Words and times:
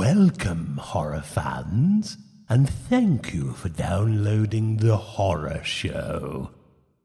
Welcome, 0.00 0.78
horror 0.78 1.20
fans, 1.20 2.16
and 2.48 2.66
thank 2.66 3.34
you 3.34 3.52
for 3.52 3.68
downloading 3.68 4.78
the 4.78 4.96
horror 4.96 5.60
show. 5.62 6.52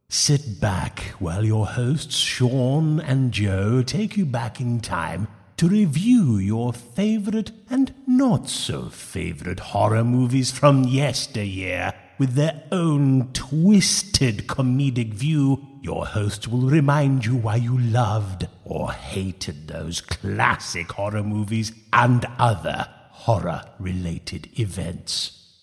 Sit 0.08 0.62
back 0.62 1.02
while 1.20 1.44
your 1.44 1.66
hosts 1.66 2.16
Sean 2.16 3.02
and 3.02 3.34
Joe 3.34 3.84
take 3.84 4.16
you 4.16 4.26
back 4.26 4.62
in 4.62 4.80
time 4.80 5.28
to 5.58 5.68
review 5.68 6.38
your 6.38 6.72
favorite 6.72 7.52
and 7.70 7.94
not 8.08 8.48
so 8.48 8.88
favorite 8.88 9.60
horror 9.60 10.06
movies 10.06 10.54
from 10.54 10.86
yesteryear 10.86 11.94
with 12.18 12.36
their 12.36 12.64
own 12.72 13.30
twisted 13.34 14.48
comedic 14.48 15.14
view. 15.14 15.62
Your 15.82 16.06
hosts 16.06 16.48
will 16.48 16.70
remind 16.70 17.26
you 17.26 17.36
why 17.36 17.58
you 17.58 17.78
loved 17.78 18.48
or 18.66 18.92
hated 18.92 19.68
those 19.68 20.02
classic 20.02 20.92
horror 20.92 21.24
movies 21.24 21.72
and 21.94 22.26
other 22.40 22.88
horror 23.12 23.62
related 23.80 24.50
events. 24.60 25.54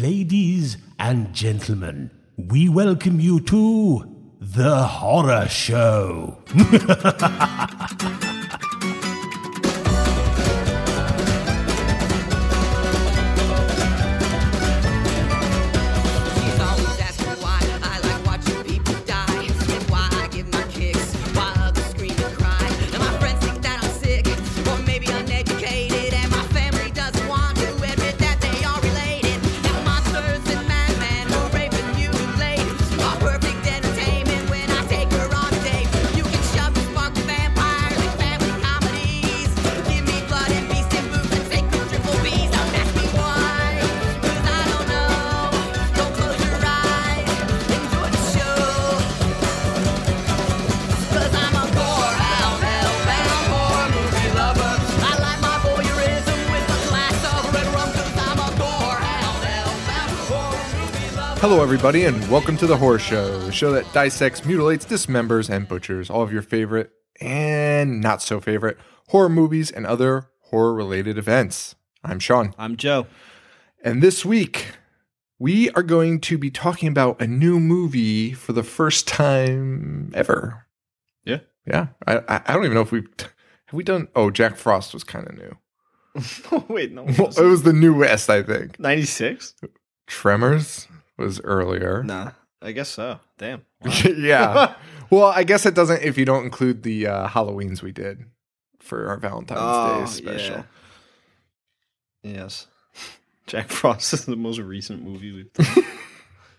Ladies 0.00 0.76
and 0.98 1.32
gentlemen, 1.32 2.10
we 2.36 2.68
welcome 2.68 3.20
you 3.20 3.40
to 3.40 4.36
The 4.40 4.84
Horror 4.84 5.46
Show. 5.48 6.42
Hello, 61.50 61.62
everybody, 61.62 62.04
and 62.04 62.30
welcome 62.30 62.58
to 62.58 62.66
the 62.66 62.76
Horror 62.76 62.98
Show, 62.98 63.38
the 63.38 63.50
show 63.50 63.72
that 63.72 63.90
dissects, 63.94 64.44
mutilates, 64.44 64.84
dismembers, 64.84 65.48
and 65.48 65.66
butchers 65.66 66.10
all 66.10 66.20
of 66.20 66.30
your 66.30 66.42
favorite 66.42 66.90
and 67.22 68.02
not 68.02 68.20
so 68.20 68.38
favorite 68.38 68.76
horror 69.08 69.30
movies 69.30 69.70
and 69.70 69.86
other 69.86 70.28
horror 70.50 70.74
related 70.74 71.16
events. 71.16 71.74
I'm 72.04 72.18
Sean, 72.18 72.54
I'm 72.58 72.76
Joe. 72.76 73.06
and 73.82 74.02
this 74.02 74.26
week 74.26 74.72
we 75.38 75.70
are 75.70 75.82
going 75.82 76.20
to 76.20 76.36
be 76.36 76.50
talking 76.50 76.86
about 76.86 77.18
a 77.18 77.26
new 77.26 77.58
movie 77.58 78.34
for 78.34 78.52
the 78.52 78.62
first 78.62 79.08
time 79.08 80.12
ever. 80.14 80.66
Yeah. 81.24 81.38
Yeah. 81.66 81.86
I, 82.06 82.42
I 82.46 82.52
don't 82.52 82.66
even 82.66 82.74
know 82.74 82.82
if 82.82 82.92
we've. 82.92 83.08
Have 83.18 83.72
we 83.72 83.84
done. 83.84 84.08
Oh, 84.14 84.30
Jack 84.30 84.56
Frost 84.56 84.92
was 84.92 85.02
kind 85.02 85.26
of 85.26 85.34
new. 85.34 86.64
wait, 86.68 86.92
no. 86.92 87.04
Well, 87.04 87.28
it 87.28 87.40
was 87.40 87.62
the 87.62 87.72
newest, 87.72 88.28
I 88.28 88.42
think. 88.42 88.78
96? 88.78 89.54
Tremors 90.06 90.88
was 91.18 91.40
earlier. 91.42 92.02
Nah, 92.02 92.30
I 92.62 92.72
guess 92.72 92.88
so. 92.88 93.20
Damn. 93.38 93.64
Wow. 93.84 93.92
yeah. 94.16 94.74
well, 95.10 95.26
I 95.28 95.44
guess 95.44 95.64
it 95.66 95.74
doesn't 95.74 96.02
if 96.02 96.18
you 96.18 96.24
don't 96.24 96.44
include 96.44 96.82
the 96.82 97.06
uh, 97.06 97.28
Halloweens 97.28 97.80
we 97.82 97.92
did 97.92 98.24
for 98.80 99.08
our 99.08 99.16
Valentine's 99.18 99.60
Oh, 99.62 100.00
Day 100.00 100.06
special. 100.06 100.64
yeah. 102.24 102.34
Yes. 102.42 102.66
Jack 103.46 103.68
Frost 103.68 104.12
is 104.12 104.24
the 104.26 104.36
most 104.36 104.58
recent 104.58 105.02
movie 105.02 105.32
we've 105.32 105.52
done. 105.52 105.84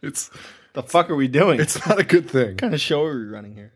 It's 0.02 0.32
the 0.74 0.82
fuck 0.84 1.10
are 1.10 1.16
we 1.16 1.28
doing? 1.28 1.60
it's 1.60 1.86
not 1.88 2.00
a 2.00 2.04
good 2.04 2.30
thing. 2.30 2.52
what 2.52 2.58
kind 2.60 2.74
of 2.74 2.80
show 2.82 3.04
are 3.04 3.18
we 3.20 3.26
running 3.26 3.54
here? 3.56 3.74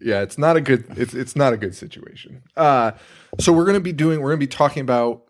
Yeah, 0.00 0.22
it's 0.22 0.38
not 0.38 0.56
a 0.56 0.60
good 0.60 0.84
it's 0.96 1.14
it's 1.14 1.34
not 1.34 1.52
a 1.52 1.56
good 1.56 1.74
situation. 1.74 2.42
Uh 2.56 2.92
so 3.40 3.52
we're 3.52 3.64
going 3.64 3.74
to 3.74 3.80
be 3.80 3.92
doing 3.92 4.20
we're 4.20 4.30
going 4.30 4.40
to 4.40 4.46
be 4.46 4.50
talking 4.50 4.82
about 4.82 5.24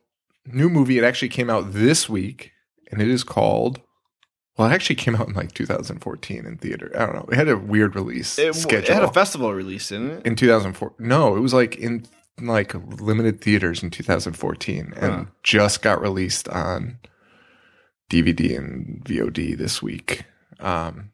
new 0.45 0.69
movie 0.69 0.99
it 0.99 1.05
actually 1.05 1.29
came 1.31 1.49
out 1.51 1.73
this 1.73 2.09
week 2.09 2.53
and 2.93 3.01
it 3.01 3.09
is 3.09 3.25
called 3.25 3.81
well, 4.57 4.69
it 4.71 4.73
actually 4.75 4.97
came 4.97 5.15
out 5.17 5.29
in 5.29 5.35
like 5.35 5.53
2014 5.53 6.47
in 6.47 6.57
theater. 6.57 6.91
I 6.95 7.07
don't 7.07 7.15
know. 7.15 7.27
It 7.31 7.37
had 7.37 7.49
a 7.49 7.57
weird 7.59 7.95
release 7.95 8.39
It, 8.39 8.55
schedule. 8.55 8.89
it 8.91 8.95
had 8.95 9.03
a 9.05 9.13
festival 9.13 9.53
release, 9.53 9.89
didn't 9.89 10.11
it? 10.11 10.27
in 10.27 10.37
2004. 10.37 10.95
No, 10.99 11.37
it 11.37 11.41
was 11.41 11.53
like 11.55 11.77
in 11.77 12.07
like 12.41 12.75
limited 13.01 13.41
theaters 13.41 13.83
in 13.83 13.91
2014 13.91 14.93
and 14.97 15.13
Huh. 15.13 15.25
just 15.43 15.81
got 15.83 16.01
released 16.01 16.49
on 16.49 16.99
DVD 18.11 18.57
and 18.57 19.03
VOD 19.05 19.57
this 19.57 19.83
week. 19.83 20.25
Um, 20.61 21.11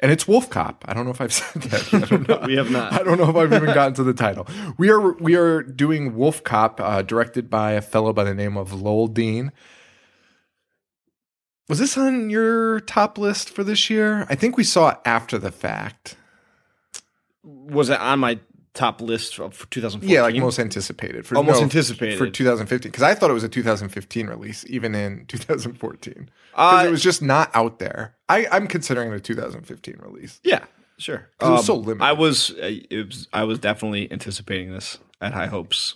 and 0.00 0.12
it's 0.12 0.28
Wolf 0.28 0.50
Cop. 0.50 0.84
I 0.86 0.92
don't 0.94 1.04
know 1.06 1.10
if 1.10 1.20
I've 1.20 1.32
said 1.32 1.62
that. 1.62 1.94
I 1.94 1.98
don't 2.06 2.28
know. 2.28 2.42
We 2.46 2.56
have 2.56 2.70
not. 2.70 2.92
I 2.98 3.02
don't 3.02 3.18
know 3.18 3.28
if 3.30 3.36
I've 3.36 3.52
even 3.52 3.74
gotten 3.74 3.94
to 3.94 4.04
the 4.04 4.12
title. 4.14 4.46
We 4.76 4.90
are 4.90 5.12
we 5.14 5.34
are 5.34 5.62
doing 5.62 6.14
Wolf 6.16 6.44
Cop, 6.44 6.80
uh, 6.80 7.02
directed 7.02 7.48
by 7.50 7.72
a 7.72 7.80
fellow 7.80 8.12
by 8.12 8.24
the 8.24 8.34
name 8.34 8.56
of 8.56 8.72
Lowell 8.74 9.06
Dean. 9.06 9.52
Was 11.68 11.78
this 11.78 11.98
on 11.98 12.30
your 12.30 12.80
top 12.80 13.18
list 13.18 13.50
for 13.50 13.64
this 13.64 13.90
year? 13.90 14.26
I 14.28 14.34
think 14.36 14.56
we 14.56 14.64
saw 14.64 14.90
it 14.90 14.98
after 15.04 15.36
the 15.38 15.50
fact. 15.50 16.16
Was 17.42 17.90
it 17.90 17.98
on 18.00 18.20
my 18.20 18.38
top 18.74 19.00
list 19.00 19.36
for, 19.36 19.50
for 19.50 19.66
2014? 19.68 20.08
Yeah, 20.14 20.22
like 20.22 20.36
most 20.36 20.58
anticipated 20.58 21.26
for 21.26 21.38
Oh, 21.38 21.42
most 21.42 21.56
no, 21.56 21.62
anticipated. 21.62 22.18
for 22.18 22.28
2015 22.30 22.90
because 22.90 23.02
I 23.02 23.14
thought 23.14 23.30
it 23.30 23.34
was 23.34 23.42
a 23.44 23.48
2015 23.48 24.26
release, 24.28 24.64
even 24.68 24.94
in 24.94 25.24
2014 25.28 26.12
because 26.12 26.84
Uh, 26.84 26.86
it 26.86 26.90
was 26.90 27.02
just 27.02 27.22
not 27.22 27.50
out 27.54 27.78
there. 27.78 28.14
I, 28.28 28.46
I'm 28.52 28.66
considering 28.66 29.10
it 29.12 29.16
a 29.16 29.20
2015 29.20 29.96
release. 30.00 30.40
Yeah, 30.44 30.64
sure. 30.98 31.28
'Cause 31.38 31.48
it 31.48 31.52
was 31.52 31.66
so 31.66 31.76
limited. 31.76 32.02
I 32.04 32.12
was, 32.12 32.50
uh, 32.50 32.70
it 32.90 33.06
was, 33.06 33.28
I 33.32 33.44
was 33.44 33.58
definitely 33.58 34.10
anticipating 34.12 34.72
this 34.72 34.98
at 35.20 35.32
high 35.32 35.46
hopes. 35.46 35.94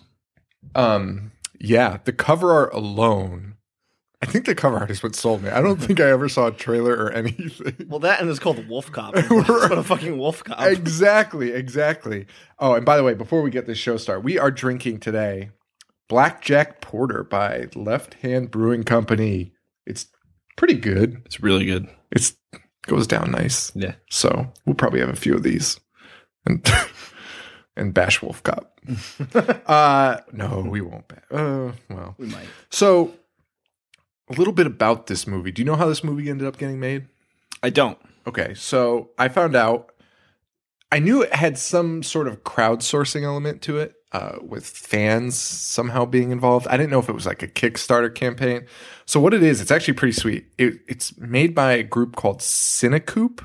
Um, 0.74 1.32
yeah, 1.60 1.98
the 2.04 2.12
cover 2.12 2.52
art 2.52 2.72
alone, 2.74 3.56
I 4.22 4.26
think 4.26 4.44
the 4.44 4.54
cover 4.54 4.76
art 4.78 4.90
is 4.90 5.02
what 5.02 5.14
sold 5.16 5.42
me. 5.42 5.48
I 5.48 5.62
don't 5.62 5.80
think 5.80 5.98
I 5.98 6.10
ever 6.10 6.28
saw 6.28 6.48
a 6.48 6.52
trailer 6.52 6.92
or 6.94 7.10
anything. 7.12 7.86
Well, 7.88 8.00
that 8.00 8.20
and 8.20 8.28
it's 8.28 8.38
called 8.38 8.68
Wolf 8.68 8.92
Cop. 8.92 9.14
It's 9.16 9.30
what 9.30 9.72
a 9.72 9.82
fucking 9.82 10.18
Wolf 10.18 10.44
Cop. 10.44 10.60
exactly, 10.66 11.52
exactly. 11.52 12.26
Oh, 12.58 12.74
and 12.74 12.84
by 12.84 12.96
the 12.98 13.02
way, 13.02 13.14
before 13.14 13.40
we 13.42 13.50
get 13.50 13.66
this 13.66 13.78
show 13.78 13.96
started, 13.96 14.24
we 14.24 14.38
are 14.38 14.50
drinking 14.50 15.00
today 15.00 15.50
Blackjack 16.08 16.80
Porter 16.82 17.24
by 17.24 17.68
Left 17.74 18.14
Hand 18.14 18.50
Brewing 18.50 18.84
Company. 18.84 19.52
It's 19.86 20.06
pretty 20.56 20.74
good. 20.74 21.22
It's 21.24 21.40
really 21.40 21.64
good. 21.64 21.88
It's 22.12 22.34
goes 22.86 23.06
down 23.06 23.30
nice. 23.30 23.72
Yeah. 23.74 23.94
So 24.10 24.52
we'll 24.66 24.74
probably 24.74 25.00
have 25.00 25.08
a 25.08 25.16
few 25.16 25.34
of 25.34 25.42
these, 25.42 25.80
and 26.44 26.66
and 27.76 27.94
bash 27.94 28.20
Wolf 28.20 28.42
Cop. 28.42 28.78
uh, 29.66 30.18
no, 30.32 30.66
we 30.68 30.82
won't. 30.82 31.08
Ba- 31.08 31.22
uh, 31.30 31.72
well, 31.88 32.14
We 32.18 32.26
might. 32.26 32.48
so 32.70 33.14
a 34.30 34.34
little 34.34 34.52
bit 34.52 34.66
about 34.66 35.06
this 35.08 35.26
movie. 35.26 35.50
Do 35.50 35.60
you 35.60 35.66
know 35.66 35.76
how 35.76 35.86
this 35.86 36.04
movie 36.04 36.30
ended 36.30 36.46
up 36.46 36.56
getting 36.56 36.80
made? 36.80 37.06
I 37.62 37.70
don't. 37.70 37.98
Okay, 38.26 38.54
so 38.54 39.10
I 39.18 39.28
found 39.28 39.56
out. 39.56 39.92
I 40.92 40.98
knew 40.98 41.22
it 41.22 41.32
had 41.32 41.56
some 41.56 42.02
sort 42.02 42.26
of 42.26 42.42
crowdsourcing 42.42 43.22
element 43.22 43.62
to 43.62 43.78
it, 43.78 43.94
uh, 44.12 44.38
with 44.42 44.66
fans 44.66 45.36
somehow 45.36 46.04
being 46.04 46.32
involved. 46.32 46.66
I 46.66 46.76
didn't 46.76 46.90
know 46.90 46.98
if 46.98 47.08
it 47.08 47.14
was 47.14 47.26
like 47.26 47.44
a 47.44 47.48
Kickstarter 47.48 48.12
campaign. 48.12 48.66
So 49.06 49.20
what 49.20 49.32
it 49.32 49.42
is, 49.42 49.60
it's 49.60 49.70
actually 49.70 49.94
pretty 49.94 50.12
sweet. 50.12 50.46
It, 50.58 50.80
it's 50.88 51.16
made 51.16 51.54
by 51.54 51.74
a 51.74 51.84
group 51.84 52.16
called 52.16 52.40
CineCoup. 52.40 53.44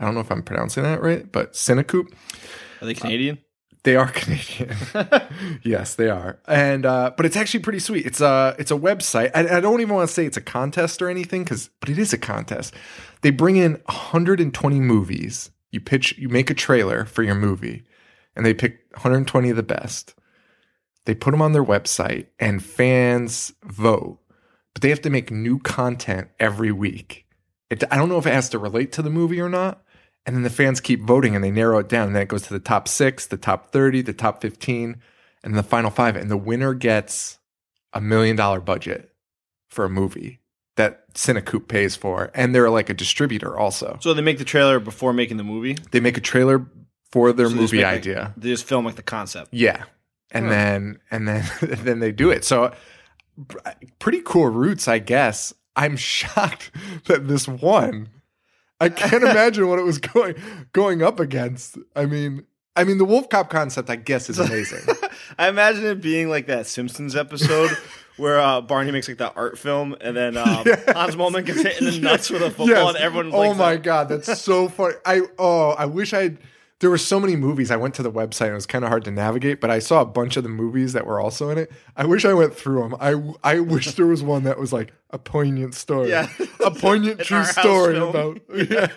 I 0.00 0.04
don't 0.04 0.14
know 0.14 0.20
if 0.20 0.32
I'm 0.32 0.42
pronouncing 0.42 0.82
that 0.82 1.00
right, 1.00 1.30
but 1.30 1.52
CineCoup. 1.52 2.12
Are 2.82 2.86
they 2.86 2.94
Canadian? 2.94 3.38
They 3.82 3.96
are 3.96 4.08
Canadian. 4.12 4.76
yes, 5.62 5.94
they 5.94 6.10
are. 6.10 6.38
And 6.46 6.84
uh, 6.84 7.12
but 7.16 7.26
it's 7.26 7.36
actually 7.36 7.60
pretty 7.60 7.78
sweet. 7.78 8.06
It's 8.06 8.20
a 8.20 8.54
it's 8.58 8.70
a 8.70 8.76
website. 8.76 9.30
I, 9.34 9.56
I 9.56 9.60
don't 9.60 9.80
even 9.80 9.94
want 9.94 10.08
to 10.08 10.14
say 10.14 10.26
it's 10.26 10.36
a 10.36 10.42
contest 10.42 11.00
or 11.00 11.08
anything 11.08 11.44
because 11.44 11.70
but 11.80 11.88
it 11.88 11.98
is 11.98 12.12
a 12.12 12.18
contest. 12.18 12.74
They 13.22 13.30
bring 13.30 13.56
in 13.56 13.72
120 13.86 14.80
movies. 14.80 15.50
You 15.70 15.80
pitch, 15.80 16.18
you 16.18 16.28
make 16.28 16.50
a 16.50 16.54
trailer 16.54 17.04
for 17.04 17.22
your 17.22 17.36
movie, 17.36 17.84
and 18.34 18.44
they 18.44 18.54
pick 18.54 18.80
120 18.92 19.50
of 19.50 19.56
the 19.56 19.62
best. 19.62 20.14
They 21.04 21.14
put 21.14 21.30
them 21.30 21.42
on 21.42 21.52
their 21.52 21.64
website, 21.64 22.26
and 22.38 22.62
fans 22.62 23.52
vote. 23.64 24.18
But 24.74 24.82
they 24.82 24.90
have 24.90 25.02
to 25.02 25.10
make 25.10 25.30
new 25.30 25.58
content 25.58 26.28
every 26.38 26.72
week. 26.72 27.26
It, 27.70 27.84
I 27.90 27.96
don't 27.96 28.08
know 28.08 28.18
if 28.18 28.26
it 28.26 28.34
has 28.34 28.48
to 28.50 28.58
relate 28.58 28.92
to 28.92 29.02
the 29.02 29.10
movie 29.10 29.40
or 29.40 29.48
not. 29.48 29.82
And 30.26 30.36
then 30.36 30.42
the 30.42 30.50
fans 30.50 30.80
keep 30.80 31.02
voting 31.02 31.34
and 31.34 31.42
they 31.42 31.50
narrow 31.50 31.78
it 31.78 31.88
down. 31.88 32.08
And 32.08 32.14
then 32.16 32.22
it 32.22 32.28
goes 32.28 32.42
to 32.42 32.52
the 32.52 32.60
top 32.60 32.86
six, 32.88 33.26
the 33.26 33.36
top 33.38 33.72
30, 33.72 34.02
the 34.02 34.12
top 34.12 34.42
15, 34.42 35.00
and 35.42 35.54
the 35.56 35.62
final 35.62 35.90
five. 35.90 36.14
And 36.16 36.30
the 36.30 36.36
winner 36.36 36.74
gets 36.74 37.38
a 37.92 38.00
million 38.00 38.36
dollar 38.36 38.60
budget 38.60 39.10
for 39.70 39.84
a 39.84 39.88
movie 39.90 40.40
that 40.76 41.12
CineCoup 41.14 41.68
pays 41.68 41.96
for, 41.96 42.30
and 42.34 42.54
they're 42.54 42.70
like 42.70 42.88
a 42.90 42.94
distributor 42.94 43.58
also. 43.58 43.98
So 44.00 44.14
they 44.14 44.22
make 44.22 44.38
the 44.38 44.44
trailer 44.44 44.78
before 44.78 45.12
making 45.12 45.36
the 45.36 45.44
movie. 45.44 45.76
They 45.90 46.00
make 46.00 46.16
a 46.16 46.20
trailer 46.22 46.66
for 47.12 47.32
their 47.32 47.46
So 47.46 47.54
they 47.54 47.60
just 47.62 47.72
movie 47.72 47.82
make, 47.82 47.86
like- 47.92 47.94
idea. 48.00 48.34
they 48.36 48.48
just 48.50 48.64
film 48.64 48.84
like 48.84 48.94
the 48.96 49.02
concept. 49.02 49.48
Yeah. 49.52 49.84
And 50.30 50.44
Huh. 50.46 50.50
then 50.52 50.98
and 51.10 51.26
then 51.28 51.44
then 51.62 51.98
they 51.98 52.12
do 52.12 52.30
it. 52.30 52.44
So 52.44 52.72
pretty 53.98 54.20
cool 54.24 54.46
roots, 54.48 54.86
I 54.88 54.98
guess. 54.98 55.52
I'm 55.76 55.96
shocked 55.98 56.70
that 57.06 57.26
this 57.28 57.48
won. 57.48 58.08
I 58.80 58.88
can't 58.88 59.22
imagine 59.24 59.68
what 59.68 59.78
it 59.78 59.84
was 59.84 59.98
going 59.98 60.34
going 60.72 61.02
up 61.02 61.20
against. 61.20 61.78
I 61.94 62.06
mean, 62.06 62.44
I 62.76 62.84
mean 62.84 62.98
the 62.98 63.04
Wolf 63.04 63.28
Cop 63.28 63.50
concept 63.50 63.90
I 63.90 63.96
guess 63.96 64.30
is 64.30 64.38
amazing. 64.38 64.82
I 65.38 65.48
imagine 65.48 65.84
it 65.86 66.00
being 66.00 66.28
like 66.28 66.46
that 66.46 66.66
Simpsons 66.66 67.14
episode 67.14 67.70
where 68.16 68.38
uh, 68.40 68.60
Barney 68.60 68.90
makes 68.90 69.08
like 69.08 69.18
that 69.18 69.32
art 69.36 69.58
film, 69.58 69.96
and 70.00 70.16
then 70.16 70.36
um, 70.36 70.64
Hans 70.88 71.16
Moleman 71.16 71.44
gets 71.46 71.62
hit 71.62 71.80
in 71.80 71.86
the 71.86 71.98
nuts 72.00 72.28
with 72.30 72.42
a 72.42 72.50
football, 72.50 72.68
Yes. 72.68 72.88
and 72.88 72.96
everyone. 72.98 73.30
Oh 73.32 73.54
my 73.54 73.76
god, 73.76 74.08
that's 74.08 74.40
so 74.42 74.68
funny. 74.68 74.94
I 75.06 75.22
oh, 75.38 75.70
I 75.70 75.86
wish 75.86 76.12
I'd 76.12 76.38
there 76.80 76.90
were 76.90 76.98
so 76.98 77.20
many 77.20 77.36
movies. 77.36 77.70
I 77.70 77.76
went 77.76 77.94
to 77.96 78.02
the 78.02 78.10
website 78.10 78.46
and 78.46 78.52
it 78.52 78.54
was 78.54 78.66
kind 78.66 78.84
of 78.84 78.88
hard 78.88 79.04
to 79.04 79.10
navigate, 79.10 79.60
but 79.60 79.70
I 79.70 79.78
saw 79.78 80.00
a 80.00 80.06
bunch 80.06 80.36
of 80.36 80.42
the 80.42 80.48
movies 80.48 80.94
that 80.94 81.06
were 81.06 81.20
also 81.20 81.50
in 81.50 81.58
it. 81.58 81.70
I 81.96 82.06
wish 82.06 82.24
I 82.24 82.32
went 82.32 82.54
through 82.54 82.80
them. 82.80 82.96
I 82.98 83.14
I 83.44 83.60
wish 83.60 83.94
there 83.94 84.06
was 84.06 84.22
one 84.22 84.44
that 84.44 84.58
was 84.58 84.72
like 84.72 84.92
a 85.10 85.18
poignant 85.18 85.74
story. 85.74 86.08
Yeah. 86.08 86.28
A 86.64 86.70
poignant 86.70 87.20
true 87.24 87.44
story 87.44 87.94
film. 87.94 88.08
about 88.08 88.40
yeah. 88.70 88.88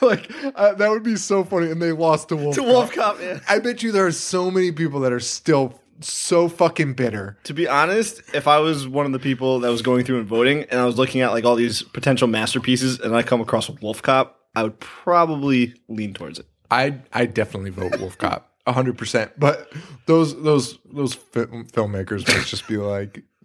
like 0.00 0.30
uh, 0.56 0.74
that 0.74 0.90
would 0.90 1.04
be 1.04 1.16
so 1.16 1.44
funny 1.44 1.70
and 1.70 1.80
they 1.80 1.92
lost 1.92 2.28
to 2.30 2.36
Wolf 2.36 2.56
To 2.56 2.60
Cop. 2.62 2.68
Wolf 2.68 2.92
Cop, 2.92 3.20
yeah. 3.20 3.38
I 3.48 3.60
bet 3.60 3.82
you 3.82 3.92
there 3.92 4.06
are 4.06 4.12
so 4.12 4.50
many 4.50 4.72
people 4.72 5.00
that 5.00 5.12
are 5.12 5.20
still 5.20 5.80
so 6.00 6.48
fucking 6.48 6.94
bitter. 6.94 7.38
To 7.44 7.54
be 7.54 7.68
honest, 7.68 8.20
if 8.34 8.48
I 8.48 8.58
was 8.58 8.88
one 8.88 9.06
of 9.06 9.12
the 9.12 9.18
people 9.20 9.60
that 9.60 9.70
was 9.70 9.80
going 9.80 10.04
through 10.04 10.18
and 10.18 10.28
voting, 10.28 10.64
and 10.70 10.80
I 10.80 10.84
was 10.84 10.98
looking 10.98 11.20
at 11.20 11.30
like 11.30 11.44
all 11.44 11.54
these 11.54 11.82
potential 11.82 12.26
masterpieces, 12.28 13.00
and 13.00 13.14
I 13.14 13.22
come 13.22 13.40
across 13.40 13.70
Wolf 13.70 14.02
Cop, 14.02 14.40
I 14.54 14.62
would 14.64 14.80
probably 14.80 15.74
lean 15.88 16.12
towards 16.12 16.38
it. 16.38 16.46
I 16.70 16.98
I 17.12 17.26
definitely 17.26 17.70
vote 17.70 17.98
Wolf 18.00 18.18
Cop, 18.18 18.50
hundred 18.66 18.98
percent. 18.98 19.32
But 19.38 19.72
those 20.06 20.40
those 20.42 20.78
those 20.92 21.14
film, 21.14 21.66
filmmakers 21.72 22.26
must 22.28 22.48
just 22.48 22.66
be 22.68 22.76
like, 22.76 23.22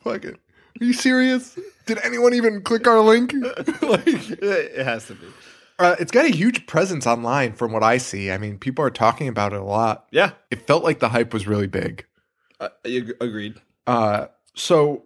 "Fuck 0.00 0.24
it, 0.24 0.34
are 0.80 0.84
you 0.84 0.92
serious? 0.92 1.58
Did 1.86 1.98
anyone 2.04 2.34
even 2.34 2.62
click 2.62 2.86
our 2.86 3.00
link?" 3.00 3.32
like, 3.82 4.02
It 4.06 4.84
has 4.84 5.06
to 5.08 5.14
be. 5.14 5.26
uh, 5.78 5.96
it's 5.98 6.12
got 6.12 6.24
a 6.24 6.30
huge 6.30 6.66
presence 6.66 7.06
online, 7.06 7.52
from 7.54 7.72
what 7.72 7.82
I 7.82 7.98
see. 7.98 8.30
I 8.30 8.38
mean, 8.38 8.58
people 8.58 8.84
are 8.84 8.90
talking 8.90 9.28
about 9.28 9.52
it 9.52 9.60
a 9.60 9.64
lot. 9.64 10.06
Yeah, 10.12 10.32
It 10.50 10.66
felt 10.66 10.84
like 10.84 11.00
the 11.00 11.08
hype 11.08 11.32
was 11.32 11.46
really 11.46 11.66
big. 11.66 12.04
uh, 12.60 12.68
agreed. 13.20 13.54
Uh, 13.86 14.26
so 14.54 15.04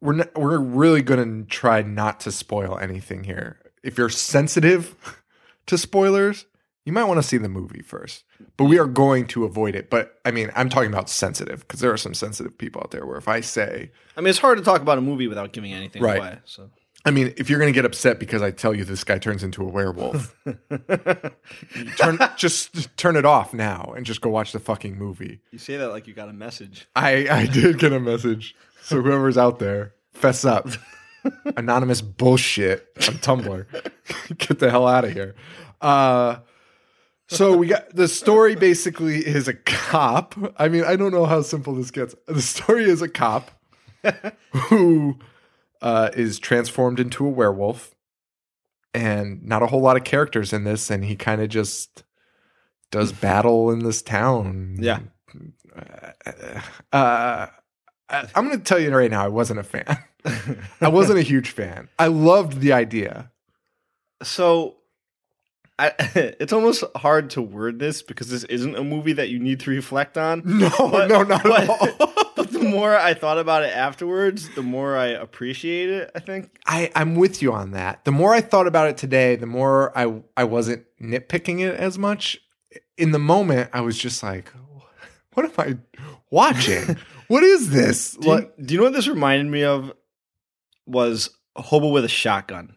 we're 0.00 0.14
not, 0.14 0.34
we're 0.38 0.58
really 0.58 1.02
going 1.02 1.42
to 1.44 1.48
try 1.50 1.82
not 1.82 2.20
to 2.20 2.32
spoil 2.32 2.78
anything 2.78 3.24
here. 3.24 3.58
If 3.82 3.98
you're 3.98 4.08
sensitive 4.08 4.94
to 5.66 5.78
spoilers, 5.78 6.46
you 6.84 6.92
might 6.92 7.04
want 7.04 7.18
to 7.18 7.22
see 7.26 7.38
the 7.38 7.48
movie 7.48 7.82
first. 7.82 8.24
But 8.56 8.64
we 8.64 8.78
are 8.78 8.86
going 8.86 9.26
to 9.28 9.44
avoid 9.44 9.74
it. 9.74 9.88
But 9.90 10.18
I 10.24 10.30
mean, 10.30 10.50
I'm 10.54 10.68
talking 10.68 10.90
about 10.90 11.08
sensitive 11.08 11.60
because 11.60 11.80
there 11.80 11.90
are 11.92 11.96
some 11.96 12.14
sensitive 12.14 12.56
people 12.58 12.80
out 12.82 12.90
there 12.90 13.06
where 13.06 13.16
if 13.16 13.26
I 13.28 13.40
say, 13.40 13.90
I 14.16 14.20
mean, 14.20 14.28
it's 14.28 14.38
hard 14.38 14.58
to 14.58 14.64
talk 14.64 14.80
about 14.82 14.98
a 14.98 15.00
movie 15.00 15.26
without 15.28 15.52
giving 15.52 15.72
anything 15.72 16.02
Right. 16.02 16.18
away. 16.18 16.38
So 16.44 16.70
I 17.06 17.10
mean, 17.10 17.34
if 17.36 17.50
you're 17.50 17.58
going 17.58 17.70
to 17.72 17.76
get 17.76 17.84
upset 17.84 18.18
because 18.18 18.40
I 18.40 18.50
tell 18.50 18.74
you 18.74 18.82
this 18.84 19.04
guy 19.04 19.18
turns 19.18 19.42
into 19.42 19.62
a 19.62 19.66
werewolf, 19.68 20.34
turn 21.96 22.18
just 22.36 22.96
turn 22.96 23.16
it 23.16 23.24
off 23.26 23.52
now 23.54 23.92
and 23.96 24.06
just 24.06 24.20
go 24.20 24.30
watch 24.30 24.52
the 24.52 24.58
fucking 24.58 24.96
movie. 24.96 25.40
you 25.50 25.58
say 25.58 25.76
that 25.76 25.88
like 25.88 26.06
you 26.06 26.14
got 26.14 26.28
a 26.28 26.32
message. 26.32 26.86
I 26.96 27.26
I 27.30 27.46
did 27.46 27.78
get 27.78 27.92
a 27.92 28.00
message. 28.00 28.54
So 28.82 29.00
whoever's 29.02 29.38
out 29.38 29.58
there, 29.58 29.94
fess 30.12 30.44
up. 30.44 30.68
Anonymous 31.56 32.00
bullshit 32.02 32.88
on 33.08 33.14
Tumblr. 33.18 33.66
get 34.38 34.58
the 34.58 34.70
hell 34.70 34.86
out 34.86 35.04
of 35.04 35.12
here. 35.12 35.34
Uh 35.80 36.36
so 37.28 37.56
we 37.56 37.68
got 37.68 37.94
the 37.94 38.06
story 38.06 38.54
basically 38.54 39.26
is 39.26 39.48
a 39.48 39.54
cop. 39.54 40.34
I 40.58 40.68
mean, 40.68 40.84
I 40.84 40.96
don't 40.96 41.12
know 41.12 41.24
how 41.24 41.42
simple 41.42 41.74
this 41.74 41.90
gets. 41.90 42.14
The 42.26 42.42
story 42.42 42.84
is 42.84 43.00
a 43.00 43.08
cop 43.08 43.50
who 44.68 45.18
uh, 45.80 46.10
is 46.14 46.38
transformed 46.38 47.00
into 47.00 47.26
a 47.26 47.30
werewolf, 47.30 47.94
and 48.92 49.42
not 49.42 49.62
a 49.62 49.66
whole 49.66 49.80
lot 49.80 49.96
of 49.96 50.04
characters 50.04 50.52
in 50.52 50.64
this, 50.64 50.90
and 50.90 51.04
he 51.04 51.16
kind 51.16 51.40
of 51.40 51.48
just 51.48 52.04
does 52.90 53.12
battle 53.12 53.70
in 53.70 53.80
this 53.80 54.02
town. 54.02 54.76
Yeah. 54.78 55.00
Uh, 56.92 57.46
I, 58.08 58.28
I'm 58.34 58.46
going 58.46 58.58
to 58.58 58.64
tell 58.64 58.78
you 58.78 58.94
right 58.94 59.10
now, 59.10 59.24
I 59.24 59.28
wasn't 59.28 59.60
a 59.60 59.64
fan. 59.64 59.84
I 60.80 60.88
wasn't 60.88 61.18
a 61.18 61.22
huge 61.22 61.50
fan. 61.50 61.88
I 61.98 62.06
loved 62.08 62.60
the 62.60 62.72
idea. 62.72 63.30
So 64.22 64.76
I, 65.78 65.92
it's 66.14 66.52
almost 66.52 66.84
hard 66.96 67.30
to 67.30 67.42
word 67.42 67.78
this 67.78 68.02
because 68.02 68.28
this 68.28 68.44
isn't 68.44 68.76
a 68.76 68.84
movie 68.84 69.12
that 69.14 69.28
you 69.28 69.38
need 69.38 69.60
to 69.60 69.70
reflect 69.70 70.16
on. 70.16 70.42
No, 70.46 70.70
But- 70.78 71.08
no, 71.08 71.22
not 71.22 71.44
at 71.46 71.66
but- 71.66 72.00
all. 72.00 72.10
But 72.36 72.50
the 72.50 72.58
more 72.58 72.96
I 72.96 73.14
thought 73.14 73.38
about 73.38 73.62
it 73.62 73.72
afterwards, 73.72 74.48
the 74.56 74.62
more 74.62 74.96
I 74.96 75.06
appreciate 75.06 75.88
it. 75.88 76.10
I 76.16 76.18
think. 76.18 76.50
I, 76.66 76.90
I'm 76.96 77.14
with 77.14 77.40
you 77.40 77.52
on 77.52 77.70
that. 77.70 78.04
The 78.04 78.10
more 78.10 78.34
I 78.34 78.40
thought 78.40 78.66
about 78.66 78.88
it 78.88 78.96
today, 78.96 79.36
the 79.36 79.46
more 79.46 79.96
I 79.96 80.20
I 80.36 80.42
wasn't 80.42 80.84
nitpicking 81.00 81.60
it 81.60 81.76
as 81.76 81.96
much. 81.96 82.40
In 82.98 83.12
the 83.12 83.20
moment, 83.20 83.70
I 83.72 83.82
was 83.82 83.96
just 83.96 84.20
like, 84.24 84.52
"What 85.34 85.46
am 85.46 85.52
I 85.56 86.02
watching? 86.28 86.96
what 87.28 87.44
is 87.44 87.70
this?" 87.70 88.14
Do 88.16 88.28
you, 88.28 88.50
do 88.64 88.74
you 88.74 88.80
know 88.80 88.84
what 88.86 88.94
this 88.94 89.06
reminded 89.06 89.46
me 89.52 89.62
of? 89.62 89.92
Was 90.86 91.30
Hobo 91.56 91.88
with 91.88 92.04
a 92.04 92.08
Shotgun 92.08 92.74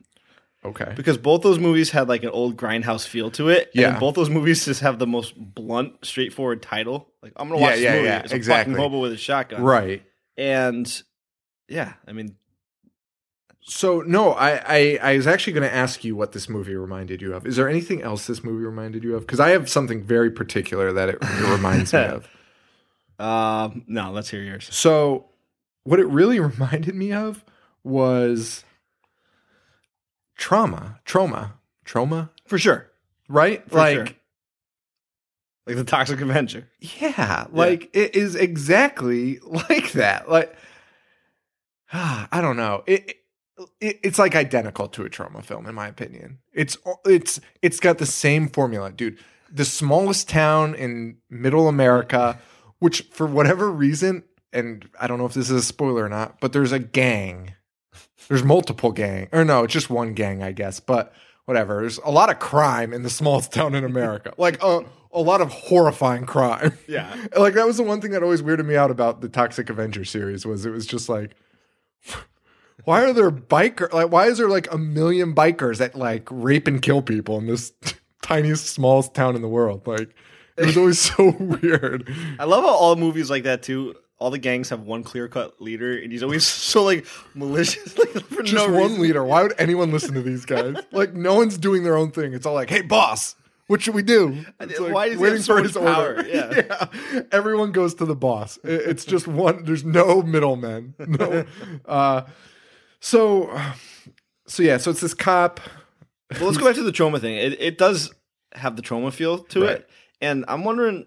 okay, 0.64 0.94
because 0.96 1.18
both 1.18 1.42
those 1.42 1.60
movies 1.60 1.92
had 1.92 2.08
like 2.08 2.24
an 2.24 2.30
old 2.30 2.56
grindhouse 2.58 3.08
feel 3.08 3.32
to 3.32 3.50
it. 3.50 3.72
Yeah. 3.74 3.90
and 3.92 4.00
both 4.00 4.16
those 4.16 4.30
movies 4.30 4.66
just 4.66 4.82
have 4.82 5.00
the 5.00 5.08
most 5.08 5.34
blunt, 5.38 5.94
straightforward 6.06 6.62
title. 6.62 7.12
Like 7.22 7.34
I'm 7.36 7.50
gonna 7.50 7.60
Yeah, 7.60 7.66
watch 7.68 7.76
this 7.76 7.84
yeah, 7.84 7.94
movie. 7.94 8.06
yeah, 8.06 8.20
it's 8.24 8.34
a 8.34 8.36
exactly. 8.36 8.74
fucking 8.74 8.84
Hobo 8.84 9.00
with 9.02 9.14
a 9.14 9.18
Shotgun. 9.18 9.62
right. 9.64 10.04
And 10.38 11.02
yeah, 11.68 11.94
I 12.08 12.12
mean, 12.14 12.36
So 13.62 14.02
no, 14.02 14.32
I 14.34 14.52
I, 14.66 15.00
I 15.02 15.18
was 15.18 15.28
actually 15.28 15.54
going 15.54 15.68
to 15.70 15.76
ask 15.76 16.04
you 16.06 16.16
what 16.16 16.32
this 16.32 16.48
movie 16.48 16.76
reminded 16.76 17.22
you 17.22 17.34
of. 17.34 17.46
Is 17.46 17.56
there 17.58 17.68
anything 17.68 18.02
else 18.04 18.28
this 18.28 18.44
movie 18.44 18.64
reminded 18.64 19.04
you 19.04 19.16
of? 19.16 19.22
Because 19.22 19.40
I 19.40 19.50
have 19.50 19.68
something 19.70 20.04
very 20.04 20.32
particular 20.32 20.94
that 20.94 21.10
it, 21.10 21.18
it 21.22 21.50
reminds 21.52 21.92
me 21.94 22.00
of. 22.00 22.28
um, 23.20 23.84
no, 23.88 24.12
let's 24.12 24.30
hear 24.30 24.42
yours. 24.44 24.70
So, 24.72 25.26
what 25.84 26.00
it 26.00 26.06
really 26.08 26.40
reminded 26.52 26.96
me 26.96 27.12
of 27.12 27.44
was 27.88 28.64
Troma, 30.38 31.00
Troma, 31.06 31.54
Troma, 31.86 32.30
For 32.46 32.58
sure, 32.60 32.90
right? 33.28 33.68
For 33.70 33.78
like, 33.78 33.96
sure. 33.96 34.08
like 35.66 35.76
the 35.76 35.84
Toxic 35.84 36.22
Avenger. 36.22 36.68
yeah, 36.80 37.48
like 37.52 37.90
it 37.94 38.16
is 38.16 38.36
exactly 38.36 39.40
like 39.46 39.94
that. 39.94 40.30
Like, 40.30 40.56
I 41.94 42.40
don't 42.42 42.58
know. 42.58 42.84
It, 42.86 43.10
it 43.80 44.00
it's 44.04 44.20
like 44.20 44.36
identical 44.36 44.88
to 44.90 45.04
a 45.06 45.10
Troma 45.10 45.44
film, 45.44 45.66
in 45.66 45.74
my 45.74 45.88
opinion. 45.88 46.40
It's 46.54 46.78
it's 47.06 47.40
it's 47.62 47.80
got 47.80 47.98
the 47.98 48.06
same 48.06 48.50
formula, 48.50 48.92
dude. 48.92 49.18
The 49.52 49.66
smallest 49.66 50.28
town 50.30 50.76
in 50.76 51.18
Middle 51.30 51.68
America, 51.68 52.40
which 52.80 53.04
for 53.14 53.26
whatever 53.26 53.72
reason, 53.72 54.24
and 54.52 54.88
I 55.00 55.08
don't 55.08 55.18
know 55.18 55.26
if 55.26 55.34
this 55.34 55.50
is 55.50 55.58
a 55.58 55.64
spoiler 55.64 56.04
or 56.04 56.10
not, 56.10 56.40
but 56.40 56.54
there's 56.54 56.72
a 56.74 56.80
gang. 56.80 57.54
There's 58.28 58.44
multiple 58.44 58.92
gang, 58.92 59.30
or 59.32 59.46
no, 59.46 59.64
it's 59.64 59.74
just 59.74 59.90
one 59.90 60.14
gang, 60.14 60.44
I 60.44 60.52
guess. 60.52 60.80
But 60.80 61.14
whatever. 61.46 61.80
There's 61.82 61.98
a 62.00 62.12
lot 62.12 62.30
of 62.30 62.40
crime 62.40 62.94
in 62.94 63.04
the 63.04 63.10
smallest 63.10 63.52
town 63.54 63.74
in 63.76 63.84
America, 63.84 64.34
like 64.38 64.62
a 64.62 64.82
a 65.14 65.22
lot 65.22 65.42
of 65.42 65.52
horrifying 65.52 66.26
crime. 66.26 66.74
Yeah. 66.88 67.16
like 67.38 67.54
that 67.56 67.66
was 67.66 67.78
the 67.78 67.84
one 67.84 68.02
thing 68.02 68.12
that 68.12 68.22
always 68.24 68.42
weirded 68.42 68.66
me 68.66 68.76
out 68.76 68.92
about 68.92 69.22
the 69.22 69.30
Toxic 69.30 69.70
Avenger 69.70 70.04
series 70.06 70.46
was 70.46 70.66
it 70.66 70.70
was 70.72 70.86
just 70.86 71.10
like 71.10 71.36
why 72.84 73.04
are 73.04 73.14
there 73.14 73.32
biker 73.32 73.92
like 73.92 74.12
why 74.12 74.28
is 74.28 74.38
there 74.38 74.50
like 74.50 74.72
a 74.72 74.78
million 74.78 75.34
bikers 75.34 75.78
that 75.78 75.96
like 75.96 76.28
rape 76.32 76.68
and 76.68 76.82
kill 76.82 77.02
people 77.02 77.38
in 77.38 77.48
this 77.48 77.72
tiniest 78.22 78.68
smallest 78.68 79.14
town 79.14 79.36
in 79.36 79.42
the 79.42 79.48
world 79.48 79.86
like 79.88 80.14
it 80.58 80.66
was 80.66 80.78
always 80.78 81.00
so 81.00 81.32
weird 81.40 82.14
I 82.40 82.44
love 82.46 82.64
how 82.64 82.70
all 82.72 82.96
movies 82.96 83.30
like 83.30 83.44
that 83.44 83.64
too. 83.64 83.96
All 84.20 84.32
the 84.32 84.40
gangs 84.40 84.70
have 84.70 84.82
one 84.82 85.04
clear 85.04 85.28
cut 85.28 85.62
leader, 85.62 85.96
and 85.98 86.12
he's 86.12 86.24
always 86.24 86.46
so 86.48 86.84
like 86.84 87.06
malicious. 87.36 87.98
Like, 87.98 88.10
for 88.26 88.44
just 88.44 88.54
no 88.54 88.68
one 88.74 88.84
reason. 88.84 89.02
leader 89.02 89.24
why 89.24 89.44
would 89.44 89.54
anyone 89.58 89.92
listen 89.92 90.14
to 90.16 90.22
these 90.22 90.46
guys 90.46 90.76
like 90.92 91.14
no 91.14 91.36
one's 91.36 91.58
doing 91.58 91.84
their 91.84 91.96
own 91.98 92.12
thing 92.12 92.34
it's 92.34 92.46
all 92.46 92.54
like 92.56 92.70
hey 92.70 92.82
boss 92.82 93.36
what 93.68 93.82
should 93.82 93.96
we 93.96 94.02
do? 94.02 94.46
It's 94.62 94.80
like 94.80 94.94
Why 94.94 95.10
he 95.14 95.22
have 95.22 95.44
so 95.44 95.62
much 95.62 95.74
power? 95.74 96.26
Yeah. 96.26 96.54
Yeah. 97.14 97.22
Everyone 97.34 97.74
goes 97.74 97.96
to 97.96 98.06
the 98.06 98.16
boss. 98.16 98.58
It's 98.64 99.04
just 99.04 99.28
one. 99.28 99.66
There's 99.66 99.84
no 99.84 100.22
middlemen. 100.22 100.96
No. 100.98 101.46
Uh, 101.86 102.22
so, 103.02 103.54
so 104.48 104.64
yeah. 104.64 104.78
So 104.78 104.92
it's 104.92 105.02
this 105.02 105.14
cop. 105.14 105.60
Well, 106.40 106.46
let's 106.46 106.58
go 106.58 106.66
back 106.66 106.76
to 106.76 106.84
the 106.84 106.94
Troma 106.94 107.20
thing. 107.20 107.36
It 107.36 107.60
it 107.60 107.78
does 107.78 108.14
have 108.54 108.78
the 108.78 108.82
Troma 108.82 109.12
feel 109.12 109.40
to 109.40 109.62
Right. 109.62 109.72
it, 109.72 109.90
and 110.22 110.46
I'm 110.48 110.64
wondering, 110.64 111.06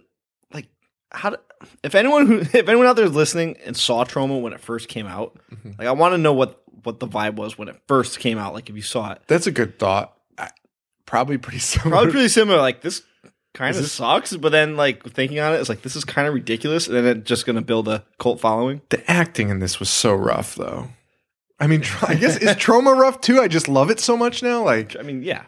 like, 0.52 0.68
how 1.10 1.30
do, 1.30 1.36
if 1.82 1.94
anyone 1.94 2.26
who 2.26 2.38
if 2.40 2.54
anyone 2.54 2.86
out 2.86 2.96
there 2.96 3.04
is 3.04 3.14
listening 3.14 3.56
and 3.64 3.76
saw 3.76 4.04
Troma 4.04 4.40
when 4.40 4.52
it 4.52 4.60
first 4.60 4.88
came 4.88 5.06
out, 5.06 5.38
Mm-hmm. 5.52 5.70
like 5.78 5.88
I 5.88 5.92
want 5.92 6.14
to 6.14 6.18
know 6.18 6.32
what 6.32 6.62
what 6.84 6.98
the 7.00 7.06
vibe 7.08 7.34
was 7.36 7.58
when 7.58 7.68
it 7.68 7.76
first 7.88 8.18
came 8.20 8.38
out. 8.38 8.54
Like 8.54 8.70
if 8.70 8.76
you 8.76 8.82
saw 8.82 9.12
it, 9.12 9.20
That's 9.26 9.46
a 9.46 9.52
good 9.52 9.78
thought. 9.78 10.16
I, 10.38 10.48
probably 11.06 11.36
pretty 11.38 11.58
similar. 11.60 11.90
probably 11.90 12.10
pretty 12.12 12.28
similar. 12.28 12.58
Like 12.58 12.80
this 12.80 13.02
kind 13.52 13.76
of 13.76 13.84
sucks, 13.86 14.34
but 14.36 14.52
then 14.52 14.76
like 14.76 15.02
thinking 15.10 15.40
on 15.40 15.52
it, 15.52 15.56
it's 15.58 15.68
like 15.68 15.82
this 15.82 15.96
is 15.96 16.04
kind 16.04 16.26
of 16.28 16.34
ridiculous, 16.34 16.86
and 16.86 16.96
then 16.96 17.04
it's 17.18 17.28
just 17.28 17.44
gonna 17.46 17.60
build 17.62 17.88
a 17.88 18.04
cult 18.18 18.40
following. 18.40 18.80
the 18.90 19.10
acting 19.10 19.48
in 19.50 19.58
this 19.58 19.78
was 19.80 19.90
so 19.90 20.14
rough, 20.14 20.54
though. 20.54 20.88
I 21.58 21.66
mean, 21.66 21.82
I 22.08 22.14
guess 22.14 22.36
is 22.38 22.50
Troma 22.56 22.96
rough 22.98 23.20
too. 23.20 23.40
I 23.40 23.48
just 23.48 23.68
love 23.68 23.90
it 23.90 24.00
so 24.00 24.16
much 24.16 24.42
now. 24.42 24.62
Like, 24.64 24.96
I 24.98 25.02
mean, 25.02 25.22
yeah, 25.22 25.42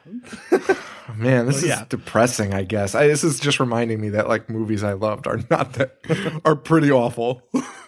man, 1.17 1.47
this 1.47 1.63
Well, 1.63 1.83
is 1.83 1.89
depressing. 1.89 2.55
I 2.55 2.65
guess 2.65 2.95
I, 2.95 3.07
this 3.07 3.25
is 3.25 3.41
just 3.41 3.61
reminding 3.61 4.01
me 4.01 4.11
that 4.11 4.29
like 4.29 4.49
movies 4.49 4.83
I 4.83 4.93
loved 4.93 5.27
are 5.27 5.41
not 5.51 5.75
that 5.75 6.41
are 6.45 6.57
pretty 6.57 6.91
awful. 6.91 7.43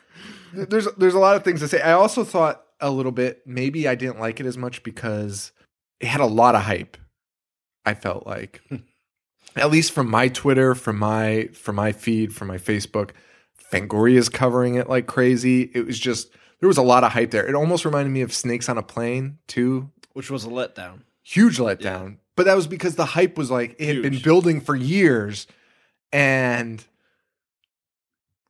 there's 0.53 0.89
there's 0.97 1.15
a 1.15 1.19
lot 1.19 1.37
of 1.37 1.45
things 1.45 1.61
to 1.61 1.69
say. 1.69 1.81
I 1.81 1.93
also 1.93 2.25
thought 2.25 2.63
a 2.81 2.91
little 2.91 3.13
bit 3.13 3.43
maybe 3.47 3.89
I 3.89 3.95
didn't 3.95 4.21
like 4.21 4.41
it 4.41 4.47
as 4.47 4.59
much 4.59 4.83
because 4.83 5.53
it 6.01 6.07
had 6.07 6.21
a 6.21 6.27
lot 6.27 6.55
of 6.55 6.63
hype. 6.63 6.97
I 7.87 7.95
felt 7.95 8.27
like, 8.27 8.63
hmm. 8.69 8.77
at 9.57 9.71
least 9.71 9.93
from 9.93 10.11
my 10.11 10.29
Twitter, 10.29 10.75
from 10.75 10.99
my 10.99 11.49
from 11.53 11.77
my 11.77 11.93
feed, 11.93 12.35
from 12.35 12.49
my 12.49 12.59
Facebook, 12.59 13.11
Fangoria's 13.71 14.29
covering 14.29 14.75
it 14.77 14.89
like 14.89 15.07
crazy. 15.07 15.71
It 15.75 15.87
was 15.87 15.99
just 15.99 16.31
there 16.61 16.69
was 16.69 16.79
a 16.79 16.83
lot 16.83 17.05
of 17.05 17.13
hype 17.13 17.31
there. 17.31 17.47
It 17.47 17.55
almost 17.55 17.85
reminded 17.85 18.11
me 18.11 18.23
of 18.23 18.33
Snakes 18.33 18.69
on 18.69 18.79
a 18.79 18.83
Plane 18.83 19.39
too. 19.47 19.91
which 20.15 20.31
was 20.31 20.45
a 20.45 20.49
letdown. 20.49 21.01
Huge 21.23 21.59
letdown. 21.59 22.19
But 22.37 22.47
that 22.47 22.55
was 22.57 22.67
because 22.67 22.97
the 22.97 23.05
hype 23.05 23.39
was 23.39 23.51
like 23.51 23.77
it 23.79 23.87
had 23.95 24.03
been 24.03 24.19
building 24.21 24.61
for 24.61 24.75
years, 24.75 25.47
and 26.13 26.85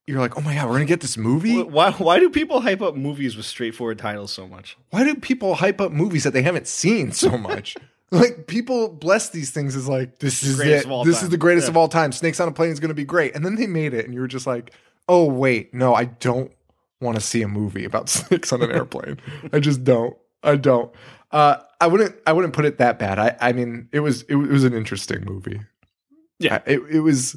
you're 0.07 0.21
like, 0.21 0.37
oh 0.37 0.41
my 0.41 0.55
god, 0.55 0.67
we're 0.69 0.75
gonna 0.75 0.85
get 0.85 1.00
this 1.00 1.17
movie. 1.17 1.62
Why 1.62 1.91
why 1.93 2.19
do 2.19 2.29
people 2.31 2.61
hype 2.61 2.83
up 2.83 2.95
movies 2.97 3.37
with 3.37 3.47
straightforward 3.47 3.99
titles 3.99 4.33
so 4.33 4.47
much? 4.47 4.76
Why 4.91 5.05
do 5.05 5.14
people 5.14 5.55
hype 5.55 5.81
up 5.81 5.93
movies 5.93 6.25
that 6.25 6.33
they 6.33 6.43
haven't 6.43 6.67
seen 6.67 7.12
so 7.12 7.37
much? 7.38 7.76
like 8.11 8.47
people 8.47 8.88
bless 8.88 9.31
these 9.31 9.50
things 9.50 9.75
as 9.76 9.88
like 9.88 10.19
this 10.19 10.43
is 10.43 10.61
it. 10.61 10.64
This 10.67 10.85
time. 10.85 11.09
is 11.09 11.29
the 11.31 11.38
greatest 11.38 11.67
Yeah. 11.67 11.71
of 11.73 11.76
all 11.76 11.88
time. 11.88 12.12
Snakes 12.12 12.38
on 12.41 12.49
a 12.49 12.53
plane 12.53 12.71
is 12.71 12.81
to 12.81 12.95
be 12.95 13.05
great, 13.05 13.35
and 13.35 13.45
then 13.45 13.55
they 13.57 13.67
made 13.67 13.95
it, 13.95 14.05
and 14.05 14.14
you 14.14 14.21
were 14.21 14.29
just 14.29 14.47
like, 14.47 14.73
oh 15.09 15.25
wait, 15.25 15.73
no, 15.75 15.95
I 15.95 16.05
don't 16.05 16.53
want 17.00 17.17
to 17.17 17.21
see 17.23 17.43
a 17.43 17.49
movie 17.49 17.85
about 17.85 18.09
snakes 18.11 18.53
on 18.53 18.62
an 18.62 18.71
airplane. 18.73 19.19
I 19.53 19.61
just 19.61 19.85
don't. 19.85 20.17
I 20.43 20.57
don't. 20.57 20.93
Uh, 21.35 21.61
I 21.81 21.88
wouldn't. 21.88 22.14
I 22.26 22.33
wouldn't 22.33 22.55
put 22.55 22.64
it 22.64 22.79
that 22.79 22.99
bad. 22.99 23.19
I. 23.19 23.37
I 23.41 23.53
mean, 23.53 23.88
it 23.93 24.00
was. 24.00 24.23
It, 24.23 24.37
was 24.37 24.62
an 24.62 24.73
interesting 24.73 25.25
movie. 25.25 25.61
Yeah. 26.38 26.62
I- 26.67 26.71
it. 26.71 26.83
It 26.91 27.00
was. 27.00 27.37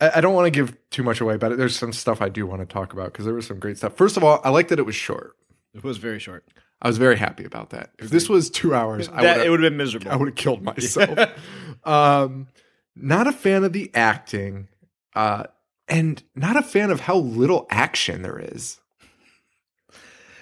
I 0.00 0.18
I 0.18 0.20
don't 0.20 0.34
want 0.34 0.46
to 0.46 0.50
give 0.50 0.76
too 0.90 1.02
much 1.02 1.20
away 1.20 1.38
but. 1.38 1.56
There's 1.56 1.74
some 1.76 1.92
stuff 1.94 2.20
I 2.20 2.28
do 2.28 2.46
want 2.46 2.60
to 2.60 2.66
talk 2.66 2.92
about 2.92 3.12
because 3.12 3.24
there 3.24 3.34
was 3.34 3.46
some 3.46 3.58
great 3.58 3.78
stuff. 3.78 3.96
First 3.96 4.16
of 4.18 4.22
all, 4.24 4.40
I 4.44 4.50
like 4.50 4.68
that 4.68 4.78
it 4.78 4.84
was 4.84 4.94
short. 4.94 5.34
It 5.74 5.82
was 5.82 5.96
very 5.96 6.18
short. 6.18 6.44
I 6.82 6.88
was 6.88 6.98
very 6.98 7.16
happy 7.16 7.44
about 7.44 7.70
that. 7.70 7.90
If 7.98 8.10
this 8.10 8.28
was 8.28 8.50
two 8.50 8.74
hours, 8.74 9.08
I 9.08 9.22
That, 9.22 9.38
would 9.38 9.46
it 9.46 9.50
would 9.50 9.62
have 9.62 9.70
been 9.70 9.76
miserable. 9.78 10.10
I 10.10 10.16
would 10.16 10.28
have 10.28 10.36
killed 10.36 10.62
myself. 10.62 11.18
um, 11.84 12.48
not 12.96 13.26
a 13.26 13.32
fan 13.32 13.64
of 13.64 13.72
the 13.72 13.90
acting, 13.94 14.68
uh, 15.14 15.44
and 15.88 16.22
not 16.34 16.56
a 16.56 16.62
fan 16.62 16.90
of 16.90 17.00
how 17.00 17.16
little 17.16 17.66
action 17.70 18.22
there 18.22 18.38
is. 18.38 18.78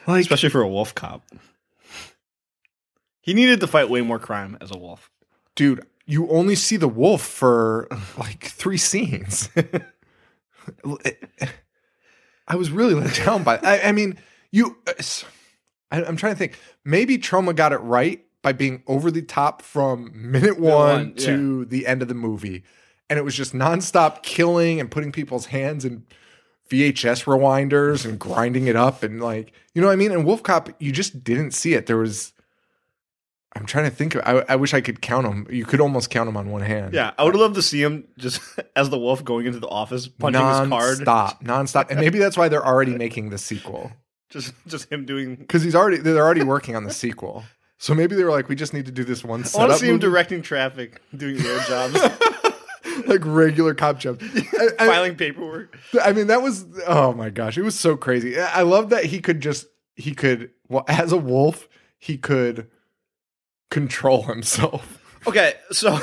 Like, 0.06 0.22
especially 0.22 0.48
for 0.48 0.62
a 0.62 0.68
wolf 0.68 0.94
cop. 0.94 1.22
He 3.28 3.34
needed 3.34 3.60
to 3.60 3.66
fight 3.66 3.90
way 3.90 4.00
more 4.00 4.18
crime 4.18 4.56
as 4.62 4.70
a 4.70 4.78
wolf. 4.78 5.10
dude, 5.54 5.84
you 6.06 6.26
only 6.30 6.54
see 6.54 6.78
the 6.78 6.88
wolf 6.88 7.20
for 7.20 7.86
like 8.16 8.44
three 8.44 8.78
scenes. 8.78 9.50
I 12.48 12.56
was 12.56 12.70
really 12.70 12.94
let 12.94 13.14
down 13.14 13.42
by. 13.42 13.58
I, 13.58 13.88
I 13.88 13.92
mean, 13.92 14.18
you. 14.50 14.78
I, 15.90 16.02
I'm 16.02 16.16
trying 16.16 16.32
to 16.32 16.38
think. 16.38 16.58
Maybe 16.86 17.18
Troma 17.18 17.54
got 17.54 17.74
it 17.74 17.80
right 17.80 18.24
by 18.40 18.52
being 18.52 18.82
over 18.86 19.10
the 19.10 19.20
top 19.20 19.60
from 19.60 20.10
minute 20.14 20.58
one, 20.58 20.72
one, 20.72 21.14
to 21.16 21.66
the 21.66 21.86
end 21.86 22.00
of 22.00 22.08
the 22.08 22.14
movie, 22.14 22.64
and 23.10 23.18
it 23.18 23.26
was 23.26 23.34
just 23.34 23.52
nonstop 23.52 24.22
killing 24.22 24.80
and 24.80 24.90
putting 24.90 25.12
people's 25.12 25.44
hands 25.44 25.84
in 25.84 26.06
VHS 26.70 27.24
rewinders 27.24 28.06
and 28.06 28.18
grinding 28.18 28.68
it 28.68 28.76
up 28.76 29.02
and 29.02 29.20
like 29.20 29.52
you 29.74 29.82
know 29.82 29.88
what 29.88 29.92
I 29.92 29.96
mean. 29.96 30.12
And 30.12 30.24
Wolf 30.24 30.42
Cop, 30.42 30.70
you 30.78 30.92
just 30.92 31.22
didn't 31.22 31.50
see 31.50 31.74
it. 31.74 31.84
There 31.84 31.98
was. 31.98 32.32
I'm 33.56 33.66
trying 33.66 33.84
to 33.84 33.90
think. 33.90 34.14
Of, 34.14 34.22
I, 34.24 34.52
I 34.52 34.56
wish 34.56 34.74
I 34.74 34.80
could 34.80 35.00
count 35.00 35.26
them. 35.26 35.46
You 35.50 35.64
could 35.64 35.80
almost 35.80 36.10
count 36.10 36.28
them 36.28 36.36
on 36.36 36.50
one 36.50 36.62
hand. 36.62 36.92
Yeah, 36.94 37.12
I 37.18 37.24
would 37.24 37.34
love 37.34 37.54
to 37.54 37.62
see 37.62 37.82
him 37.82 38.06
just 38.18 38.40
as 38.76 38.90
the 38.90 38.98
wolf 38.98 39.24
going 39.24 39.46
into 39.46 39.58
the 39.58 39.68
office, 39.68 40.06
punching 40.06 40.40
his 40.40 40.68
card. 40.68 40.98
non-stop, 40.98 41.42
non-stop, 41.42 41.90
and 41.90 41.98
maybe 41.98 42.18
that's 42.18 42.36
why 42.36 42.48
they're 42.48 42.64
already 42.64 42.94
making 42.94 43.30
the 43.30 43.38
sequel 43.38 43.92
Just, 44.30 44.52
just 44.66 44.92
him 44.92 45.06
doing. 45.06 45.34
because 45.38 45.62
he's 45.62 45.74
already 45.74 45.96
they're 45.96 46.22
already 46.24 46.42
working 46.42 46.76
on 46.76 46.84
the 46.84 46.92
sequel. 46.92 47.44
So 47.78 47.94
maybe 47.94 48.14
they 48.14 48.24
were 48.24 48.30
like, 48.30 48.48
we 48.48 48.56
just 48.56 48.74
need 48.74 48.84
to 48.86 48.92
do 48.92 49.04
this 49.04 49.24
one 49.24 49.42
I 49.54 49.58
want 49.58 49.72
to 49.72 49.78
see 49.78 49.86
him 49.86 49.92
movie, 49.92 50.02
directing 50.02 50.42
traffic, 50.42 51.00
doing 51.16 51.36
road 51.42 51.62
jobs, 51.66 51.94
like 53.06 53.20
regular 53.24 53.72
cop 53.72 53.98
jobs. 53.98 54.22
I, 54.58 54.68
I- 54.78 54.86
filing 54.86 55.16
paperwork. 55.16 55.78
I 56.02 56.12
mean, 56.12 56.26
that 56.26 56.42
was 56.42 56.66
oh 56.86 57.14
my 57.14 57.30
gosh, 57.30 57.56
it 57.56 57.62
was 57.62 57.78
so 57.78 57.96
crazy. 57.96 58.38
I 58.38 58.60
I 58.60 58.62
love 58.62 58.90
that 58.90 59.04
he 59.06 59.20
could 59.20 59.40
just 59.40 59.66
he 59.96 60.14
could 60.14 60.50
well 60.68 60.84
as 60.88 61.12
a 61.12 61.16
wolf 61.16 61.66
he 61.98 62.18
could 62.18 62.68
control 63.70 64.22
himself. 64.22 64.94
Okay, 65.26 65.54
so 65.72 65.92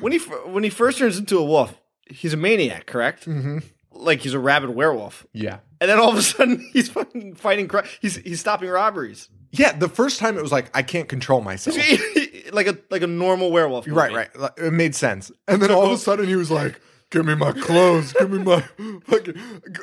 when 0.00 0.12
he 0.12 0.18
when 0.18 0.64
he 0.64 0.70
first 0.70 0.98
turns 0.98 1.18
into 1.18 1.38
a 1.38 1.44
wolf, 1.44 1.74
he's 2.06 2.32
a 2.32 2.36
maniac, 2.36 2.86
correct? 2.86 3.26
Mm-hmm. 3.26 3.58
Like 3.92 4.20
he's 4.20 4.34
a 4.34 4.38
rabid 4.38 4.70
werewolf, 4.70 5.26
Yeah, 5.32 5.58
and 5.80 5.88
then 5.90 5.98
all 6.00 6.10
of 6.10 6.16
a 6.16 6.22
sudden 6.22 6.58
he's 6.72 6.88
fucking 6.88 7.34
fighting. 7.36 7.68
Cri- 7.68 7.82
he's 8.00 8.16
he's 8.16 8.40
stopping 8.40 8.68
robberies. 8.68 9.28
yeah. 9.52 9.72
The 9.72 9.88
first 9.88 10.18
time 10.18 10.36
it 10.36 10.42
was 10.42 10.52
like 10.52 10.70
I 10.76 10.82
can't 10.82 11.08
control 11.08 11.40
myself. 11.40 11.76
like 12.52 12.66
a 12.66 12.76
like 12.90 13.02
a 13.02 13.06
normal 13.06 13.50
werewolf. 13.52 13.86
Right, 13.88 14.10
movie. 14.10 14.16
right. 14.18 14.36
Like, 14.38 14.52
It 14.58 14.72
made 14.72 14.94
sense. 14.94 15.30
And 15.48 15.62
then 15.62 15.70
all 15.70 15.86
of 15.86 15.92
a 15.92 15.98
sudden 15.98 16.26
he 16.26 16.34
was 16.36 16.50
like, 16.50 16.80
"Give 17.10 17.24
me 17.24 17.34
my 17.36 17.52
clothes. 17.52 18.12
Give 18.14 18.30
me 18.30 18.38
my 18.38 18.62
fucking. 19.06 19.34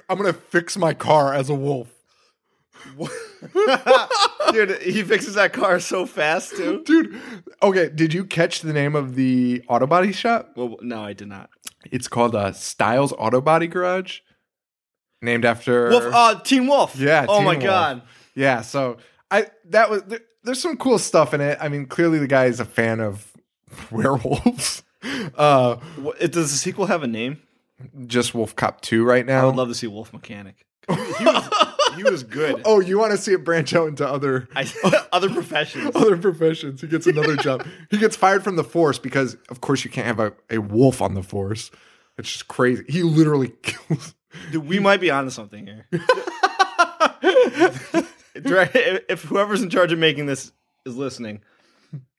I'm 0.09 0.17
gonna 0.17 0.33
fix 0.33 0.77
my 0.77 0.93
car 0.93 1.33
as 1.33 1.49
a 1.49 1.55
wolf." 1.55 1.87
Dude, 4.53 4.81
he 4.81 5.03
fixes 5.03 5.35
that 5.35 5.53
car 5.53 5.79
so 5.79 6.05
fast 6.05 6.55
too. 6.55 6.83
Dude, 6.83 7.19
okay. 7.63 7.89
Did 7.89 8.13
you 8.13 8.25
catch 8.25 8.61
the 8.61 8.73
name 8.73 8.95
of 8.95 9.15
the 9.15 9.63
auto 9.67 9.87
body 9.87 10.11
shop? 10.11 10.51
Well, 10.55 10.77
no, 10.81 11.03
I 11.03 11.13
did 11.13 11.27
not. 11.27 11.49
It's 11.91 12.07
called 12.07 12.35
uh, 12.35 12.51
Stiles 12.51 13.13
Auto 13.17 13.41
Body 13.41 13.67
Garage, 13.67 14.19
named 15.21 15.45
after 15.45 15.89
Wolf, 15.89 16.03
uh, 16.13 16.39
Teen 16.41 16.67
Wolf. 16.67 16.95
Yeah, 16.95 17.25
Oh 17.27 17.37
Teen 17.37 17.45
my 17.45 17.53
Wolf. 17.53 17.63
yeah. 17.63 17.99
Yeah. 18.35 18.61
So 18.61 18.97
I 19.31 19.47
that 19.69 19.89
was 19.89 20.03
there, 20.03 20.19
there's 20.43 20.61
some 20.61 20.77
cool 20.77 20.99
stuff 20.99 21.33
in 21.33 21.41
it. 21.41 21.57
I 21.61 21.69
mean, 21.69 21.85
clearly 21.87 22.19
the 22.19 22.27
guy 22.27 22.45
is 22.45 22.59
a 22.59 22.65
fan 22.65 22.99
of 22.99 23.31
werewolves. 23.91 24.83
Uh, 25.35 25.77
it- 26.19 26.31
does 26.31 26.51
the 26.51 26.57
sequel 26.57 26.85
have 26.85 27.01
a 27.01 27.07
name? 27.07 27.41
just 28.05 28.35
Wolf 28.35 28.55
Cop 28.55 28.81
Two 28.81 29.03
right 29.03 29.25
now. 29.25 29.39
I 29.39 29.41
now. 29.41 29.47
would 29.47 29.55
love 29.55 29.69
to 29.69 29.73
see 29.73 29.87
Wolf 29.87 30.13
Mechanic. 30.13 30.63
He 31.95 32.03
was, 32.03 32.23
good. 32.23 32.61
oh, 32.65 32.79
you 32.79 32.97
want 32.99 33.11
to 33.11 33.17
see 33.17 33.33
it 33.33 33.43
branch 33.43 33.73
out 33.73 33.87
into 33.87 34.07
other 34.07 34.47
I, 34.55 34.71
other 35.11 35.29
professions. 35.29 35.91
other 35.95 36.17
professions. 36.17 36.81
He 36.81 36.87
gets 36.87 37.07
another 37.07 37.35
job. 37.35 37.65
He 37.89 37.97
gets 37.97 38.15
fired 38.15 38.43
from 38.43 38.55
the 38.55 38.63
force 38.63 38.97
because, 38.99 39.35
of 39.49 39.61
course, 39.61 39.83
you 39.83 39.89
can't 39.91 40.07
have 40.07 40.19
a, 40.19 40.33
a 40.49 40.57
wolf 40.59 41.01
on 41.01 41.13
the 41.13 41.23
force. 41.23 41.71
It's 42.17 42.31
just 42.31 42.47
crazy. 42.47 42.83
He 42.89 43.03
literally 43.03 43.53
kills. 43.63 44.13
Dude, 44.51 44.65
we 44.67 44.79
might 44.79 45.01
be 45.01 45.09
onto 45.11 45.29
something 45.29 45.65
here. 45.67 45.87
If 48.33 49.23
whoever's 49.23 49.61
in 49.61 49.69
charge 49.69 49.91
of 49.91 49.99
making 49.99 50.25
this 50.25 50.51
is 50.85 50.95
listening, 50.95 51.41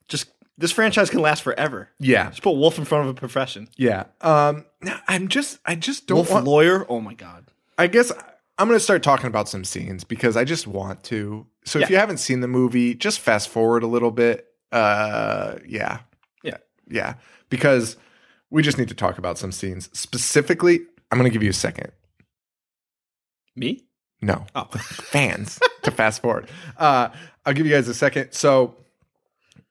just 0.08 0.28
this 0.58 0.72
franchise 0.72 1.10
can 1.10 1.20
last 1.20 1.42
forever. 1.42 1.88
Yeah, 1.98 2.28
Just 2.30 2.42
put 2.42 2.52
Wolf 2.52 2.78
in 2.78 2.84
front 2.84 3.04
of 3.08 3.10
a 3.10 3.18
profession. 3.18 3.68
yeah. 3.76 4.04
Um, 4.20 4.66
now, 4.82 5.00
I'm 5.08 5.28
just, 5.28 5.58
I 5.64 5.74
just 5.74 6.06
don't 6.06 6.16
Wolf 6.16 6.30
want. 6.30 6.44
lawyer. 6.46 6.84
Oh 6.88 7.00
my 7.00 7.14
god. 7.14 7.46
I 7.78 7.86
guess 7.86 8.12
I'm 8.62 8.68
going 8.68 8.76
to 8.78 8.84
start 8.84 9.02
talking 9.02 9.26
about 9.26 9.48
some 9.48 9.64
scenes 9.64 10.04
because 10.04 10.36
I 10.36 10.44
just 10.44 10.68
want 10.68 11.02
to. 11.04 11.46
So 11.64 11.80
if 11.80 11.90
you 11.90 11.96
haven't 11.96 12.18
seen 12.18 12.40
the 12.40 12.46
movie, 12.48 12.94
just 12.94 13.18
fast 13.18 13.48
forward 13.48 13.82
a 13.82 13.88
little 13.88 14.12
bit. 14.12 14.46
Uh, 14.70 15.56
yeah, 15.66 15.98
Yeah. 16.44 16.58
yeah, 16.88 17.14
because 17.50 17.96
we 18.50 18.62
just 18.62 18.78
need 18.78 18.88
to 18.88 18.94
talk 18.94 19.18
about 19.18 19.36
some 19.36 19.50
scenes 19.50 19.90
specifically. 19.92 20.80
I'm 21.10 21.18
going 21.18 21.28
to 21.28 21.32
give 21.32 21.42
you 21.42 21.50
a 21.50 21.54
second. 21.54 21.90
Me? 23.56 23.82
No, 24.20 24.46
Oh. 24.54 24.64
fans 24.80 25.58
to 25.82 25.90
fast 25.90 26.22
forward. 26.22 26.48
Uh, 26.78 27.08
I'll 27.44 27.52
give 27.54 27.66
you 27.66 27.72
guys 27.72 27.88
a 27.88 27.94
second. 27.94 28.30
So, 28.32 28.76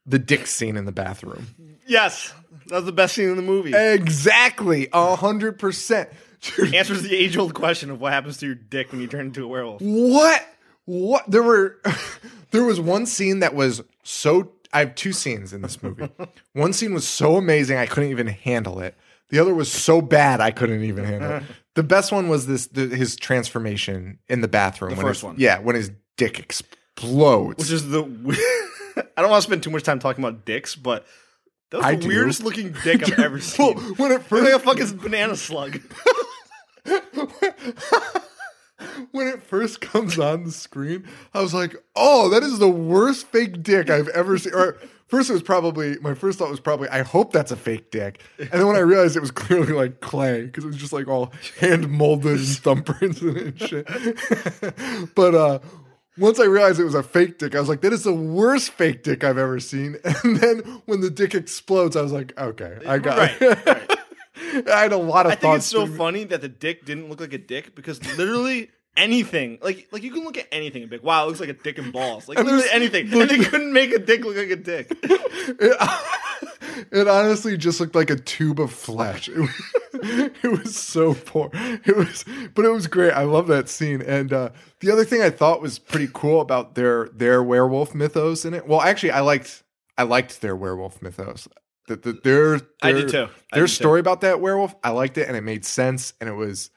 the 0.05 0.19
dick 0.19 0.47
scene 0.47 0.75
in 0.75 0.83
the 0.85 0.91
bathroom. 0.91 1.47
Yes. 1.87 2.33
That 2.67 2.75
was 2.75 2.85
the 2.85 2.91
best 2.91 3.15
scene 3.15 3.29
in 3.29 3.37
the 3.37 3.41
movie. 3.41 3.73
Exactly, 3.73 4.89
a 4.93 5.15
hundred 5.15 5.57
percent. 5.59 6.09
Answers 6.73 7.03
the 7.03 7.15
age 7.15 7.37
old 7.37 7.53
question 7.53 7.91
of 7.91 8.01
what 8.01 8.13
happens 8.13 8.37
to 8.37 8.45
your 8.47 8.55
dick 8.55 8.91
when 8.91 8.99
you 9.01 9.07
turn 9.07 9.27
into 9.27 9.43
a 9.43 9.47
werewolf. 9.47 9.81
What? 9.81 10.43
What? 10.85 11.29
There 11.29 11.43
were, 11.43 11.79
there 12.51 12.63
was 12.63 12.79
one 12.79 13.05
scene 13.05 13.39
that 13.39 13.53
was 13.53 13.81
so. 14.03 14.51
I 14.73 14.79
have 14.79 14.95
two 14.95 15.11
scenes 15.13 15.53
in 15.53 15.61
this 15.61 15.83
movie. 15.83 16.09
one 16.53 16.73
scene 16.73 16.93
was 16.93 17.07
so 17.07 17.35
amazing 17.35 17.77
I 17.77 17.85
couldn't 17.85 18.09
even 18.09 18.27
handle 18.27 18.79
it. 18.79 18.95
The 19.29 19.39
other 19.39 19.53
was 19.53 19.71
so 19.71 20.01
bad 20.01 20.39
I 20.41 20.51
couldn't 20.51 20.83
even 20.83 21.03
handle. 21.05 21.31
it. 21.37 21.43
The 21.73 21.83
best 21.83 22.11
one 22.11 22.27
was 22.27 22.47
this 22.47 22.67
the, 22.67 22.87
his 22.87 23.15
transformation 23.15 24.19
in 24.27 24.41
the 24.41 24.49
bathroom. 24.49 24.89
The 24.91 24.97
when 24.97 25.05
first 25.05 25.19
his- 25.21 25.23
one. 25.23 25.35
yeah, 25.37 25.59
when 25.59 25.75
his 25.77 25.89
dick 26.17 26.37
explodes. 26.37 27.59
Which 27.59 27.71
is 27.71 27.87
the. 27.89 28.01
I 29.15 29.21
don't 29.21 29.29
want 29.31 29.41
to 29.41 29.47
spend 29.47 29.63
too 29.63 29.69
much 29.69 29.83
time 29.83 29.99
talking 29.99 30.21
about 30.21 30.43
dicks, 30.45 30.75
but 30.75 31.05
that 31.69 31.77
was 31.77 31.85
I 31.85 31.95
the 31.95 32.01
do. 32.01 32.07
weirdest 32.09 32.43
looking 32.43 32.75
dick 32.83 33.03
I've 33.03 33.19
ever 33.19 33.35
Well, 33.35 33.77
seen. 33.77 33.77
when 33.95 34.11
it 34.11 34.21
first 34.23 34.43
like 34.43 34.53
a 34.53 34.59
fucking 34.59 34.97
banana 34.97 35.37
slug. 35.37 35.79
when 39.11 39.27
it 39.27 39.43
first 39.43 39.81
comes 39.81 40.17
on 40.19 40.43
the 40.43 40.51
screen, 40.51 41.05
I 41.33 41.41
was 41.41 41.53
like, 41.53 41.75
"Oh, 41.95 42.29
that 42.29 42.43
is 42.43 42.59
the 42.59 42.69
worst 42.69 43.27
fake 43.27 43.63
dick 43.63 43.89
I've 43.89 44.07
ever 44.09 44.37
seen." 44.37 44.53
Or 44.53 44.77
first, 45.07 45.29
it 45.29 45.33
was 45.33 45.43
probably 45.43 45.97
my 46.01 46.13
first 46.13 46.39
thought 46.39 46.49
was 46.49 46.59
probably, 46.59 46.89
"I 46.89 47.03
hope 47.03 47.31
that's 47.31 47.51
a 47.51 47.55
fake 47.55 47.91
dick," 47.91 48.21
and 48.39 48.49
then 48.51 48.67
when 48.67 48.75
I 48.75 48.79
realized 48.79 49.15
it 49.15 49.21
was 49.21 49.31
clearly 49.31 49.73
like 49.73 50.01
clay 50.01 50.45
because 50.45 50.63
it 50.63 50.67
was 50.67 50.77
just 50.77 50.93
like 50.93 51.07
all 51.07 51.31
hand 51.59 51.89
molded 51.91 52.39
thumbprints 52.39 53.21
and 53.21 53.59
shit. 53.59 53.85
but 55.15 55.35
uh, 55.35 55.59
once 56.17 56.39
I 56.39 56.45
realized 56.45 56.79
it 56.79 56.83
was 56.85 56.95
a 56.95 57.03
fake 57.03 57.37
dick, 57.37 57.55
I 57.55 57.59
was 57.59 57.69
like, 57.69 57.81
"That 57.81 57.93
is 57.93 58.03
the 58.03 58.13
worst 58.13 58.71
fake 58.71 59.03
dick 59.03 59.23
I've 59.23 59.37
ever 59.37 59.59
seen." 59.59 59.97
And 60.23 60.37
then 60.37 60.59
when 60.85 61.01
the 61.01 61.09
dick 61.11 61.35
explodes, 61.35 61.95
I 61.95 62.01
was 62.01 62.11
like, 62.11 62.33
"Okay, 62.39 62.79
I 62.87 62.97
got 62.97 63.17
Right, 63.17 63.41
it." 63.41 63.65
right. 63.65 63.90
I 64.71 64.81
had 64.81 64.93
a 64.93 64.97
lot 64.97 65.25
of 65.25 65.33
I 65.33 65.35
think 65.35 65.55
it's 65.57 65.65
so 65.65 65.87
funny 65.87 66.23
that 66.25 66.41
the 66.41 66.49
dick 66.49 66.85
didn't 66.85 67.09
look 67.09 67.19
like 67.19 67.33
a 67.33 67.37
dick 67.37 67.75
because 67.75 68.03
literally 68.17 68.69
anything, 68.97 69.59
like 69.61 69.87
like 69.91 70.03
you 70.03 70.11
can 70.11 70.23
look 70.23 70.37
at 70.37 70.47
anything 70.51 70.81
and 70.81 70.89
be 70.89 70.97
like, 70.97 71.05
wow, 71.05 71.23
it 71.23 71.27
looks 71.27 71.39
like 71.39 71.49
a 71.49 71.53
dick 71.53 71.77
and 71.77 71.93
balls, 71.93 72.27
like 72.27 72.37
And 72.37 72.47
literally 72.47 72.69
anything, 72.71 73.11
and 73.13 73.29
they 73.29 73.39
couldn't 73.39 73.73
make 73.73 73.91
a 73.91 73.99
dick 73.99 74.23
look 74.23 74.37
like 74.37 74.49
a 74.49 74.55
dick. 74.55 74.97
It, 75.59 75.75
it 76.91 77.07
honestly 77.07 77.57
just 77.57 77.79
looked 77.79 77.95
like 77.95 78.09
a 78.09 78.15
tube 78.15 78.59
of 78.59 78.71
flesh. 78.71 79.27
It 79.27 79.37
was, 79.37 79.61
it 79.93 80.51
was 80.51 80.75
so 80.75 81.13
poor. 81.13 81.49
It 81.53 81.95
was, 81.95 82.25
but 82.53 82.65
it 82.65 82.69
was 82.69 82.87
great. 82.87 83.11
I 83.11 83.23
love 83.23 83.47
that 83.47 83.69
scene. 83.69 84.01
And 84.01 84.31
uh, 84.31 84.49
the 84.79 84.91
other 84.91 85.05
thing 85.05 85.21
I 85.21 85.29
thought 85.29 85.61
was 85.61 85.79
pretty 85.79 86.09
cool 86.13 86.41
about 86.41 86.75
their 86.75 87.09
their 87.09 87.43
werewolf 87.43 87.93
mythos 87.95 88.45
in 88.45 88.53
it. 88.53 88.67
Well, 88.67 88.81
actually, 88.81 89.11
I 89.11 89.21
liked 89.21 89.63
I 89.97 90.03
liked 90.03 90.41
their 90.41 90.55
werewolf 90.55 91.01
mythos. 91.01 91.47
The, 91.95 92.13
the, 92.13 92.19
their, 92.23 92.61
I 92.81 92.91
did 92.91 93.09
too. 93.09 93.27
I 93.51 93.55
Their 93.57 93.65
did 93.65 93.69
too. 93.69 93.83
story 93.83 93.99
about 93.99 94.21
that 94.21 94.39
werewolf, 94.39 94.75
I 94.83 94.89
liked 94.91 95.17
it, 95.17 95.27
and 95.27 95.35
it 95.35 95.41
made 95.41 95.65
sense, 95.65 96.13
and 96.21 96.29
it 96.29 96.33
was. 96.33 96.69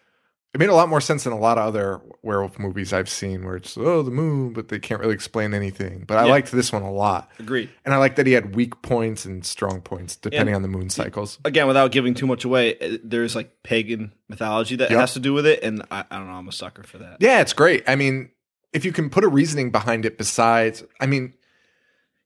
It 0.52 0.60
made 0.60 0.68
a 0.68 0.74
lot 0.74 0.88
more 0.88 1.00
sense 1.00 1.24
than 1.24 1.32
a 1.32 1.38
lot 1.38 1.58
of 1.58 1.66
other 1.66 2.00
werewolf 2.22 2.60
movies 2.60 2.92
I've 2.92 3.08
seen, 3.08 3.44
where 3.44 3.56
it's 3.56 3.76
oh 3.76 4.02
the 4.02 4.12
moon, 4.12 4.52
but 4.52 4.68
they 4.68 4.78
can't 4.78 5.00
really 5.00 5.14
explain 5.14 5.52
anything. 5.52 6.04
But 6.06 6.18
I 6.18 6.26
Yeah. 6.26 6.30
liked 6.30 6.52
this 6.52 6.72
one 6.72 6.82
a 6.82 6.92
lot. 6.92 7.28
Agreed. 7.40 7.70
And 7.84 7.92
I 7.92 7.96
like 7.96 8.14
that 8.14 8.26
he 8.28 8.34
had 8.34 8.54
weak 8.54 8.80
points 8.80 9.24
and 9.24 9.44
strong 9.44 9.80
points 9.80 10.14
depending 10.14 10.54
on 10.54 10.62
the 10.62 10.68
moon 10.68 10.90
cycles. 10.90 11.40
Again, 11.44 11.66
without 11.66 11.90
giving 11.90 12.14
too 12.14 12.28
much 12.28 12.44
away, 12.44 12.78
uh, 12.78 12.98
there's 13.02 13.34
like 13.34 13.64
pagan 13.64 14.12
mythology 14.28 14.76
that 14.76 14.90
Yep. 14.92 15.00
has 15.00 15.14
to 15.14 15.18
do 15.20 15.34
with 15.34 15.44
it, 15.44 15.64
and 15.64 15.82
I, 15.90 16.04
I 16.08 16.18
don't 16.18 16.28
know. 16.28 16.34
I'm 16.34 16.46
a 16.48 16.52
sucker 16.52 16.84
for 16.84 16.98
that. 16.98 17.16
Yeah, 17.18 17.40
it's 17.40 17.52
great. 17.52 17.82
I 17.88 17.96
mean, 17.96 18.30
if 18.72 18.84
you 18.84 18.92
can 18.92 19.10
put 19.10 19.24
a 19.24 19.28
reasoning 19.28 19.72
behind 19.72 20.04
it 20.06 20.16
besides, 20.18 20.84
I 21.00 21.06
mean, 21.06 21.34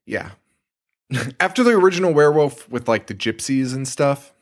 yeah. 0.05 0.31
After 1.39 1.63
the 1.63 1.71
original 1.71 2.13
werewolf 2.13 2.69
with 2.69 2.87
like 2.87 3.07
the 3.07 3.15
gypsies 3.15 3.73
and 3.73 3.87
stuff, 3.87 4.33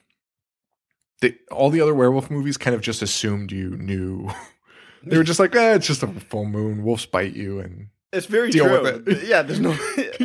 the, 1.22 1.36
all 1.52 1.70
the 1.70 1.82
other 1.82 1.96
werewolf 1.96 2.30
movies 2.30 2.58
kind 2.58 2.76
of 2.76 2.82
just 2.82 3.02
assumed 3.02 3.52
you 3.52 3.72
knew. 3.78 4.30
they 5.04 5.18
were 5.18 5.24
just 5.24 5.40
like, 5.40 5.56
eh, 5.56 5.76
it's 5.76 5.88
just 5.88 6.04
a 6.04 6.08
full 6.08 6.46
moon. 6.46 6.84
Wolves 6.84 7.06
bite 7.06 7.34
you. 7.36 7.60
And 7.60 7.88
It's 8.12 8.26
very 8.28 8.52
Deal 8.52 8.66
true. 8.68 8.82
with 8.84 9.08
it. 9.08 9.24
Yeah, 9.28 9.42
there's 9.44 9.60
no. 9.60 9.76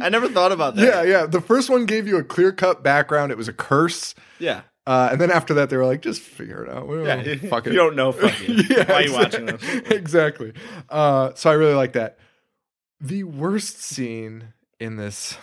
I 0.02 0.08
never 0.08 0.28
thought 0.28 0.52
about 0.52 0.76
that. 0.76 0.84
yeah, 0.84 1.02
yeah. 1.20 1.26
The 1.26 1.40
first 1.40 1.70
one 1.70 1.86
gave 1.86 2.06
you 2.08 2.16
a 2.18 2.24
clear 2.24 2.52
cut 2.52 2.82
background. 2.82 3.32
It 3.32 3.38
was 3.38 3.48
a 3.48 3.52
curse. 3.52 4.14
yeah. 4.38 4.62
Uh, 4.84 5.10
and 5.12 5.20
then 5.20 5.30
after 5.30 5.54
that, 5.54 5.70
they 5.70 5.76
were 5.76 5.86
like, 5.86 6.02
just 6.02 6.20
figure 6.20 6.64
it 6.64 6.68
out. 6.68 6.88
Well, 6.88 7.06
Yeah, 7.06 7.36
fuck 7.48 7.68
it. 7.68 7.72
You 7.72 7.78
don't 7.78 7.94
know, 7.94 8.10
fuck 8.10 8.36
you. 8.40 8.54
Yeah, 8.68 8.82
Why 8.90 8.94
are 8.94 9.02
you 9.02 9.12
watching 9.12 9.46
this? 9.46 9.62
exactly. 9.92 10.54
Uh, 10.90 11.30
so 11.36 11.48
I 11.50 11.52
really 11.52 11.74
like 11.74 11.92
that. 11.92 12.18
The 13.00 13.22
worst 13.22 13.80
scene 13.80 14.54
in 14.80 14.96
this 14.96 15.38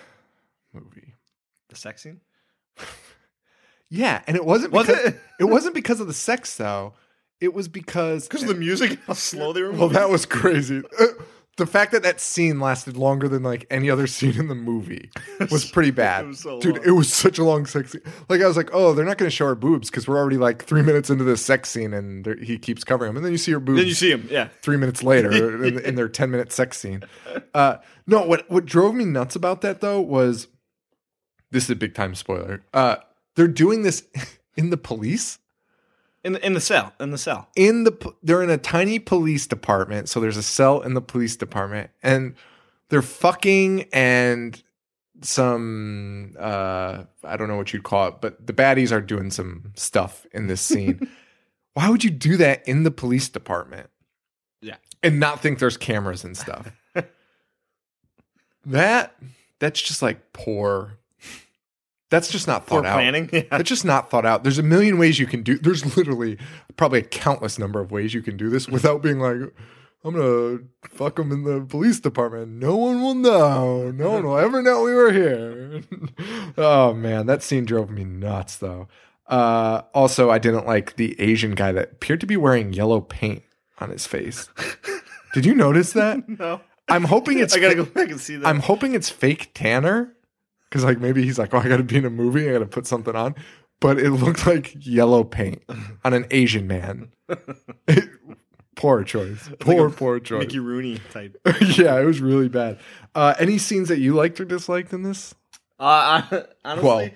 movie. 0.73 1.13
The 1.69 1.75
sex 1.75 2.01
scene? 2.03 2.21
Yeah, 3.91 4.21
and 4.27 4.35
it 4.37 4.45
wasn't 4.45 4.71
Was 4.71 4.85
because, 4.85 5.03
it? 5.05 5.19
it 5.39 5.45
wasn't 5.45 5.73
because 5.73 5.99
of 5.99 6.05
the 6.05 6.13
sex 6.13 6.55
though. 6.57 6.93
It 7.41 7.53
was 7.55 7.67
because 7.67 8.27
Because 8.27 8.43
of 8.43 8.49
the 8.49 8.53
music, 8.53 8.99
how 9.07 9.13
slow 9.13 9.51
they 9.51 9.63
were. 9.63 9.71
well, 9.71 9.89
that 9.89 10.09
was 10.11 10.27
crazy. 10.27 10.83
Uh, 10.99 11.05
the 11.57 11.65
fact 11.65 11.91
that 11.93 12.03
that 12.03 12.21
scene 12.21 12.59
lasted 12.59 12.95
longer 12.97 13.27
than 13.27 13.41
like 13.41 13.65
any 13.71 13.89
other 13.89 14.05
scene 14.05 14.37
in 14.39 14.47
the 14.47 14.53
movie 14.55 15.09
was 15.49 15.65
pretty 15.69 15.89
bad. 15.91 16.25
It 16.25 16.27
was 16.27 16.39
so 16.39 16.59
Dude, 16.61 16.77
long. 16.77 16.85
it 16.85 16.91
was 16.91 17.11
such 17.11 17.39
a 17.39 17.43
long 17.43 17.65
sex 17.65 17.91
scene. 17.93 18.01
Like 18.29 18.41
I 18.41 18.47
was 18.47 18.55
like, 18.55 18.69
oh, 18.73 18.93
they're 18.93 19.05
not 19.05 19.17
going 19.17 19.29
to 19.29 19.35
show 19.35 19.47
her 19.47 19.55
boobs 19.55 19.89
because 19.89 20.07
we're 20.07 20.17
already 20.19 20.37
like 20.37 20.63
three 20.63 20.83
minutes 20.83 21.09
into 21.09 21.23
this 21.23 21.43
sex 21.43 21.69
scene 21.69 21.91
and 21.93 22.27
he 22.43 22.59
keeps 22.59 22.83
covering 22.83 23.09
them, 23.09 23.17
and 23.17 23.25
then 23.25 23.31
you 23.31 23.39
see 23.39 23.51
her 23.53 23.59
boobs 23.59 23.79
Then 23.79 23.87
you 23.87 23.95
see 23.95 24.11
him. 24.11 24.27
Yeah. 24.29 24.49
three 24.61 24.77
minutes 24.77 25.01
later 25.01 25.31
in, 25.65 25.79
in 25.79 25.95
their 25.95 26.07
10 26.09 26.29
minute 26.29 26.51
sex 26.51 26.77
scene. 26.77 27.01
Uh, 27.55 27.77
no, 28.05 28.21
what, 28.23 28.47
what 28.51 28.65
drove 28.65 28.93
me 28.93 29.03
nuts 29.05 29.35
about 29.35 29.61
that 29.61 29.81
though 29.81 29.99
was 29.99 30.47
this 31.51 31.65
is 31.65 31.69
a 31.69 31.75
big 31.75 31.93
time 31.93 32.15
spoiler. 32.15 32.63
Uh, 32.73 32.97
they're 33.35 33.47
doing 33.47 33.83
this 33.83 34.03
in 34.57 34.69
the 34.69 34.77
police. 34.77 35.39
In 36.23 36.33
the, 36.33 36.45
in 36.45 36.53
the 36.53 36.61
cell. 36.61 36.93
In 36.99 37.11
the 37.11 37.17
cell. 37.17 37.47
In 37.55 37.85
the 37.85 38.13
they're 38.21 38.43
in 38.43 38.49
a 38.49 38.57
tiny 38.57 38.99
police 38.99 39.47
department, 39.47 40.09
so 40.09 40.19
there's 40.19 40.37
a 40.37 40.43
cell 40.43 40.81
in 40.81 40.93
the 40.93 41.01
police 41.01 41.37
department, 41.37 41.91
and 42.03 42.35
they're 42.89 43.01
fucking 43.01 43.87
and 43.93 44.61
some 45.21 46.35
uh 46.39 47.03
I 47.23 47.37
don't 47.37 47.47
know 47.47 47.57
what 47.57 47.73
you'd 47.73 47.83
call 47.83 48.07
it, 48.09 48.15
but 48.21 48.45
the 48.45 48.53
baddies 48.53 48.91
are 48.91 49.01
doing 49.01 49.31
some 49.31 49.73
stuff 49.75 50.25
in 50.33 50.47
this 50.47 50.61
scene. 50.61 51.09
Why 51.73 51.89
would 51.89 52.03
you 52.03 52.09
do 52.09 52.35
that 52.37 52.67
in 52.67 52.83
the 52.83 52.91
police 52.91 53.29
department? 53.29 53.89
Yeah. 54.61 54.75
and 55.01 55.21
not 55.21 55.39
think 55.39 55.59
there's 55.59 55.77
cameras 55.77 56.25
and 56.25 56.35
stuff. 56.35 56.69
that 58.65 59.15
that's 59.59 59.81
just 59.81 60.01
like 60.01 60.33
poor. 60.33 60.97
That's 62.09 62.29
just 62.31 62.47
not 62.47 62.65
thought 62.65 62.85
out. 62.85 62.93
planning. 62.95 63.29
Yeah. 63.33 63.43
That's 63.51 63.69
just 63.69 63.85
not 63.85 64.09
thought 64.09 64.25
out. 64.25 64.43
There's 64.43 64.57
a 64.57 64.63
million 64.63 64.97
ways 64.97 65.19
you 65.19 65.27
can 65.27 65.43
do. 65.43 65.57
There's 65.57 65.95
literally 65.95 66.37
probably 66.75 66.99
a 66.99 67.03
countless 67.03 67.59
number 67.59 67.79
of 67.79 67.91
ways 67.91 68.13
you 68.13 68.21
can 68.21 68.35
do 68.37 68.49
this 68.49 68.67
without 68.69 69.01
being 69.01 69.19
like, 69.19 69.37
I'm 70.03 70.15
gonna 70.15 70.59
fuck 70.89 71.17
them 71.17 71.31
in 71.31 71.43
the 71.43 71.61
police 71.65 71.99
department. 71.99 72.51
No 72.53 72.75
one 72.77 73.01
will 73.01 73.15
know. 73.15 73.91
No 73.91 74.11
one 74.11 74.23
will 74.25 74.37
ever 74.37 74.61
know 74.61 74.81
we 74.83 74.93
were 74.93 75.11
here. 75.11 75.81
oh 76.57 76.93
man, 76.93 77.25
that 77.27 77.43
scene 77.43 77.65
drove 77.65 77.89
me 77.89 78.05
nuts 78.05 78.57
though. 78.57 78.87
Uh, 79.27 79.83
also, 79.93 80.31
I 80.31 80.39
didn't 80.39 80.65
like 80.65 80.95
the 80.95 81.19
Asian 81.21 81.51
guy 81.53 81.71
that 81.73 81.91
appeared 81.91 82.21
to 82.21 82.25
be 82.25 82.37
wearing 82.37 82.73
yellow 82.73 83.01
paint 83.01 83.43
on 83.77 83.89
his 83.91 84.07
face. 84.07 84.49
Did 85.33 85.45
you 85.45 85.53
notice 85.53 85.93
that? 85.93 86.27
No. 86.27 86.61
I'm 86.87 87.03
hoping 87.03 87.37
it's. 87.37 87.53
I 87.55 87.59
gotta 87.59 87.75
fa- 87.75 87.83
go 87.83 87.91
back 87.91 88.09
and 88.09 88.19
see 88.19 88.37
that. 88.37 88.47
I'm 88.47 88.61
hoping 88.61 88.95
it's 88.95 89.09
fake 89.09 89.51
tanner 89.53 90.15
because 90.69 90.83
like 90.83 90.99
maybe 90.99 91.23
he's 91.23 91.39
like, 91.39 91.53
oh, 91.53 91.57
I 91.59 91.67
got 91.67 91.77
to 91.77 91.83
be 91.83 91.97
in 91.97 92.05
a 92.05 92.09
movie, 92.09 92.49
I 92.49 92.53
got 92.53 92.59
to 92.59 92.65
put 92.65 92.87
something 92.87 93.15
on. 93.15 93.35
But 93.81 93.97
it 93.97 94.11
looked 94.11 94.45
like 94.45 94.75
yellow 94.85 95.23
paint 95.23 95.63
on 96.03 96.13
an 96.13 96.25
Asian 96.31 96.67
man. 96.67 97.11
poor 98.75 99.03
choice. 99.03 99.49
Poor, 99.59 99.87
like 99.87 99.97
poor 99.97 100.19
choice. 100.19 100.39
Mickey 100.39 100.59
Rooney 100.59 100.99
type. 101.11 101.37
yeah, 101.61 101.99
it 101.99 102.05
was 102.05 102.19
really 102.21 102.49
bad. 102.49 102.79
Uh, 103.15 103.35
any 103.39 103.57
scenes 103.57 103.87
that 103.89 103.99
you 103.99 104.13
liked 104.13 104.39
or 104.39 104.45
disliked 104.45 104.91
in 104.93 105.03
this? 105.03 105.33
Uh, 105.79 105.83
I, 106.29 106.43
honestly, 106.65 106.87
Well- 106.87 107.09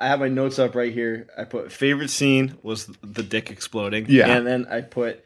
I 0.00 0.06
have 0.06 0.20
my 0.20 0.28
notes 0.28 0.58
up 0.60 0.74
right 0.76 0.92
here. 0.92 1.28
I 1.36 1.42
put 1.44 1.72
favorite 1.72 2.10
scene 2.10 2.56
was 2.62 2.86
the 3.02 3.22
dick 3.24 3.50
exploding. 3.50 4.06
Yeah. 4.08 4.28
and 4.28 4.46
then 4.46 4.66
I 4.70 4.80
put 4.80 5.24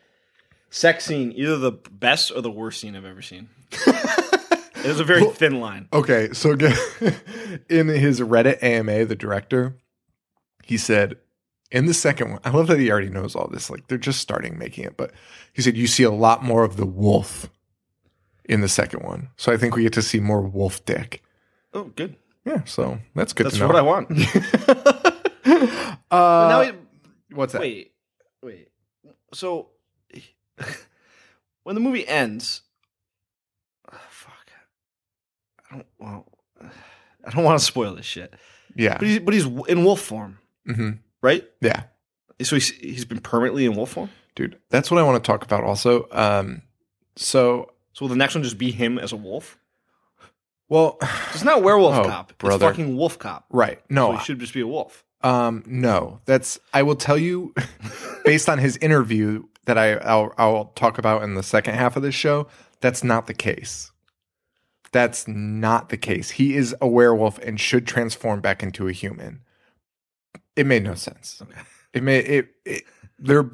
sex 0.70 1.04
scene, 1.04 1.32
either 1.37 1.58
the 1.58 1.72
best 1.72 2.32
or 2.35 2.40
the 2.40 2.50
worst 2.50 2.80
scene 2.80 2.96
I've 2.96 3.04
ever 3.04 3.20
seen. 3.22 3.50
it 4.84 4.88
was 4.88 5.00
a 5.00 5.04
very 5.04 5.24
thin 5.26 5.60
line. 5.60 5.88
Okay, 5.92 6.30
so 6.32 6.50
again, 6.52 6.76
in 7.68 7.88
his 7.88 8.20
Reddit 8.20 8.62
AMA, 8.62 9.04
the 9.06 9.14
director, 9.16 9.76
he 10.64 10.76
said 10.76 11.16
in 11.70 11.86
the 11.86 11.94
second 11.94 12.30
one, 12.32 12.40
I 12.44 12.50
love 12.50 12.66
that 12.68 12.78
he 12.78 12.90
already 12.90 13.08
knows 13.10 13.34
all 13.34 13.48
this. 13.48 13.70
Like 13.70 13.86
they're 13.88 13.98
just 13.98 14.20
starting 14.20 14.58
making 14.58 14.84
it, 14.84 14.96
but 14.96 15.12
he 15.52 15.62
said 15.62 15.76
you 15.76 15.86
see 15.86 16.02
a 16.02 16.10
lot 16.10 16.42
more 16.44 16.64
of 16.64 16.76
the 16.76 16.86
wolf 16.86 17.48
in 18.44 18.60
the 18.60 18.68
second 18.68 19.02
one. 19.02 19.30
So 19.36 19.52
I 19.52 19.56
think 19.56 19.74
we 19.76 19.82
get 19.82 19.92
to 19.94 20.02
see 20.02 20.20
more 20.20 20.42
wolf 20.42 20.84
dick. 20.84 21.22
Oh, 21.72 21.84
good. 21.84 22.16
Yeah, 22.44 22.64
so 22.64 22.98
that's 23.14 23.32
good 23.32 23.46
That's 23.46 23.54
to 23.56 23.60
know. 23.60 23.66
what 23.68 23.76
I 23.76 23.82
want. 23.82 24.10
uh, 25.46 25.94
But 26.10 26.48
now, 26.48 26.60
he- 26.62 26.72
what's 27.34 27.52
that? 27.52 27.60
wait, 27.62 27.92
wait. 28.42 28.68
So 29.32 29.68
when 31.62 31.74
the 31.76 31.80
movie 31.80 32.06
ends, 32.06 32.62
ah, 33.90 34.00
fuck. 34.10 34.50
I 35.72 35.74
don't. 35.76 35.87
Well, 35.98 36.26
I 37.24 37.30
don't 37.30 37.44
want 37.44 37.58
to 37.58 37.64
spoil 37.64 37.94
this 37.94 38.06
shit. 38.06 38.35
Yeah. 38.76 38.98
But 38.98 39.06
he's 39.08 39.18
but 39.20 39.35
he's 39.35 39.46
in 39.68 39.85
wolf 39.85 40.00
form, 40.00 40.38
hmm 40.66 40.90
right? 41.22 41.44
Yeah. 41.61 41.85
So 42.42 42.56
he's 42.56 42.70
he's 42.70 43.04
been 43.04 43.20
permanently 43.20 43.64
in 43.64 43.74
wolf 43.76 43.90
form. 43.92 44.11
Dude, 44.35 44.58
that's 44.70 44.90
what 44.90 44.98
I 44.98 45.02
want 45.02 45.22
to 45.22 45.26
talk 45.26 45.44
about 45.44 45.62
also. 45.62 46.08
Um, 46.11 46.62
so, 47.16 47.70
So 47.92 48.04
will 48.04 48.08
the 48.08 48.16
next 48.16 48.35
one 48.35 48.42
just 48.42 48.56
be 48.58 48.70
him 48.72 48.98
as 48.98 49.12
a 49.12 49.16
wolf? 49.16 49.58
well, 50.68 50.98
It's 51.35 51.44
not 51.44 51.62
werewolf 51.62 51.94
Oh, 51.96 52.08
cop. 52.08 52.38
brother. 52.38 52.66
It's 52.68 52.76
fucking 52.78 52.96
wolf 52.96 53.18
cop. 53.18 53.44
right. 53.50 53.78
So 53.78 53.85
No, 53.90 54.12
he 54.16 54.24
should 54.24 54.40
just 54.40 54.54
be 54.54 54.61
a 54.62 54.66
wolf. 54.66 55.04
Um, 55.20 55.62
no, 55.66 56.20
that's 56.24 56.58
I 56.72 56.82
will 56.82 56.96
tell 56.96 57.18
you, 57.18 57.54
based 58.24 58.48
on 58.48 58.58
his 58.58 58.76
interview 58.78 59.44
that 59.66 59.78
I 59.78 59.92
I'll, 59.98 60.32
I'll 60.38 60.64
talk 60.74 60.98
about 60.98 61.22
in 61.22 61.35
the 61.35 61.42
second 61.44 61.74
half 61.74 61.94
of 61.96 62.02
this 62.02 62.14
show. 62.14 62.48
That's 62.80 63.04
not 63.04 63.26
the 63.28 63.35
case. 63.35 63.91
That's 64.92 65.26
not 65.26 65.88
the 65.88 65.96
case. 65.96 66.31
He 66.31 66.57
is 66.57 66.74
a 66.81 66.87
werewolf 66.87 67.38
and 67.38 67.59
should 67.59 67.87
transform 67.87 68.40
back 68.40 68.62
into 68.62 68.88
a 68.88 68.92
human. 68.92 69.40
It 70.55 70.66
made 70.66 70.85
no 70.85 70.94
sense. 70.94 71.42
It 71.94 72.02
made 72.02 72.26
it. 72.26 72.48
it 72.64 72.85
they're 73.18 73.50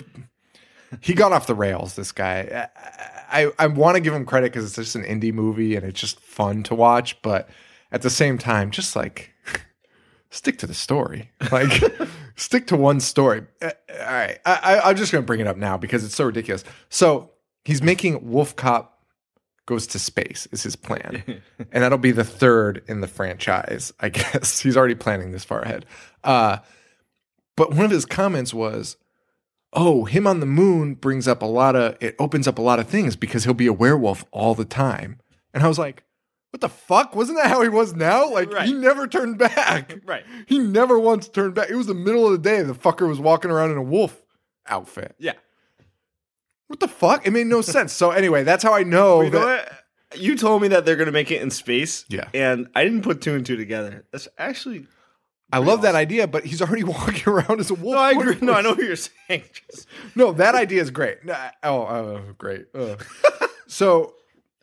he 1.01 1.13
got 1.13 1.33
off 1.33 1.47
the 1.47 1.55
rails. 1.55 1.95
This 1.95 2.13
guy. 2.13 2.69
I 2.75 3.09
I, 3.31 3.53
I 3.59 3.67
want 3.67 3.97
to 3.97 4.01
give 4.01 4.15
him 4.15 4.25
credit 4.25 4.53
because 4.53 4.65
it's 4.65 4.77
just 4.77 4.97
an 4.97 5.05
indie 5.05 5.35
movie 5.35 5.77
and 5.77 5.85
it's 5.85 6.01
just 6.01 6.19
fun 6.21 6.63
to 6.65 6.75
watch, 6.75 7.21
but 7.23 7.49
at 7.93 8.03
the 8.03 8.11
same 8.11 8.39
time, 8.39 8.71
just 8.71 8.97
like 8.97 9.35
stick 10.31 10.59
to 10.59 10.67
the 10.67 10.75
story. 10.75 11.31
Like, 11.51 11.83
stick 12.37 12.67
to 12.69 12.77
one 12.77 13.01
story. 13.01 13.43
Uh, 13.63 13.71
all 14.01 14.07
right. 14.07 14.39
I, 14.45 14.55
I, 14.63 14.91
I'm 14.91 14.97
just 14.97 15.13
going 15.13 15.23
to 15.23 15.27
bring 15.27 15.41
it 15.41 15.47
up 15.47 15.57
now 15.57 15.77
because 15.77 16.05
it's 16.05 16.15
so 16.15 16.25
ridiculous. 16.25 16.65
So 16.89 17.31
he's 17.65 17.83
making 17.83 18.31
Wolf 18.31 18.57
Cop 18.57 18.98
goes 19.69 19.87
to 19.87 19.99
space 19.99 20.49
is 20.51 20.63
his 20.65 20.75
plan. 20.75 21.23
and 21.71 21.83
that'll 21.85 21.99
be 21.99 22.11
the 22.11 22.25
third 22.25 22.83
in 22.89 23.01
the 23.03 23.07
franchise, 23.07 23.93
I 24.01 24.09
guess. 24.09 24.59
He's 24.61 24.77
already 24.77 24.95
planning 24.97 25.31
this 25.31 25.45
far 25.45 25.61
ahead. 25.61 25.85
Uh, 26.25 26.59
but 27.57 27.71
one 27.75 27.85
of 27.85 27.91
his 27.91 28.07
comments 28.07 28.53
was, 28.55 28.97
oh, 29.75 30.07
him 30.07 30.27
on 30.27 30.41
the 30.41 30.47
moon 30.47 30.95
brings 30.95 31.29
up 31.29 31.43
a 31.43 31.47
lot 31.47 31.77
of, 31.77 31.97
it 32.01 32.17
opens 32.19 32.49
up 32.49 32.59
a 32.59 32.63
lot 32.63 32.79
of 32.81 32.89
things 32.89 33.15
because 33.15 33.45
he'll 33.45 33.53
be 33.55 33.67
a 33.67 33.73
werewolf 33.73 34.25
all 34.33 34.55
the 34.55 34.65
time. 34.65 35.19
And 35.53 35.63
I 35.63 35.69
was 35.69 35.79
like, 35.79 36.03
what 36.51 36.63
the 36.63 36.69
fuck? 36.71 37.15
Wasn't 37.15 37.37
that 37.37 37.49
how 37.51 37.61
he 37.63 37.69
was 37.69 37.95
now? 37.95 38.31
Like 38.33 38.51
Right. 38.51 38.67
he 38.67 38.73
never 38.73 39.07
turned 39.07 39.37
back. 39.39 39.95
Right. 40.07 40.25
He 40.47 40.59
never 40.59 40.99
once 40.99 41.29
turned 41.29 41.55
back. 41.55 41.69
It 41.69 41.77
was 41.77 41.87
the 41.87 41.95
middle 41.95 42.25
of 42.27 42.33
the 42.33 42.39
day. 42.39 42.63
The 42.63 42.73
fucker 42.75 43.07
was 43.07 43.21
walking 43.21 43.51
around 43.51 43.71
in 43.73 43.77
a 43.77 43.83
wolf 43.83 44.23
outfit. 44.67 45.15
Yeah. 45.19 45.35
What 46.69 46.81
the 46.81 46.89
fuck? 46.89 47.27
It 47.27 47.33
made 47.33 47.47
no 47.49 47.61
sense. 47.63 47.93
So 47.93 48.11
anyway, 48.13 48.45
that's 48.45 48.63
how 48.63 48.73
I 48.75 48.83
know 48.85 49.23
You 49.23 49.31
know 49.31 49.41
that. 49.47 49.73
what? 50.13 50.21
You 50.21 50.37
told 50.37 50.63
me 50.63 50.69
that 50.69 50.87
they're 50.87 50.97
gonna 50.97 51.13
make 51.13 51.31
it 51.31 51.43
in 51.43 51.51
space. 51.51 52.05
Yeah. 52.09 52.29
And 52.33 52.69
I 52.75 52.85
didn't 52.85 53.03
put 53.03 53.21
two 53.21 53.35
and 53.35 53.45
two 53.45 53.57
together. 53.57 54.07
That's 54.13 54.29
actually 54.39 54.87
I 55.51 55.59
love 55.59 55.81
that 55.83 55.95
idea, 55.95 56.27
but 56.27 56.45
he's 56.45 56.61
already 56.63 56.85
walking 56.95 57.27
around 57.33 57.59
as 57.61 57.71
a 57.71 57.75
wolf. 57.75 57.95
No, 57.95 58.01
I 58.01 58.11
agree. 58.13 58.37
No, 58.43 58.53
I 58.55 58.61
know 58.63 58.71
what 58.71 58.79
you're 58.79 58.97
saying. 58.97 59.45
Just- 59.71 59.87
No, 60.15 60.33
that 60.33 60.55
idea 60.55 60.81
is 60.83 60.91
great. 60.91 61.25
No, 61.25 61.35
Oh, 61.63 61.81
oh, 61.83 62.23
great. 62.39 62.67
Uh. 62.75 62.97
Ugh. 62.97 63.05
so 63.67 64.15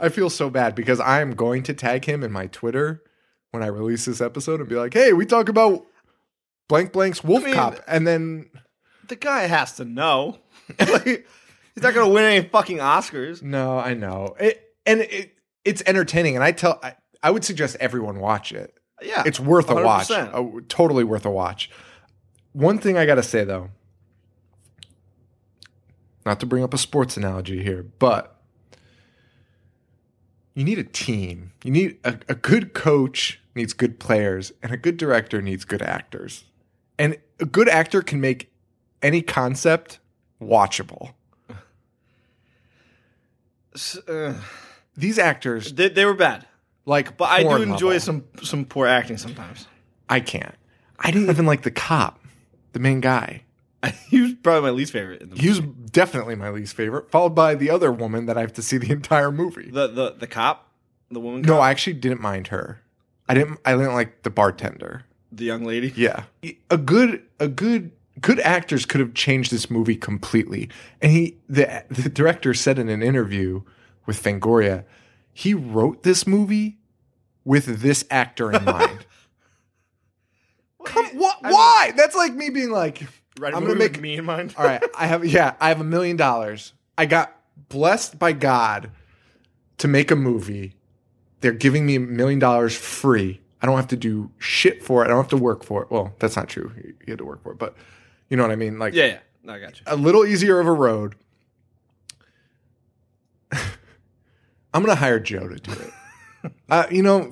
I 0.00 0.08
feel 0.10 0.30
so 0.30 0.50
bad 0.50 0.74
because 0.74 1.00
I'm 1.00 1.34
going 1.34 1.62
to 1.64 1.74
tag 1.74 2.04
him 2.04 2.22
in 2.22 2.30
my 2.32 2.46
Twitter 2.48 3.02
when 3.50 3.62
I 3.62 3.66
release 3.66 4.04
this 4.04 4.20
episode 4.20 4.60
and 4.60 4.68
be 4.68 4.74
like, 4.76 4.94
"Hey, 4.94 5.12
we 5.12 5.26
talk 5.26 5.48
about 5.48 5.84
blank 6.68 6.92
blank's 6.92 7.22
Wolf 7.24 7.42
I 7.42 7.46
mean- 7.46 7.54
Cop," 7.54 7.80
and 7.86 8.06
then 8.06 8.50
the 9.12 9.16
guy 9.16 9.42
has 9.42 9.76
to 9.76 9.84
know. 9.84 10.38
Like, 10.78 11.04
he's 11.04 11.82
not 11.82 11.92
gonna 11.92 12.08
win 12.08 12.24
any 12.24 12.48
fucking 12.48 12.78
Oscars. 12.78 13.42
no, 13.42 13.78
I 13.78 13.92
know 13.92 14.36
it, 14.40 14.74
and 14.86 15.00
it, 15.00 15.34
it's 15.64 15.82
entertaining, 15.86 16.34
and 16.34 16.42
I 16.42 16.52
tell 16.52 16.78
I, 16.82 16.94
I 17.22 17.30
would 17.30 17.44
suggest 17.44 17.76
everyone 17.78 18.20
watch 18.20 18.52
it. 18.52 18.74
Yeah. 19.02 19.24
it's 19.26 19.40
worth 19.40 19.68
a 19.68 19.74
watch. 19.74 20.08
100%. 20.08 20.30
Oh, 20.32 20.60
totally 20.68 21.04
worth 21.04 21.26
a 21.26 21.30
watch. 21.30 21.68
One 22.52 22.78
thing 22.78 22.96
I 22.96 23.04
got 23.04 23.16
to 23.16 23.22
say 23.22 23.44
though, 23.44 23.70
not 26.24 26.40
to 26.40 26.46
bring 26.46 26.62
up 26.62 26.72
a 26.72 26.78
sports 26.78 27.16
analogy 27.16 27.62
here, 27.62 27.82
but 27.82 28.40
you 30.54 30.64
need 30.64 30.78
a 30.78 30.84
team. 30.84 31.52
You 31.64 31.72
need 31.72 31.98
a, 32.04 32.18
a 32.28 32.34
good 32.34 32.72
coach 32.72 33.40
needs 33.54 33.72
good 33.74 33.98
players, 33.98 34.52
and 34.62 34.72
a 34.72 34.76
good 34.78 34.96
director 34.96 35.42
needs 35.42 35.64
good 35.64 35.82
actors. 35.82 36.44
And 36.98 37.18
a 37.40 37.44
good 37.44 37.68
actor 37.68 38.00
can 38.00 38.20
make 38.20 38.51
any 39.02 39.22
concept 39.22 39.98
watchable. 40.40 41.12
Uh, 44.06 44.34
These 44.96 45.18
actors, 45.18 45.72
they, 45.72 45.88
they 45.88 46.04
were 46.04 46.14
bad, 46.14 46.46
like, 46.84 47.16
but 47.16 47.30
I 47.30 47.42
do 47.42 47.62
enjoy 47.62 47.94
level. 47.94 48.00
some 48.00 48.24
some 48.42 48.64
poor 48.66 48.86
acting 48.86 49.16
sometimes. 49.16 49.66
I 50.10 50.20
can't. 50.20 50.54
I 50.98 51.10
didn't 51.10 51.30
even 51.30 51.46
like 51.46 51.62
the 51.62 51.70
cop, 51.70 52.20
the 52.72 52.78
main 52.78 53.00
guy. 53.00 53.44
he 54.08 54.20
was 54.20 54.34
probably 54.42 54.60
my 54.70 54.76
least 54.76 54.92
favorite 54.92 55.22
in 55.22 55.30
the 55.30 55.36
He 55.36 55.48
was 55.48 55.60
definitely 55.60 56.34
my 56.36 56.50
least 56.50 56.76
favorite, 56.76 57.10
followed 57.10 57.34
by 57.34 57.54
the 57.54 57.70
other 57.70 57.90
woman 57.90 58.26
that 58.26 58.36
I 58.36 58.42
have 58.42 58.52
to 58.54 58.62
see 58.62 58.76
the 58.76 58.92
entire 58.92 59.32
movie. 59.32 59.70
the 59.70 59.86
the 59.88 60.10
the 60.18 60.26
cop, 60.26 60.68
the 61.10 61.20
woman. 61.20 61.42
Cop? 61.42 61.48
no, 61.48 61.58
I 61.60 61.70
actually 61.70 61.94
didn't 61.94 62.20
mind 62.20 62.48
her. 62.48 62.82
I 63.28 63.34
didn't. 63.34 63.58
I 63.64 63.72
didn't 63.72 63.94
like 63.94 64.22
the 64.22 64.30
bartender. 64.30 65.04
the 65.32 65.44
young 65.46 65.64
lady. 65.64 65.94
Yeah, 65.96 66.24
a 66.70 66.76
good, 66.76 67.22
a 67.40 67.48
good, 67.48 67.92
good 68.20 68.40
actors 68.40 68.86
could 68.86 69.00
have 69.00 69.14
changed 69.14 69.50
this 69.50 69.70
movie 69.70 69.96
completely. 69.96 70.68
And 71.00 71.12
he, 71.12 71.38
the 71.48 71.84
the 71.88 72.08
director 72.08 72.54
said 72.54 72.78
in 72.78 72.88
an 72.88 73.02
interview 73.02 73.62
with 74.06 74.22
Fangoria, 74.22 74.84
he 75.32 75.54
wrote 75.54 76.02
this 76.02 76.26
movie 76.26 76.78
with 77.44 77.80
this 77.80 78.04
actor 78.10 78.52
in 78.52 78.64
mind. 78.64 79.06
Come, 80.84 81.06
what? 81.16 81.38
Why? 81.42 81.92
That's 81.96 82.16
like 82.16 82.34
me 82.34 82.50
being 82.50 82.70
like, 82.70 83.02
Right, 83.38 83.54
I'm 83.54 83.62
gonna 83.62 83.76
make 83.76 84.00
me 84.00 84.16
in 84.16 84.24
mind. 84.24 84.54
All 84.58 84.64
right, 84.64 84.82
I 84.96 85.06
have 85.06 85.24
yeah, 85.24 85.54
I 85.58 85.68
have 85.68 85.80
a 85.80 85.84
million 85.84 86.16
dollars. 86.16 86.74
I 86.98 87.06
got 87.06 87.34
blessed 87.68 88.18
by 88.18 88.32
God 88.32 88.90
to 89.78 89.88
make 89.88 90.10
a 90.10 90.16
movie. 90.16 90.76
They're 91.40 91.52
giving 91.52 91.86
me 91.86 91.96
a 91.96 92.00
million 92.00 92.38
dollars 92.38 92.76
free. 92.76 93.40
I 93.62 93.66
don't 93.66 93.76
have 93.76 93.88
to 93.88 93.96
do 93.96 94.30
shit 94.38 94.82
for 94.82 95.02
it. 95.02 95.06
I 95.06 95.08
don't 95.08 95.16
have 95.16 95.28
to 95.30 95.36
work 95.38 95.64
for 95.64 95.82
it. 95.82 95.90
Well, 95.90 96.14
that's 96.18 96.36
not 96.36 96.48
true. 96.48 96.72
You 96.76 96.94
you 97.06 97.12
had 97.12 97.18
to 97.18 97.24
work 97.24 97.42
for 97.42 97.52
it, 97.52 97.58
but 97.58 97.74
you 98.32 98.38
know 98.38 98.44
what 98.44 98.50
I 98.50 98.56
mean. 98.56 98.78
Like 98.78 98.94
Yeah, 98.94 99.04
yeah. 99.04 99.18
No, 99.44 99.52
I 99.52 99.58
got 99.58 99.78
you. 99.78 99.84
a 99.86 99.94
little 99.94 100.24
easier 100.24 100.58
of 100.58 100.66
a 100.66 100.72
road. 100.72 101.16
I'm 103.52 104.82
gonna 104.82 104.94
hire 104.94 105.20
Joe 105.20 105.48
to 105.48 105.56
do 105.56 105.70
it. 105.72 105.92
uh, 106.70 106.86
you 106.90 107.02
know, 107.02 107.30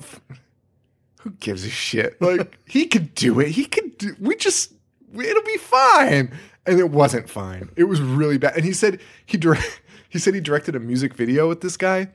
who 1.21 1.31
gives 1.39 1.65
a 1.65 1.71
shit? 1.71 2.21
Like 2.21 2.59
he 2.67 2.85
could 2.85 3.15
do 3.15 3.39
it. 3.39 3.47
He 3.47 3.65
could 3.65 3.97
do. 3.97 4.15
We 4.19 4.35
just 4.35 4.73
it'll 5.11 5.41
be 5.41 5.57
fine. 5.57 6.31
And 6.67 6.79
it 6.79 6.91
wasn't 6.91 7.27
fine. 7.27 7.71
It 7.75 7.85
was 7.85 7.99
really 7.99 8.37
bad. 8.37 8.55
And 8.55 8.63
he 8.63 8.71
said 8.71 8.99
he 9.25 9.39
direct, 9.39 9.81
he 10.09 10.19
said 10.19 10.35
he 10.35 10.39
directed 10.39 10.75
a 10.75 10.79
music 10.79 11.15
video 11.15 11.49
with 11.49 11.61
this 11.61 11.77
guy, 11.77 12.09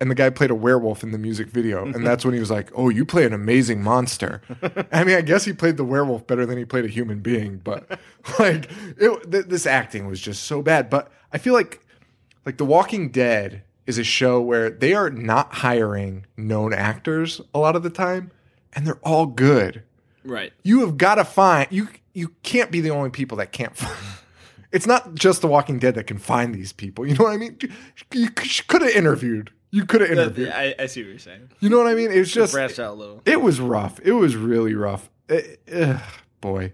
and 0.00 0.10
the 0.10 0.14
guy 0.14 0.30
played 0.30 0.50
a 0.50 0.54
werewolf 0.54 1.02
in 1.02 1.10
the 1.10 1.18
music 1.18 1.48
video. 1.48 1.84
And 1.84 1.94
mm-hmm. 1.94 2.04
that's 2.04 2.24
when 2.24 2.34
he 2.34 2.40
was 2.40 2.50
like, 2.50 2.70
"Oh, 2.74 2.88
you 2.88 3.04
play 3.04 3.24
an 3.24 3.32
amazing 3.32 3.82
monster." 3.82 4.42
I 4.92 5.04
mean, 5.04 5.16
I 5.16 5.22
guess 5.22 5.44
he 5.44 5.52
played 5.52 5.76
the 5.76 5.84
werewolf 5.84 6.26
better 6.26 6.46
than 6.46 6.58
he 6.58 6.64
played 6.64 6.84
a 6.84 6.88
human 6.88 7.20
being, 7.20 7.58
but 7.58 7.98
like 8.38 8.70
it, 8.96 9.30
th- 9.30 9.46
this 9.46 9.66
acting 9.66 10.06
was 10.06 10.20
just 10.20 10.44
so 10.44 10.62
bad. 10.62 10.90
But 10.90 11.10
I 11.32 11.38
feel 11.38 11.54
like 11.54 11.84
like 12.46 12.56
The 12.56 12.64
Walking 12.64 13.10
Dead 13.10 13.62
is 13.86 13.98
a 13.98 14.04
show 14.04 14.40
where 14.40 14.70
they 14.70 14.94
are 14.94 15.10
not 15.10 15.54
hiring 15.54 16.26
known 16.36 16.72
actors 16.72 17.40
a 17.54 17.58
lot 17.58 17.74
of 17.74 17.82
the 17.82 17.90
time, 17.90 18.30
and 18.72 18.86
they're 18.86 19.00
all 19.02 19.26
good 19.26 19.82
Right. 20.24 20.52
you 20.62 20.80
have 20.80 20.98
got 20.98 21.14
to 21.14 21.24
find 21.24 21.68
you 21.70 21.88
you 22.12 22.34
can't 22.42 22.70
be 22.70 22.80
the 22.80 22.90
only 22.90 23.10
people 23.10 23.38
that 23.38 23.52
can't 23.52 23.74
find 23.76 23.96
it's 24.72 24.86
not 24.86 25.14
just 25.14 25.40
the 25.40 25.48
walking 25.48 25.78
dead 25.78 25.94
that 25.94 26.06
can 26.06 26.18
find 26.18 26.54
these 26.54 26.72
people 26.72 27.06
you 27.06 27.14
know 27.14 27.24
what 27.24 27.32
i 27.32 27.36
mean 27.36 27.56
you, 27.62 27.70
you 28.12 28.30
could 28.30 28.82
have 28.82 28.90
interviewed 28.90 29.50
you 29.70 29.84
could 29.84 30.00
have 30.00 30.10
interviewed 30.10 30.48
I, 30.50 30.74
I 30.78 30.86
see 30.86 31.02
what 31.02 31.10
you're 31.10 31.18
saying. 31.18 31.50
you 31.60 31.68
know 31.68 31.78
what 31.78 31.86
i 31.86 31.94
mean 31.94 32.10
it's 32.10 32.30
just 32.32 32.52
Branched 32.52 32.78
out 32.78 32.92
a 32.92 32.94
little. 32.94 33.22
it 33.26 33.40
was 33.40 33.60
rough 33.60 34.00
it 34.02 34.12
was 34.12 34.34
really 34.36 34.74
rough 34.74 35.08
It- 35.28 35.60
ugh, 35.72 36.00
boy 36.40 36.72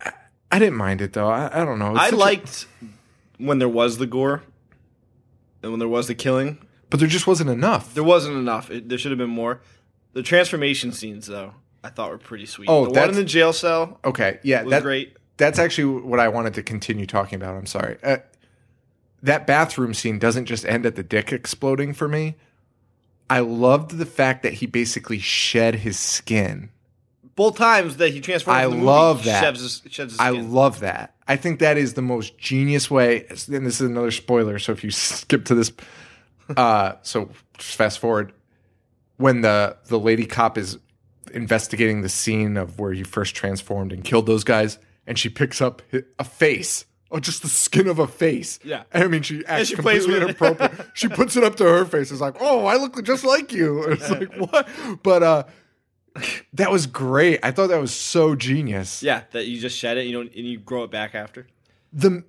I, 0.00 0.12
I 0.50 0.58
didn't 0.58 0.76
mind 0.76 1.00
it 1.00 1.12
though 1.12 1.28
i, 1.28 1.60
I 1.60 1.64
don't 1.64 1.78
know 1.78 1.94
I 1.94 2.06
such 2.06 2.12
a- 2.14 2.16
liked 2.16 2.66
when 3.38 3.58
there 3.58 3.68
was 3.68 3.98
the 3.98 4.06
gore 4.06 4.42
and 5.62 5.72
when 5.72 5.78
there 5.78 5.88
was 5.88 6.06
the 6.08 6.14
killing. 6.14 6.58
but 6.88 7.00
there 7.00 7.08
just 7.08 7.26
wasn't 7.26 7.50
enough 7.50 7.94
There 7.94 8.04
wasn't 8.04 8.36
enough. 8.36 8.70
It, 8.70 8.88
there 8.88 8.96
should 8.98 9.10
have 9.12 9.18
been 9.18 9.28
more. 9.30 9.60
The 10.14 10.22
transformation 10.22 10.90
scenes, 10.92 11.26
though, 11.26 11.52
I 11.84 11.90
thought 11.90 12.10
were 12.10 12.18
pretty 12.18 12.46
sweet. 12.46 12.68
Oh, 12.68 12.84
the 12.84 12.90
one 12.90 12.94
that's- 12.94 13.10
in 13.10 13.22
the 13.22 13.24
jail 13.28 13.52
cell 13.52 14.00
okay 14.04 14.40
yeah 14.42 14.62
was 14.62 14.70
that, 14.72 14.82
great. 14.82 15.16
that's 15.36 15.58
actually 15.58 16.00
what 16.00 16.18
I 16.18 16.28
wanted 16.28 16.54
to 16.54 16.62
continue 16.62 17.06
talking 17.06 17.36
about. 17.36 17.54
I'm 17.56 17.66
sorry. 17.66 17.96
Uh, 18.02 18.18
that 19.22 19.46
bathroom 19.46 19.94
scene 19.94 20.18
doesn't 20.18 20.46
just 20.46 20.64
end 20.64 20.86
at 20.86 20.96
the 20.96 21.02
dick 21.02 21.32
exploding 21.32 21.92
for 21.92 22.08
me. 22.08 22.36
I 23.28 23.40
loved 23.40 23.92
the 23.98 24.06
fact 24.06 24.42
that 24.42 24.54
he 24.54 24.66
basically 24.66 25.18
shed 25.18 25.76
his 25.76 25.98
skin. 25.98 26.70
Both 27.36 27.56
times 27.56 27.98
that 27.98 28.10
he 28.10 28.20
transforms, 28.20 28.58
I 28.58 28.64
the 28.64 28.70
movie, 28.70 28.82
love 28.82 29.24
that. 29.24 29.40
Sheds 29.42 29.60
his, 29.60 29.82
sheds 29.88 30.12
his 30.12 30.20
I 30.20 30.30
love 30.30 30.80
that. 30.80 31.14
I 31.28 31.36
think 31.36 31.60
that 31.60 31.78
is 31.78 31.94
the 31.94 32.02
most 32.02 32.36
genius 32.38 32.90
way. 32.90 33.26
And 33.28 33.64
this 33.66 33.80
is 33.80 33.82
another 33.82 34.10
spoiler. 34.10 34.58
So 34.58 34.72
if 34.72 34.82
you 34.82 34.90
skip 34.90 35.44
to 35.46 35.54
this, 35.54 35.72
uh, 36.56 36.94
so 37.02 37.30
just 37.56 37.76
fast 37.76 37.98
forward 37.98 38.32
when 39.16 39.42
the 39.42 39.76
the 39.86 39.98
lady 39.98 40.26
cop 40.26 40.58
is 40.58 40.78
investigating 41.32 42.02
the 42.02 42.08
scene 42.08 42.56
of 42.56 42.78
where 42.78 42.92
he 42.92 43.04
first 43.04 43.36
transformed 43.36 43.92
and 43.92 44.02
killed 44.02 44.26
those 44.26 44.44
guys, 44.44 44.78
and 45.06 45.18
she 45.18 45.28
picks 45.28 45.60
up 45.60 45.82
a 46.18 46.24
face. 46.24 46.84
Oh, 47.12 47.18
just 47.18 47.42
the 47.42 47.48
skin 47.48 47.88
of 47.88 47.98
a 47.98 48.06
face. 48.06 48.60
Yeah. 48.62 48.84
I 48.94 49.06
mean, 49.08 49.22
she 49.22 49.44
acts 49.46 49.68
she 49.68 49.74
completely 49.74 50.16
inappropriate. 50.16 50.72
she 50.94 51.08
puts 51.08 51.36
it 51.36 51.42
up 51.42 51.56
to 51.56 51.64
her 51.64 51.84
face. 51.84 52.12
It's 52.12 52.20
like, 52.20 52.36
oh, 52.40 52.66
I 52.66 52.76
look 52.76 53.02
just 53.04 53.24
like 53.24 53.52
you. 53.52 53.82
It's 53.90 54.08
like 54.10 54.32
what? 54.36 54.68
But 55.02 55.22
uh, 55.22 55.42
That 56.52 56.70
was 56.70 56.86
great. 56.86 57.40
I 57.42 57.50
thought 57.50 57.68
that 57.68 57.80
was 57.80 57.92
so 57.94 58.34
genius. 58.34 59.02
Yeah, 59.02 59.22
that 59.32 59.46
you 59.46 59.60
just 59.60 59.76
shed 59.76 59.96
it, 59.98 60.06
you 60.06 60.12
don't, 60.12 60.26
and 60.34 60.46
you 60.46 60.58
grow 60.58 60.84
it 60.84 60.90
back 60.90 61.14
after. 61.14 61.46
The 61.92 62.24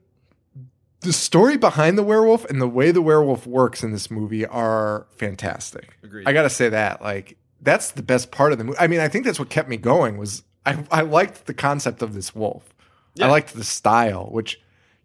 the 1.02 1.14
story 1.14 1.58
behind 1.58 1.98
the 1.98 2.04
werewolf 2.04 2.46
and 2.46 2.62
the 2.62 2.68
way 2.68 2.92
the 2.92 3.02
werewolf 3.02 3.48
works 3.48 3.84
in 3.84 3.92
this 3.92 4.12
movie 4.12 4.46
are 4.46 5.08
fantastic. 5.18 5.98
Agreed. 6.04 6.28
I 6.28 6.34
got 6.34 6.44
to 6.44 6.50
say 6.50 6.70
that. 6.70 7.02
Like 7.02 7.38
that's 7.60 7.92
the 7.92 8.04
best 8.04 8.32
part 8.32 8.52
of 8.52 8.58
the 8.58 8.64
movie. 8.64 8.78
I 8.80 8.88
mean, 8.88 9.00
I 9.00 9.08
think 9.08 9.26
that's 9.26 9.40
what 9.40 9.50
kept 9.50 9.68
me 9.70 9.78
going 9.78 10.18
was 10.18 10.44
I 10.66 10.84
I 10.92 11.02
liked 11.02 11.46
the 11.48 11.54
concept 11.54 12.02
of 12.02 12.14
this 12.14 12.34
wolf. 12.36 12.74
I 13.20 13.28
liked 13.28 13.54
the 13.56 13.64
style, 13.64 14.30
which 14.32 14.62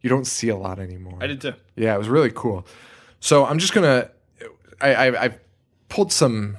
you 0.07 0.11
don't 0.11 0.25
see 0.25 0.49
a 0.49 0.57
lot 0.57 0.79
anymore. 0.79 1.19
I 1.21 1.27
did 1.27 1.41
too. 1.41 1.55
Yeah, 1.75 1.93
it 1.93 1.99
was 1.99 2.09
really 2.09 2.31
cool. 2.31 2.65
So 3.19 3.45
I'm 3.45 3.59
just 3.59 3.73
gonna, 3.73 4.09
I, 4.81 4.95
I, 4.95 5.25
I 5.25 5.39
pulled 5.89 6.13
some 6.13 6.59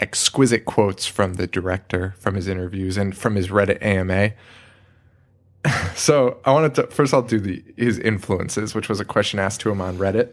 exquisite 0.00 0.64
quotes 0.64 1.06
from 1.06 1.34
the 1.34 1.46
director 1.46 2.14
from 2.18 2.36
his 2.36 2.48
interviews 2.48 2.96
and 2.96 3.14
from 3.14 3.34
his 3.34 3.48
Reddit 3.48 3.82
AMA. 3.82 4.32
so 5.94 6.38
I 6.46 6.52
wanted 6.52 6.74
to 6.76 6.86
first 6.86 7.12
I'll 7.12 7.20
do 7.20 7.38
the 7.38 7.62
his 7.76 7.98
influences, 7.98 8.74
which 8.74 8.88
was 8.88 8.98
a 8.98 9.04
question 9.04 9.38
asked 9.38 9.60
to 9.60 9.70
him 9.70 9.82
on 9.82 9.98
Reddit. 9.98 10.32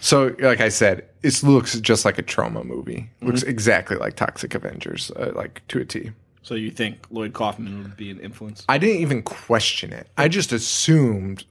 So, 0.00 0.34
like 0.40 0.60
I 0.60 0.68
said, 0.68 1.08
it 1.22 1.44
looks 1.44 1.78
just 1.78 2.04
like 2.04 2.18
a 2.18 2.24
Troma 2.24 2.64
movie. 2.64 3.08
Looks 3.22 3.44
exactly 3.44 3.96
like 3.96 4.16
Toxic 4.16 4.52
Avengers, 4.56 5.12
uh, 5.12 5.30
like 5.36 5.62
to 5.68 5.78
a 5.78 5.84
T. 5.84 6.10
So 6.46 6.54
you 6.54 6.70
think 6.70 6.98
Lloyd 7.10 7.32
Kaufman 7.32 7.82
would 7.82 7.96
be 7.96 8.08
an 8.08 8.20
influence? 8.20 8.64
I 8.68 8.78
didn't 8.78 9.00
even 9.00 9.24
question 9.24 9.92
it. 9.92 10.08
I 10.16 10.28
just 10.28 10.52
assumed, 10.52 11.44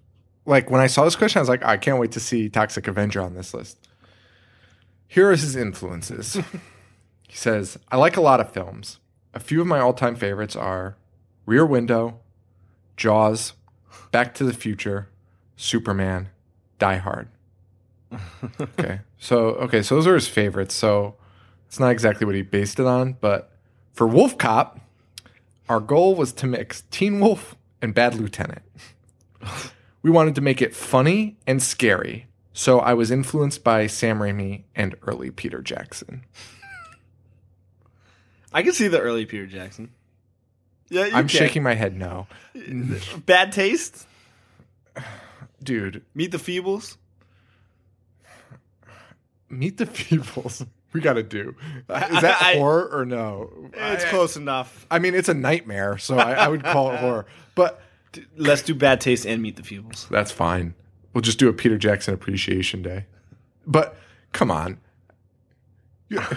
like 0.46 0.70
when 0.70 0.80
I 0.80 0.88
saw 0.88 1.04
this 1.04 1.18
question, 1.18 1.40
I 1.40 1.42
was 1.42 1.50
like, 1.50 1.66
I 1.66 1.76
can't 1.76 2.00
wait 2.00 2.14
to 2.14 2.22
see 2.22 2.48
Toxic 2.48 2.88
Avenger 2.88 3.22
on 3.22 3.34
this 3.34 3.54
list. 3.54 3.78
Here 5.06 5.28
are 5.28 5.32
his 5.32 5.58
influences. 5.58 6.36
he 7.28 7.36
says, 7.36 7.78
I 7.92 7.98
like 7.98 8.16
a 8.16 8.22
lot 8.22 8.40
of 8.40 8.54
films. 8.54 9.00
A 9.34 9.40
few 9.42 9.60
of 9.60 9.68
my 9.68 9.82
all 9.82 9.92
time 9.92 10.16
favorites 10.16 10.56
are 10.56 10.96
Rear 11.46 11.66
Window, 11.66 12.22
Jaws, 12.96 13.52
Back 14.14 14.34
to 14.36 14.46
the 14.46 14.54
Future, 14.54 15.10
Superman, 15.58 16.30
Die 16.80 16.98
Hard. 17.00 17.28
okay. 18.62 19.02
So, 19.18 19.56
okay, 19.56 19.82
so 19.82 19.96
those 19.96 20.08
are 20.08 20.16
his 20.16 20.30
favorites. 20.30 20.74
So 20.74 21.16
it's 21.68 21.82
not 21.82 21.92
exactly 21.92 22.26
what 22.26 22.36
he 22.36 22.44
based 22.44 22.80
it 22.80 22.86
on, 22.86 23.18
but 23.20 23.52
for 23.92 24.08
Wolf 24.08 24.38
Cop, 24.38 24.80
our 25.70 25.80
goal 25.80 26.16
was 26.16 26.34
to 26.34 26.48
mix 26.48 26.84
Teen 26.92 27.20
Wolf 27.20 27.56
and 27.82 27.94
Bad 27.94 28.16
Lieutenant. 28.16 28.62
we 30.02 30.12
wanted 30.12 30.36
to 30.36 30.42
make 30.42 30.62
it 30.62 30.76
funny 30.76 31.38
and 31.48 31.62
scary, 31.62 32.28
so 32.54 32.80
I 32.80 32.94
was 32.94 33.12
influenced 33.12 33.64
by 33.64 33.88
Sam 33.88 34.20
Raimi 34.20 34.64
and 34.76 34.96
early 35.04 35.32
Peter 35.32 35.62
Jackson. 35.62 36.24
I 38.54 38.64
can 38.64 38.74
see 38.74 38.88
the 38.88 39.00
early 39.00 39.26
Peter 39.26 39.46
Jackson. 39.46 39.92
Yeah, 40.90 41.04
I'm 41.06 41.28
can. 41.28 41.28
shaking 41.28 41.64
my 41.64 41.74
head 41.74 41.98
no. 41.98 42.28
Bad 43.26 43.52
taste. 43.52 44.08
Dude, 45.64 46.04
Meet 46.14 46.32
the 46.32 46.38
Feebles. 46.38 46.98
Meet 49.50 49.78
the 49.78 49.86
Feebles. 49.86 50.66
We 50.96 51.02
got 51.02 51.14
to 51.14 51.24
do. 51.24 51.56
Is 51.90 52.22
that 52.22 52.42
I- 52.42 52.56
horror 52.56 52.90
or 52.92 53.06
no? 53.06 53.70
It's 53.74 54.06
I- 54.06 54.10
close 54.10 54.36
enough. 54.38 54.88
I 54.90 54.98
mean, 55.00 55.14
it's 55.14 55.30
a 55.30 55.34
nightmare, 55.34 55.98
so 55.98 56.18
I, 56.18 56.34
I 56.34 56.48
would 56.48 56.64
call 56.64 56.92
it 56.92 56.98
horror. 57.00 57.26
But 57.54 57.82
Let's 58.38 58.62
do 58.62 58.74
Bad 58.74 59.02
Taste 59.02 59.26
and 59.26 59.42
Meet 59.42 59.58
the 59.58 59.62
Feebles. 59.62 60.08
that's 60.10 60.32
fine. 60.32 60.74
We'll 61.14 61.22
just 61.22 61.38
do 61.38 61.50
a 61.50 61.54
Peter 61.54 61.78
Jackson 61.78 62.14
Appreciation 62.14 62.82
Day. 62.82 63.06
But 63.68 63.96
come 64.32 64.50
on. 64.50 64.80
You- 66.10 66.22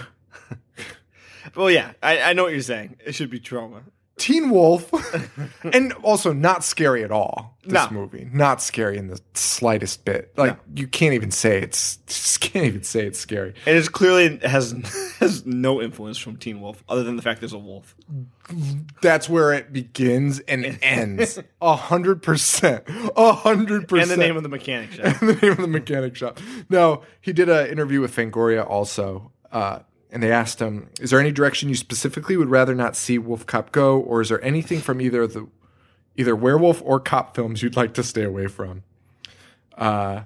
Well, 1.55 1.71
yeah, 1.71 1.93
I, 2.03 2.21
I 2.21 2.33
know 2.33 2.43
what 2.43 2.51
you're 2.53 2.61
saying. 2.61 2.97
It 3.03 3.15
should 3.15 3.29
be 3.31 3.39
Troma. 3.39 3.81
Teen 4.19 4.49
Wolf, 4.51 4.91
and 5.63 5.93
also 6.03 6.31
not 6.33 6.63
scary 6.63 7.03
at 7.03 7.11
all. 7.11 7.57
This 7.63 7.73
No. 7.73 7.89
movie, 7.91 8.27
not 8.31 8.61
scary 8.61 8.97
in 8.97 9.07
the 9.07 9.19
slightest 9.33 10.05
bit. 10.05 10.31
Like 10.37 10.57
you 10.75 10.87
can't 10.87 11.13
even 11.13 11.31
say 11.31 11.59
it's 11.61 11.97
just 12.07 12.41
can't 12.41 12.65
even 12.65 12.83
say 12.83 13.05
it's 13.05 13.19
scary. 13.19 13.53
And 13.65 13.77
it 13.77 13.91
clearly 13.91 14.37
has 14.39 14.71
has 15.19 15.45
no 15.45 15.81
influence 15.81 16.17
from 16.17 16.37
Teen 16.37 16.61
Wolf, 16.61 16.83
other 16.87 17.03
than 17.03 17.15
the 17.15 17.21
fact 17.21 17.39
there's 17.41 17.53
a 17.53 17.57
wolf. 17.57 17.95
That's 19.01 19.29
where 19.29 19.53
it 19.53 19.71
begins 19.71 20.39
and 20.41 20.77
ends. 20.81 21.39
A 21.61 21.75
hundred 21.75 22.21
percent. 22.23 22.83
A 23.15 23.33
hundred 23.33 23.87
percent. 23.87 24.11
And 24.11 24.21
the 24.21 24.25
name 24.25 24.37
of 24.37 24.43
the 24.43 24.49
mechanic 24.49 24.91
shop. 24.91 25.21
And 25.21 25.29
the 25.29 25.35
name 25.35 25.51
of 25.51 25.57
the 25.57 25.67
mechanic 25.67 26.15
shop. 26.15 26.39
No, 26.69 27.03
he 27.21 27.31
did 27.33 27.49
an 27.49 27.67
interview 27.67 28.01
with 28.01 28.15
Fangoria 28.15 28.67
also, 28.67 29.31
uh, 29.51 29.79
and 30.11 30.23
they 30.23 30.31
asked 30.31 30.59
him, 30.59 30.89
"Is 30.99 31.11
there 31.11 31.19
any 31.19 31.31
direction 31.31 31.69
you 31.69 31.75
specifically 31.75 32.37
would 32.37 32.49
rather 32.49 32.75
not 32.75 32.95
see 32.95 33.17
Wolf 33.17 33.45
Cop 33.45 33.71
go, 33.71 33.99
or 33.99 34.21
is 34.21 34.29
there 34.29 34.43
anything 34.43 34.79
from 34.81 35.01
either 35.01 35.25
the 35.27 35.47
either 36.15 36.35
werewolf 36.35 36.81
or 36.83 36.99
cop 36.99 37.35
films 37.35 37.61
you'd 37.63 37.75
like 37.75 37.93
to 37.93 38.03
stay 38.03 38.23
away 38.23 38.47
from?" 38.47 38.83
Uh, 39.77 40.23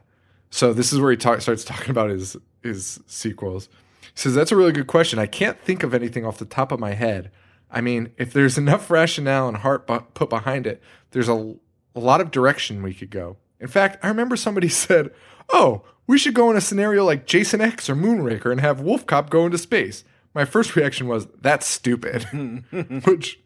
so 0.50 0.74
this 0.74 0.92
is 0.94 1.00
where 1.00 1.12
he 1.12 1.18
talk, 1.18 1.42
starts 1.42 1.64
talking 1.64 1.92
about 1.92 2.10
his 2.10 2.38
his 2.62 3.00
sequels. 3.08 3.70
He 4.02 4.08
says 4.16 4.36
that's 4.36 4.52
a 4.52 4.56
really 4.56 4.72
good 4.72 4.88
question. 4.88 5.20
I 5.20 5.26
can't 5.26 5.60
think 5.60 5.84
of 5.84 5.94
anything 5.94 6.26
off 6.26 6.38
the 6.38 6.46
top 6.46 6.72
of 6.72 6.80
my 6.80 6.94
head. 6.94 7.32
I 7.72 7.82
mean, 7.82 8.12
if 8.18 8.32
there's 8.32 8.58
enough 8.58 8.92
rationale 8.92 9.48
and 9.48 9.58
heart 9.58 9.88
bu- 9.88 10.02
put 10.14 10.30
behind 10.30 10.68
it, 10.68 10.82
there's 11.12 11.28
a, 11.28 11.56
a 11.96 12.00
lot 12.00 12.22
of 12.22 12.30
direction 12.30 12.84
we 12.84 12.94
could 12.94 13.10
go. 13.10 13.38
In 13.60 13.68
fact, 13.68 13.98
I 14.04 14.10
remember 14.10 14.36
somebody 14.36 14.70
said, 14.70 15.12
"Oh, 15.52 15.84
we 16.08 16.18
should 16.18 16.34
go 16.34 16.50
in 16.52 16.58
a 16.58 16.62
scenario 16.62 17.06
like 17.06 17.26
Jason 17.26 17.62
X 17.62 17.90
or 17.90 17.96
Moonraker 17.96 18.52
and 18.52 18.62
have 18.62 18.82
Wolf 18.82 19.06
Cop 19.06 19.30
go 19.30 19.46
into 19.46 19.58
space." 19.58 20.04
My 20.34 20.46
first 20.46 20.76
reaction 20.76 21.08
was, 21.08 21.28
"That's 21.42 21.68
stupid," 21.68 22.24
which 23.06 23.40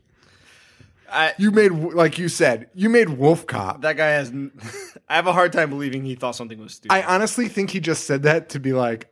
I, 1.12 1.34
you 1.38 1.52
made, 1.52 1.72
like 1.72 2.18
you 2.18 2.30
said, 2.30 2.70
you 2.74 2.90
made 2.90 3.10
Wolf 3.10 3.48
Cop. 3.48 3.82
that 3.82 3.98
guy 3.98 4.10
has. 4.10 4.32
i 5.10 5.16
have 5.16 5.28
a 5.28 5.34
hard 5.34 5.54
time 5.54 5.70
believing 5.70 6.04
he 6.04 6.16
thought 6.16 6.36
something 6.36 6.60
was 6.60 6.76
stupid. 6.76 6.94
I 6.94 7.04
honestly 7.04 7.48
think 7.48 7.72
he 7.72 7.80
just 7.80 8.06
said 8.06 8.24
that 8.24 8.50
to 8.50 8.60
be 8.60 8.74
like, 8.74 9.10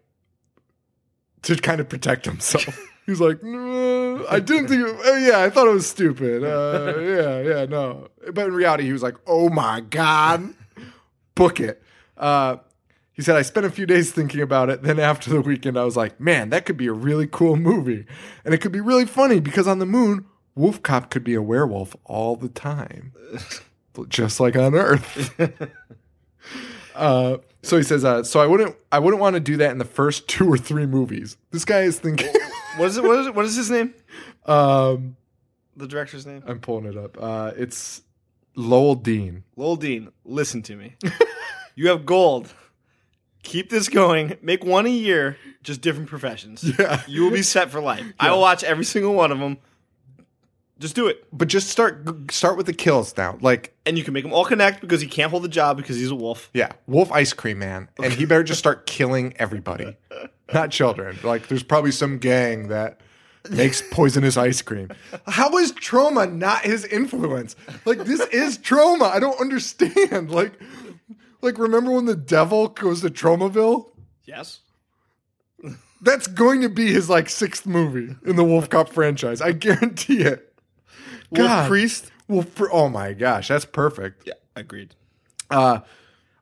to 1.44 1.56
kind 1.56 1.80
of 1.80 1.88
protect 1.88 2.26
himself. 2.26 2.78
He's 3.06 3.22
like, 3.22 3.44
no, 3.44 4.26
I 4.30 4.40
didn't 4.40 4.68
think. 4.68 4.88
It, 4.88 4.96
oh 5.06 5.18
yeah, 5.18 5.42
I 5.42 5.50
thought 5.52 5.68
it 5.68 5.74
was 5.74 5.88
stupid. 5.88 6.44
Uh, 6.44 7.00
yeah, 7.00 7.42
yeah, 7.42 7.66
no. 7.66 8.10
But 8.34 8.48
in 8.48 8.54
reality, 8.54 8.84
he 8.84 8.92
was 8.92 9.04
like, 9.04 9.16
oh 9.28 9.50
my 9.50 9.82
god, 9.82 10.56
book 11.36 11.60
it. 11.60 11.84
Uh, 12.18 12.58
he 13.16 13.22
said, 13.24 13.36
I 13.36 13.42
spent 13.42 13.66
a 13.66 13.72
few 13.72 13.86
days 13.86 14.12
thinking 14.12 14.42
about 14.42 14.70
it. 14.70 14.84
Then 14.84 15.00
after 15.00 15.30
the 15.32 15.42
weekend, 15.42 15.78
I 15.80 15.84
was 15.86 15.96
like, 15.98 16.20
man, 16.20 16.50
that 16.52 16.66
could 16.66 16.78
be 16.78 16.88
a 16.88 16.94
really 16.94 17.28
cool 17.28 17.56
movie, 17.56 18.06
and 18.44 18.54
it 18.54 18.60
could 18.60 18.72
be 18.72 18.82
really 18.82 19.06
funny 19.06 19.40
because 19.40 19.68
on 19.68 19.80
the 19.80 19.86
moon, 19.86 20.26
Wolf 20.56 20.84
Cop 20.84 21.10
could 21.10 21.24
be 21.24 21.34
a 21.34 21.42
werewolf 21.42 21.96
all 22.06 22.36
the 22.36 22.50
time, 22.50 23.14
just 24.10 24.40
like 24.40 24.56
on 24.56 24.76
Earth. 24.76 25.34
Uh, 26.96 27.40
so 27.62 27.76
he 27.76 27.84
says, 27.84 28.06
uh, 28.06 28.24
so 28.24 28.40
I 28.40 28.48
wouldn't, 28.48 28.74
I 28.92 29.00
wouldn't 29.00 29.20
want 29.20 29.34
to 29.34 29.42
do 29.42 29.58
that 29.58 29.72
in 29.72 29.80
the 29.80 29.84
first 29.84 30.28
two 30.30 30.50
or 30.50 30.58
three 30.58 30.86
movies. 30.86 31.36
This 31.52 31.66
guy 31.66 31.82
is 31.82 32.00
thinking. 32.00 32.32
what 32.78 32.86
is 32.88 32.98
it? 32.98 33.04
What 33.04 33.20
is 33.20 33.28
it? 33.28 33.36
What 33.36 33.44
is 33.46 33.56
his 33.56 33.70
name? 33.70 33.94
um, 34.46 35.18
The 35.76 35.88
director's 35.88 36.26
name? 36.26 36.42
I'm 36.48 36.60
pulling 36.60 36.86
it 36.86 36.96
up. 36.98 37.18
Uh, 37.22 37.52
it's 37.58 38.02
Lowell 38.56 38.96
Dean. 38.96 39.44
Lowell 39.58 39.76
Dean. 39.76 40.10
Listen 40.24 40.62
to 40.64 40.76
me. 40.78 40.96
you 41.76 41.90
have 41.90 42.06
gold. 42.06 42.54
Keep 43.46 43.70
this 43.70 43.88
going. 43.90 44.38
Make 44.42 44.66
one 44.66 44.86
a 44.86 44.90
year, 44.90 45.38
just 45.64 45.80
different 45.82 46.10
professions. 46.10 46.64
Yeah. 46.80 47.02
You 47.08 47.24
will 47.24 47.32
be 47.32 47.42
set 47.44 47.70
for 47.72 47.80
life. 47.80 48.04
I 48.20 48.32
will 48.32 48.42
watch 48.42 48.64
every 48.64 48.84
single 48.86 49.14
one 49.14 49.32
of 49.32 49.40
them. 49.40 49.58
Just 50.78 50.94
do 50.96 51.08
it. 51.08 51.26
But 51.32 51.48
just 51.48 51.70
start, 51.70 52.06
start 52.32 52.58
with 52.58 52.66
the 52.66 52.74
kills 52.74 53.16
now. 53.16 53.38
Like, 53.40 53.74
And 53.86 53.98
you 53.98 54.04
can 54.04 54.14
make 54.14 54.24
them 54.26 54.34
all 54.34 54.44
connect 54.44 54.82
because 54.82 55.00
he 55.00 55.08
can't 55.08 55.32
hold 55.32 55.44
the 55.44 55.48
job 55.50 55.78
because 55.78 55.96
he's 55.96 56.12
a 56.12 56.16
wolf. 56.16 56.50
yeah, 56.54 56.74
Wolf 56.88 57.12
Ice 57.14 57.32
Cream 57.32 57.60
Man, 57.60 57.88
and 58.04 58.12
he 58.12 58.26
better 58.26 58.44
just 58.44 58.60
start 58.60 58.86
killing 58.86 59.34
everybody, 59.38 59.96
not 60.54 60.72
children. 60.72 61.18
Like, 61.24 61.48
there's 61.48 61.64
probably 61.64 61.92
some 61.92 62.18
gang 62.18 62.68
that 62.68 63.00
makes 63.50 63.82
poisonous 63.92 64.36
ice 64.36 64.62
cream. 64.62 64.90
How 65.28 65.56
is 65.60 65.72
Troma 65.72 66.30
not 66.34 66.66
his 66.66 66.84
influence? 66.84 67.56
Like, 67.86 68.00
this 68.00 68.20
is 68.34 68.58
Troma. 68.58 69.04
I 69.04 69.20
don't 69.20 69.40
understand. 69.40 70.30
Like, 70.32 70.60
like 71.46 71.58
remember 71.58 71.92
when 71.92 72.06
the 72.06 72.16
devil 72.16 72.68
goes 72.68 73.02
to 73.02 73.10
Tromaville? 73.10 73.92
Yes. 74.26 74.60
That's 76.02 76.28
going 76.28 76.62
to 76.62 76.70
be 76.70 76.92
his 76.92 77.10
like 77.10 77.30
sixth 77.30 77.66
movie 77.66 78.16
in 78.26 78.36
the 78.36 78.44
Wolf 78.44 78.70
Cop 78.70 78.90
franchise. 78.90 79.42
I 79.42 79.54
guarantee 79.54 80.22
it. 80.22 80.54
Wolf 81.32 81.48
God. 81.48 81.68
Priest. 81.68 82.12
Wolf, 82.28 82.54
Pri- 82.56 82.70
oh 82.72 82.90
my 82.90 83.14
gosh, 83.14 83.48
that's 83.48 83.66
perfect. 83.66 84.24
Yeah, 84.28 84.34
agreed. 84.56 84.96
Uh, 85.50 85.80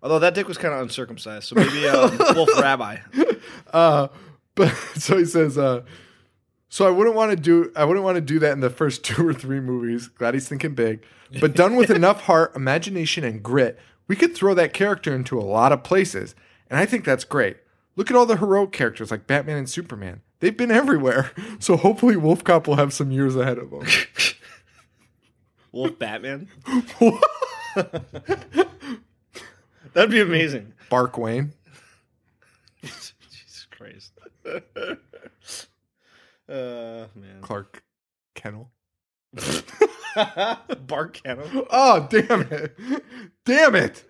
Although 0.02 0.20
that 0.20 0.34
dick 0.34 0.48
was 0.50 0.58
kind 0.58 0.74
of 0.74 0.82
uncircumcised, 0.82 1.48
so 1.48 1.56
maybe 1.56 1.88
um, 1.88 2.18
Wolf 2.36 2.50
Rabbi. 2.60 2.98
uh, 3.72 4.10
but 4.56 4.70
so 4.98 5.18
he 5.18 5.26
says, 5.26 5.58
uh, 5.58 5.84
so 6.68 6.86
I 6.86 6.90
wouldn't 6.90 7.16
want 7.16 7.32
to 7.32 7.38
do, 7.38 7.72
I 7.76 7.86
wouldn't 7.86 8.04
want 8.04 8.16
to 8.16 8.22
do 8.22 8.40
that 8.40 8.52
in 8.52 8.60
the 8.60 8.70
first 8.70 9.04
two 9.06 9.26
or 9.28 9.34
three 9.34 9.60
movies. 9.62 10.08
Glad 10.10 10.34
he's 10.34 10.48
thinking 10.48 10.74
big, 10.76 11.04
but 11.40 11.56
done 11.56 11.76
with 11.76 11.90
enough 11.90 12.22
heart, 12.24 12.56
imagination, 12.56 13.24
and 13.24 13.42
grit, 13.42 13.80
we 14.14 14.18
could 14.18 14.36
throw 14.36 14.54
that 14.54 14.74
character 14.74 15.16
into 15.16 15.40
a 15.40 15.42
lot 15.42 15.72
of 15.72 15.84
places, 15.84 16.36
and 16.70 16.80
I 16.80 16.86
think 16.86 17.04
that's 17.04 17.24
great. 17.24 17.58
Look 17.96 18.12
at 18.12 18.16
all 18.16 18.28
the 18.28 18.38
heroic 18.38 18.72
characters 18.72 19.10
like 19.10 19.26
Batman 19.26 19.58
and 19.58 19.68
Superman. 19.68 20.22
They've 20.40 20.56
been 20.56 20.70
everywhere. 20.84 21.32
So 21.58 21.78
hopefully 21.78 22.16
Wolf 22.16 22.44
Cop 22.44 22.68
will 22.68 22.76
have 22.76 22.94
some 22.94 23.10
years 23.10 23.36
ahead 23.36 23.58
of 23.58 23.72
them. 23.72 23.88
Wolf 25.72 25.98
Batman. 25.98 26.48
That'd 29.94 30.12
be 30.12 30.22
amazing. 30.22 30.74
Bark 30.92 31.18
Wayne. 31.18 31.54
Jesus 32.84 33.66
Christ. 33.72 34.14
uh 36.48 37.08
man. 37.16 37.42
Clark 37.42 37.82
Kennel. 38.36 38.70
Bark 40.88 41.22
Kennel. 41.24 41.68
Oh, 41.70 42.08
damn 42.10 42.42
it. 42.42 42.78
Damn 43.46 43.76
it. 43.76 44.04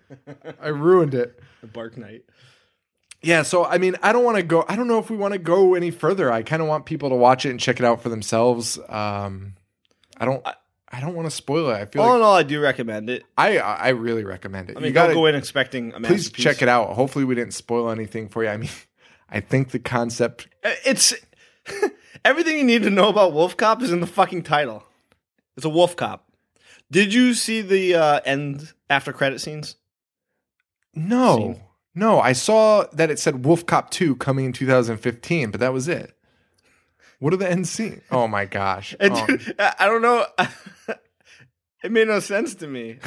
I 0.60 0.68
ruined 0.68 1.14
it. 1.14 1.40
The 1.60 1.66
Bark 1.66 1.96
night. 1.96 2.24
Yeah, 3.22 3.42
so 3.42 3.64
I 3.64 3.78
mean, 3.78 3.96
I 4.02 4.12
don't 4.12 4.24
want 4.24 4.36
to 4.36 4.42
go. 4.42 4.64
I 4.68 4.76
don't 4.76 4.86
know 4.86 4.98
if 4.98 5.08
we 5.08 5.16
want 5.16 5.32
to 5.32 5.38
go 5.38 5.74
any 5.74 5.90
further. 5.90 6.30
I 6.30 6.42
kind 6.42 6.60
of 6.60 6.68
want 6.68 6.84
people 6.84 7.08
to 7.08 7.14
watch 7.14 7.46
it 7.46 7.50
and 7.50 7.58
check 7.58 7.80
it 7.80 7.86
out 7.86 8.02
for 8.02 8.10
themselves. 8.10 8.78
Um, 8.88 9.54
I 10.18 10.26
don't. 10.26 10.46
I 10.94 11.00
don't 11.00 11.14
want 11.14 11.26
to 11.26 11.34
spoil 11.34 11.70
it. 11.70 11.74
I 11.74 11.86
feel 11.86 12.02
All 12.02 12.10
like 12.10 12.16
in 12.18 12.22
all, 12.22 12.34
I 12.34 12.42
do 12.44 12.60
recommend 12.60 13.10
it. 13.10 13.24
I 13.36 13.58
I 13.58 13.88
really 13.88 14.24
recommend 14.24 14.70
it. 14.70 14.76
I 14.76 14.80
mean, 14.80 14.88
you 14.88 14.92
gotta 14.92 15.14
go 15.14 15.26
in 15.26 15.34
expecting 15.34 15.92
a 15.94 16.00
please 16.00 16.30
check 16.30 16.62
it 16.62 16.68
out. 16.68 16.90
Hopefully, 16.90 17.24
we 17.24 17.34
didn't 17.34 17.54
spoil 17.54 17.90
anything 17.90 18.28
for 18.28 18.44
you. 18.44 18.50
I 18.50 18.58
mean, 18.58 18.70
I 19.28 19.40
think 19.40 19.70
the 19.70 19.78
concept. 19.78 20.46
It's 20.62 21.14
everything 22.24 22.58
you 22.58 22.64
need 22.64 22.82
to 22.82 22.90
know 22.90 23.08
about 23.08 23.32
Wolf 23.32 23.56
Cop 23.56 23.82
is 23.82 23.90
in 23.90 24.00
the 24.00 24.06
fucking 24.06 24.42
title. 24.42 24.84
It's 25.56 25.64
a 25.66 25.68
Wolf 25.70 25.96
Cop. 25.96 26.26
Did 26.90 27.14
you 27.14 27.34
see 27.34 27.60
the 27.60 27.94
uh, 27.94 28.20
end 28.24 28.72
after 28.90 29.12
credit 29.12 29.40
scenes? 29.40 29.76
No, 30.94 31.36
Scene. 31.38 31.60
no. 31.94 32.20
I 32.20 32.32
saw 32.32 32.84
that 32.92 33.10
it 33.10 33.18
said 33.18 33.44
Wolf 33.44 33.66
Cop 33.66 33.90
Two 33.90 34.14
coming 34.16 34.44
in 34.46 34.52
2015, 34.52 35.50
but 35.50 35.60
that 35.60 35.72
was 35.72 35.88
it. 35.88 36.16
What 37.18 37.32
are 37.32 37.36
the 37.36 37.50
end 37.50 37.66
scene? 37.66 38.02
Oh 38.10 38.28
my 38.28 38.44
gosh! 38.44 38.94
Oh. 39.00 39.26
dude, 39.26 39.54
I 39.58 39.74
I 39.80 39.86
don't 39.86 40.02
know. 40.02 40.26
it 41.82 41.90
made 41.90 42.08
no 42.08 42.20
sense 42.20 42.54
to 42.56 42.66
me. 42.66 42.98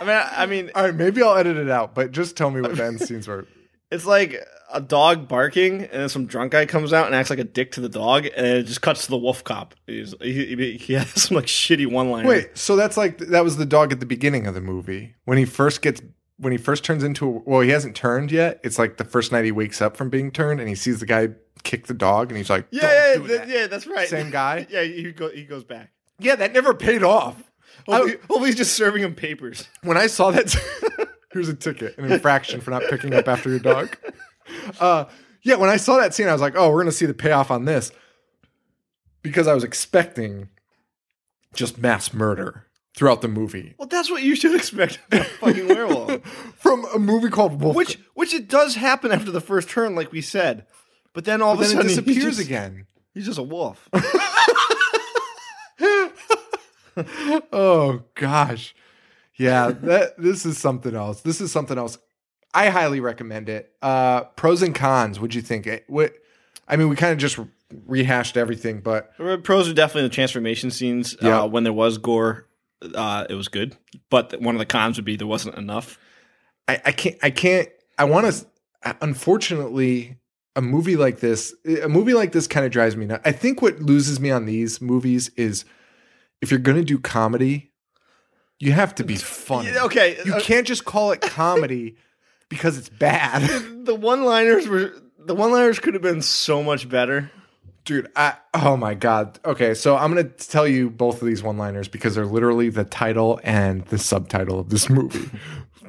I 0.00 0.04
mean, 0.04 0.10
I, 0.10 0.32
I 0.36 0.46
mean, 0.46 0.70
All 0.74 0.82
right, 0.84 0.94
maybe 0.94 1.22
I'll 1.22 1.36
edit 1.36 1.56
it 1.56 1.70
out, 1.70 1.94
but 1.94 2.10
just 2.10 2.36
tell 2.36 2.50
me 2.50 2.60
what 2.60 2.74
the 2.74 2.84
end 2.84 3.00
scenes 3.00 3.28
were. 3.28 3.46
It's 3.92 4.06
like 4.06 4.42
a 4.72 4.80
dog 4.80 5.28
barking, 5.28 5.82
and 5.82 6.00
then 6.02 6.08
some 6.08 6.26
drunk 6.26 6.52
guy 6.52 6.64
comes 6.64 6.92
out 6.94 7.06
and 7.06 7.14
acts 7.14 7.28
like 7.28 7.38
a 7.38 7.44
dick 7.44 7.72
to 7.72 7.80
the 7.80 7.90
dog, 7.90 8.26
and 8.34 8.46
it 8.46 8.62
just 8.64 8.80
cuts 8.80 9.04
to 9.04 9.10
the 9.10 9.18
wolf 9.18 9.44
cop. 9.44 9.74
He's, 9.86 10.14
he, 10.20 10.56
he, 10.56 10.76
he 10.78 10.92
has 10.94 11.08
some 11.22 11.36
like 11.36 11.46
shitty 11.46 11.86
one 11.86 12.10
liner. 12.10 12.28
Wait, 12.28 12.56
so 12.56 12.74
that's 12.74 12.96
like 12.96 13.18
that 13.18 13.44
was 13.44 13.58
the 13.58 13.66
dog 13.66 13.92
at 13.92 14.00
the 14.00 14.06
beginning 14.06 14.46
of 14.46 14.54
the 14.54 14.62
movie 14.62 15.14
when 15.26 15.36
he 15.36 15.44
first 15.44 15.82
gets 15.82 16.00
when 16.38 16.52
he 16.52 16.58
first 16.58 16.84
turns 16.84 17.04
into 17.04 17.28
a, 17.28 17.30
well 17.44 17.60
he 17.60 17.70
hasn't 17.70 17.94
turned 17.94 18.32
yet. 18.32 18.60
It's 18.64 18.78
like 18.78 18.96
the 18.96 19.04
first 19.04 19.30
night 19.30 19.44
he 19.44 19.52
wakes 19.52 19.82
up 19.82 19.96
from 19.96 20.08
being 20.08 20.30
turned 20.32 20.58
and 20.58 20.68
he 20.68 20.74
sees 20.74 20.98
the 20.98 21.06
guy 21.06 21.28
kick 21.62 21.86
the 21.86 21.94
dog 21.94 22.30
and 22.30 22.38
he's 22.38 22.50
like, 22.50 22.66
yeah, 22.70 22.80
"Don't 22.80 22.90
yeah, 22.90 23.14
do 23.14 23.38
that." 23.38 23.48
yeah, 23.48 23.66
that's 23.66 23.86
right. 23.86 24.08
Same 24.08 24.30
guy? 24.30 24.66
yeah, 24.70 24.82
he 24.82 25.12
go, 25.12 25.28
he 25.30 25.44
goes 25.44 25.64
back. 25.64 25.90
yeah, 26.18 26.34
that 26.36 26.52
never 26.54 26.72
paid 26.72 27.02
off. 27.02 27.50
Hopefully, 27.86 28.16
hopefully 28.28 28.46
he's 28.46 28.56
just 28.56 28.74
serving 28.74 29.02
him 29.02 29.14
papers. 29.14 29.68
When 29.82 29.96
I 29.96 30.06
saw 30.06 30.30
that, 30.30 30.54
here's 31.32 31.48
a 31.48 31.54
ticket, 31.54 31.96
an 31.98 32.10
infraction 32.10 32.60
for 32.60 32.70
not 32.70 32.82
picking 32.90 33.14
up 33.14 33.28
after 33.28 33.48
your 33.50 33.58
dog. 33.60 33.96
Uh, 34.80 35.04
yeah, 35.42 35.54
when 35.54 35.70
I 35.70 35.76
saw 35.76 35.98
that 35.98 36.12
scene, 36.14 36.26
I 36.28 36.32
was 36.32 36.42
like, 36.42 36.54
oh, 36.56 36.70
we're 36.70 36.80
gonna 36.82 36.90
see 36.92 37.06
the 37.06 37.14
payoff 37.14 37.50
on 37.52 37.64
this 37.64 37.92
because 39.22 39.46
I 39.46 39.54
was 39.54 39.62
expecting 39.62 40.48
just 41.54 41.78
mass 41.78 42.12
murder 42.12 42.66
throughout 42.96 43.22
the 43.22 43.28
movie 43.28 43.74
Well, 43.78 43.86
that's 43.88 44.10
what 44.10 44.22
you 44.24 44.34
should 44.34 44.54
expect 44.56 44.98
from 45.10 45.20
a 45.20 45.24
fucking 45.24 45.68
werewolf. 45.68 46.22
from 46.58 46.84
a 46.92 46.98
movie 46.98 47.28
called 47.30 47.60
Wolf. 47.62 47.76
which 47.76 47.98
which 48.14 48.34
it 48.34 48.48
does 48.48 48.74
happen 48.74 49.12
after 49.12 49.30
the 49.30 49.40
first 49.40 49.70
turn, 49.70 49.94
like 49.94 50.10
we 50.10 50.20
said. 50.20 50.66
But 51.14 51.24
then 51.24 51.40
all 51.40 51.54
but 51.56 51.66
of 51.66 51.70
a 51.70 51.74
then 51.76 51.86
it 51.86 51.90
sudden 51.94 52.04
he's 52.08 52.16
disappears 52.16 52.36
just- 52.38 52.46
again. 52.48 52.86
He's 53.14 53.26
just 53.26 53.38
a 53.38 53.42
wolf. 53.44 53.88
Oh 57.52 58.02
gosh. 58.14 58.74
Yeah, 59.42 59.70
that 59.82 60.18
this 60.18 60.46
is 60.46 60.58
something 60.58 60.94
else. 60.94 61.20
This 61.22 61.40
is 61.40 61.52
something 61.52 61.78
else. 61.78 61.98
I 62.54 62.68
highly 62.68 63.00
recommend 63.00 63.48
it. 63.48 63.72
Uh 63.82 64.24
pros 64.24 64.62
and 64.62 64.74
cons, 64.74 65.18
what'd 65.18 65.34
you 65.34 65.42
think? 65.42 65.66
It, 65.66 65.84
what 65.88 66.14
I 66.68 66.76
mean, 66.76 66.88
we 66.88 66.96
kind 66.96 67.12
of 67.12 67.18
just 67.18 67.38
rehashed 67.86 68.36
everything, 68.36 68.80
but 68.80 69.12
Pros 69.42 69.68
are 69.68 69.74
definitely 69.74 70.08
the 70.08 70.14
transformation 70.14 70.70
scenes. 70.70 71.16
Yeah. 71.20 71.42
Uh, 71.42 71.46
when 71.46 71.64
there 71.64 71.72
was 71.72 71.98
gore, 71.98 72.46
uh, 72.94 73.26
it 73.28 73.34
was 73.34 73.48
good. 73.48 73.76
But 74.10 74.40
one 74.40 74.54
of 74.54 74.58
the 74.58 74.66
cons 74.66 74.96
would 74.96 75.04
be 75.04 75.16
there 75.16 75.26
wasn't 75.26 75.56
enough. 75.56 75.98
I, 76.68 76.80
I 76.86 76.92
can't 76.92 77.16
I 77.22 77.30
can't 77.30 77.68
I 77.98 78.04
want 78.04 78.32
to 78.32 78.96
unfortunately 79.00 80.16
a 80.54 80.62
movie 80.62 80.96
like 80.96 81.20
this 81.20 81.54
a 81.82 81.88
movie 81.88 82.14
like 82.14 82.32
this 82.32 82.46
kind 82.46 82.64
of 82.64 82.72
drives 82.72 82.96
me 82.96 83.06
nuts. 83.06 83.22
I 83.24 83.32
think 83.32 83.62
what 83.62 83.80
loses 83.80 84.20
me 84.20 84.30
on 84.30 84.46
these 84.46 84.80
movies 84.80 85.30
is 85.36 85.64
if 86.40 86.50
you're 86.50 86.60
going 86.60 86.78
to 86.78 86.84
do 86.84 86.98
comedy, 86.98 87.71
you 88.62 88.72
have 88.72 88.94
to 88.94 89.04
be 89.04 89.16
funny. 89.46 89.76
Okay, 89.76 90.18
You 90.24 90.34
uh, 90.34 90.40
can't 90.40 90.66
just 90.66 90.84
call 90.84 91.10
it 91.12 91.20
comedy 91.20 91.96
because 92.48 92.78
it's 92.78 92.88
bad. 92.88 93.42
The 93.82 93.96
one-liners 93.96 94.68
were 94.68 94.92
the 95.18 95.34
one-liners 95.34 95.80
could 95.80 95.94
have 95.94 96.04
been 96.04 96.22
so 96.22 96.62
much 96.62 96.88
better. 96.88 97.32
Dude, 97.84 98.06
I 98.14 98.36
oh 98.54 98.76
my 98.76 98.94
god. 98.94 99.40
Okay, 99.44 99.74
so 99.74 99.96
I'm 99.96 100.08
gonna 100.14 100.22
tell 100.22 100.68
you 100.68 100.88
both 100.88 101.20
of 101.20 101.26
these 101.26 101.42
one-liners 101.42 101.88
because 101.88 102.14
they're 102.14 102.24
literally 102.24 102.68
the 102.68 102.84
title 102.84 103.40
and 103.42 103.84
the 103.86 103.98
subtitle 103.98 104.60
of 104.60 104.68
this 104.68 104.88
movie. 104.88 105.28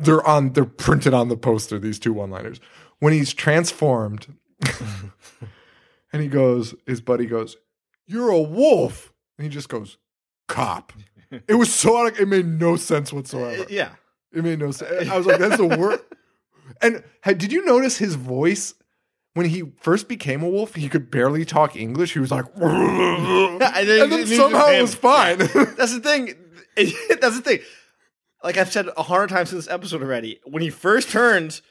they're 0.01 0.25
on 0.27 0.53
they're 0.53 0.65
printed 0.65 1.13
on 1.13 1.27
the 1.27 1.37
poster, 1.37 1.77
these 1.77 1.99
two 1.99 2.13
one-liners. 2.13 2.59
When 2.97 3.13
he's 3.13 3.31
transformed 3.31 4.25
and 6.11 6.21
he 6.23 6.27
goes, 6.27 6.73
his 6.87 6.99
buddy 6.99 7.27
goes, 7.27 7.57
You're 8.07 8.29
a 8.31 8.41
wolf. 8.41 9.13
And 9.37 9.45
he 9.45 9.49
just 9.49 9.69
goes, 9.69 9.97
Cop. 10.47 10.93
It 11.47 11.55
was 11.55 11.73
so 11.73 11.97
out 11.97 12.13
of, 12.13 12.19
it 12.19 12.27
made 12.27 12.45
no 12.45 12.75
sense 12.75 13.11
whatsoever. 13.13 13.63
Uh, 13.63 13.65
yeah. 13.69 13.89
It 14.31 14.43
made 14.43 14.59
no 14.59 14.71
sense. 14.71 15.09
I 15.09 15.17
was 15.17 15.25
like, 15.25 15.39
that's 15.39 15.57
the 15.57 15.65
worst. 15.67 16.03
And 16.81 17.03
had, 17.21 17.37
did 17.37 17.51
you 17.51 17.65
notice 17.65 17.97
his 17.97 18.15
voice 18.15 18.73
when 19.33 19.45
he 19.47 19.63
first 19.81 20.07
became 20.07 20.41
a 20.43 20.49
wolf? 20.49 20.75
He 20.75 20.89
could 20.89 21.11
barely 21.11 21.45
talk 21.45 21.75
English. 21.75 22.13
He 22.13 22.19
was 22.19 22.31
like, 22.31 22.45
and 22.55 23.59
then- 23.61 24.09
then 24.09 24.27
somehow 24.27 24.67
it 24.69 24.81
was 24.81 24.95
fine. 24.95 25.37
That's 25.37 25.93
the 25.93 25.99
thing. 26.01 26.33
That's 26.75 27.35
the 27.37 27.41
thing. 27.43 27.59
Like 28.43 28.57
I've 28.57 28.71
said 28.71 28.89
a 28.97 29.03
hundred 29.03 29.29
times 29.29 29.51
in 29.51 29.57
this 29.57 29.69
episode 29.69 30.01
already. 30.01 30.39
When 30.45 30.61
he 30.61 30.69
first 30.69 31.09
turns, 31.09 31.61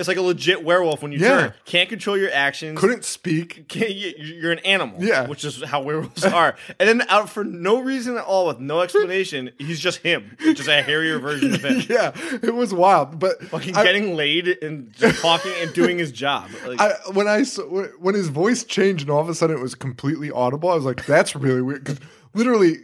it's 0.00 0.08
like 0.08 0.16
a 0.16 0.22
legit 0.22 0.64
werewolf. 0.64 1.02
When 1.02 1.12
you 1.12 1.18
Yeah. 1.20 1.28
turn, 1.28 1.54
can't 1.64 1.88
control 1.88 2.16
your 2.18 2.32
actions. 2.32 2.78
Couldn't 2.80 3.04
speak. 3.04 3.68
Can't, 3.68 3.90
you- 3.94 4.14
you're 4.18 4.50
an 4.52 4.58
animal. 4.60 4.96
Yeah. 5.02 5.28
which 5.28 5.44
is 5.44 5.62
how 5.62 5.82
werewolves 5.82 6.24
are. 6.40 6.56
And 6.80 6.88
then 6.88 7.02
out 7.08 7.28
for 7.30 7.44
no 7.44 7.80
reason 7.80 8.16
at 8.16 8.24
all, 8.24 8.48
with 8.48 8.58
no 8.58 8.80
explanation, 8.80 9.50
he's 9.58 9.78
just 9.78 9.98
him, 9.98 10.36
just 10.40 10.68
a 10.68 10.82
hairier 10.82 11.18
version 11.20 11.54
of 11.54 11.62
him. 11.64 11.82
Yeah, 11.88 12.12
it 12.42 12.54
was 12.54 12.74
wild. 12.74 13.18
But 13.20 13.40
Fucking 13.44 13.76
I- 13.76 13.84
getting 13.84 14.16
laid 14.16 14.48
and 14.62 14.92
just 14.94 15.20
talking 15.20 15.52
and 15.60 15.72
doing 15.72 15.98
his 15.98 16.10
job. 16.10 16.50
Like, 16.66 16.80
I, 16.80 16.94
when 17.12 17.28
I 17.28 17.42
saw, 17.44 17.62
when 17.98 18.14
his 18.14 18.28
voice 18.28 18.64
changed 18.64 19.02
and 19.02 19.10
all 19.10 19.20
of 19.20 19.28
a 19.28 19.34
sudden 19.34 19.56
it 19.56 19.62
was 19.62 19.74
completely 19.74 20.30
audible, 20.30 20.70
I 20.70 20.74
was 20.74 20.84
like, 20.84 21.04
"That's 21.06 21.36
really 21.36 21.62
weird." 21.62 21.84
Because 21.84 22.00
literally 22.34 22.76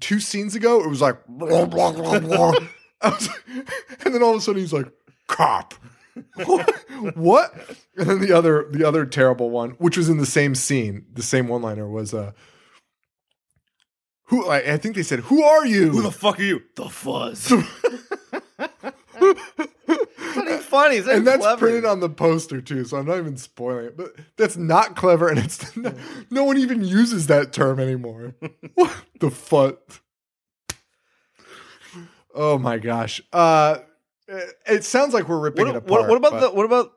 two 0.00 0.20
scenes 0.20 0.54
ago, 0.54 0.82
it 0.82 0.88
was 0.88 1.00
like, 1.00 1.16
blah, 1.28 1.64
blah, 1.66 1.92
blah, 1.92 2.18
blah. 2.18 2.52
I 3.00 3.08
was, 3.10 3.28
and 4.04 4.14
then 4.14 4.22
all 4.22 4.30
of 4.32 4.36
a 4.36 4.40
sudden 4.40 4.60
he's 4.60 4.72
like, 4.72 4.86
"Cop." 5.28 5.74
what? 7.14 7.54
And 7.96 8.08
then 8.08 8.20
the 8.20 8.32
other, 8.32 8.66
the 8.70 8.86
other 8.86 9.06
terrible 9.06 9.50
one, 9.50 9.70
which 9.72 9.96
was 9.96 10.08
in 10.08 10.18
the 10.18 10.26
same 10.26 10.54
scene, 10.54 11.06
the 11.12 11.22
same 11.22 11.48
one-liner 11.48 11.88
was, 11.88 12.12
uh, 12.12 12.32
"Who?" 14.24 14.46
I, 14.48 14.74
I 14.74 14.76
think 14.76 14.96
they 14.96 15.02
said, 15.02 15.20
"Who 15.20 15.42
are 15.42 15.66
you?" 15.66 15.90
who 15.90 16.02
the 16.02 16.10
fuck 16.10 16.38
are 16.38 16.42
you? 16.42 16.62
The 16.76 16.88
fuzz. 16.88 17.52
it's 19.22 20.36
not 20.36 20.46
even 20.46 20.58
funny. 20.58 20.96
It's 20.96 21.06
not 21.06 21.16
and 21.16 21.22
even 21.22 21.24
that's 21.24 21.38
clever. 21.38 21.66
printed 21.66 21.84
on 21.84 22.00
the 22.00 22.08
poster 22.08 22.60
too, 22.60 22.84
so 22.84 22.98
I'm 22.98 23.06
not 23.06 23.18
even 23.18 23.36
spoiling 23.36 23.86
it. 23.86 23.96
But 23.96 24.14
that's 24.36 24.56
not 24.56 24.96
clever, 24.96 25.28
and 25.28 25.38
it's 25.38 25.76
no, 25.76 25.94
no 26.30 26.44
one 26.44 26.58
even 26.58 26.84
uses 26.84 27.26
that 27.28 27.52
term 27.52 27.80
anymore. 27.80 28.34
what 28.74 28.94
the 29.18 29.30
fuck? 29.30 30.02
Oh 32.34 32.58
my 32.58 32.78
gosh! 32.78 33.20
Uh, 33.32 33.78
it 34.66 34.84
sounds 34.84 35.14
like 35.14 35.28
we're 35.28 35.38
ripping 35.40 35.66
it 35.68 35.74
What, 35.74 35.76
apart. 35.84 36.00
what, 36.02 36.08
what 36.08 36.16
about 36.18 36.32
but- 36.32 36.40
the 36.40 36.50
what 36.56 36.64
about 36.66 36.92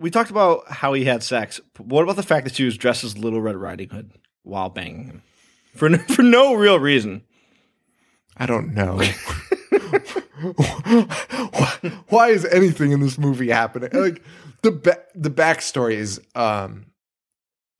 we 0.00 0.10
talked 0.10 0.30
about 0.30 0.68
how 0.68 0.94
he 0.94 1.04
had 1.04 1.22
sex. 1.22 1.60
What 1.78 2.02
about 2.02 2.16
the 2.16 2.24
fact 2.24 2.44
that 2.44 2.54
she 2.56 2.64
was 2.64 2.76
dressed 2.76 3.04
as 3.04 3.16
Little 3.16 3.40
Red 3.40 3.54
Riding 3.56 3.88
Hood 3.90 4.10
while 4.42 4.68
banging 4.68 5.04
him 5.04 5.22
for 5.76 5.88
no, 5.88 5.98
for 5.98 6.22
no 6.22 6.54
real 6.54 6.80
reason? 6.80 7.22
I 8.36 8.46
don't 8.46 8.74
know. 8.74 8.96
Why 12.08 12.28
is 12.28 12.44
anything 12.46 12.92
in 12.92 13.00
this 13.00 13.18
movie 13.18 13.50
happening? 13.50 13.90
Like 13.92 14.22
the 14.62 14.72
ba- 14.72 15.04
the 15.14 15.30
backstory 15.30 15.94
is 15.94 16.20
um, 16.34 16.86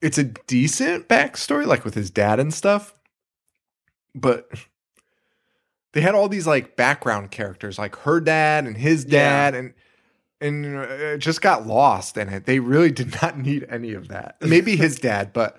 it's 0.01 0.17
a 0.17 0.23
decent 0.25 1.07
backstory, 1.07 1.65
like 1.65 1.83
with 1.85 1.93
his 1.95 2.09
dad 2.11 2.39
and 2.39 2.53
stuff, 2.53 2.93
but 4.15 4.47
they 5.93 6.01
had 6.01 6.13
all 6.15 6.27
these 6.27 6.45
like 6.45 6.75
background 6.75 7.31
characters, 7.31 7.79
like 7.79 7.95
her 7.97 8.19
dad 8.19 8.65
and 8.65 8.75
his 8.77 9.05
dad, 9.05 9.55
and 9.55 9.73
and 10.41 10.77
uh, 10.77 11.17
just 11.17 11.41
got 11.41 11.65
lost 11.65 12.17
in 12.17 12.27
it. 12.29 12.45
They 12.45 12.59
really 12.59 12.91
did 12.91 13.15
not 13.21 13.37
need 13.37 13.65
any 13.69 13.93
of 13.93 14.09
that. 14.09 14.35
Maybe 14.41 14.75
his 14.75 14.97
dad, 14.99 15.31
but 15.33 15.57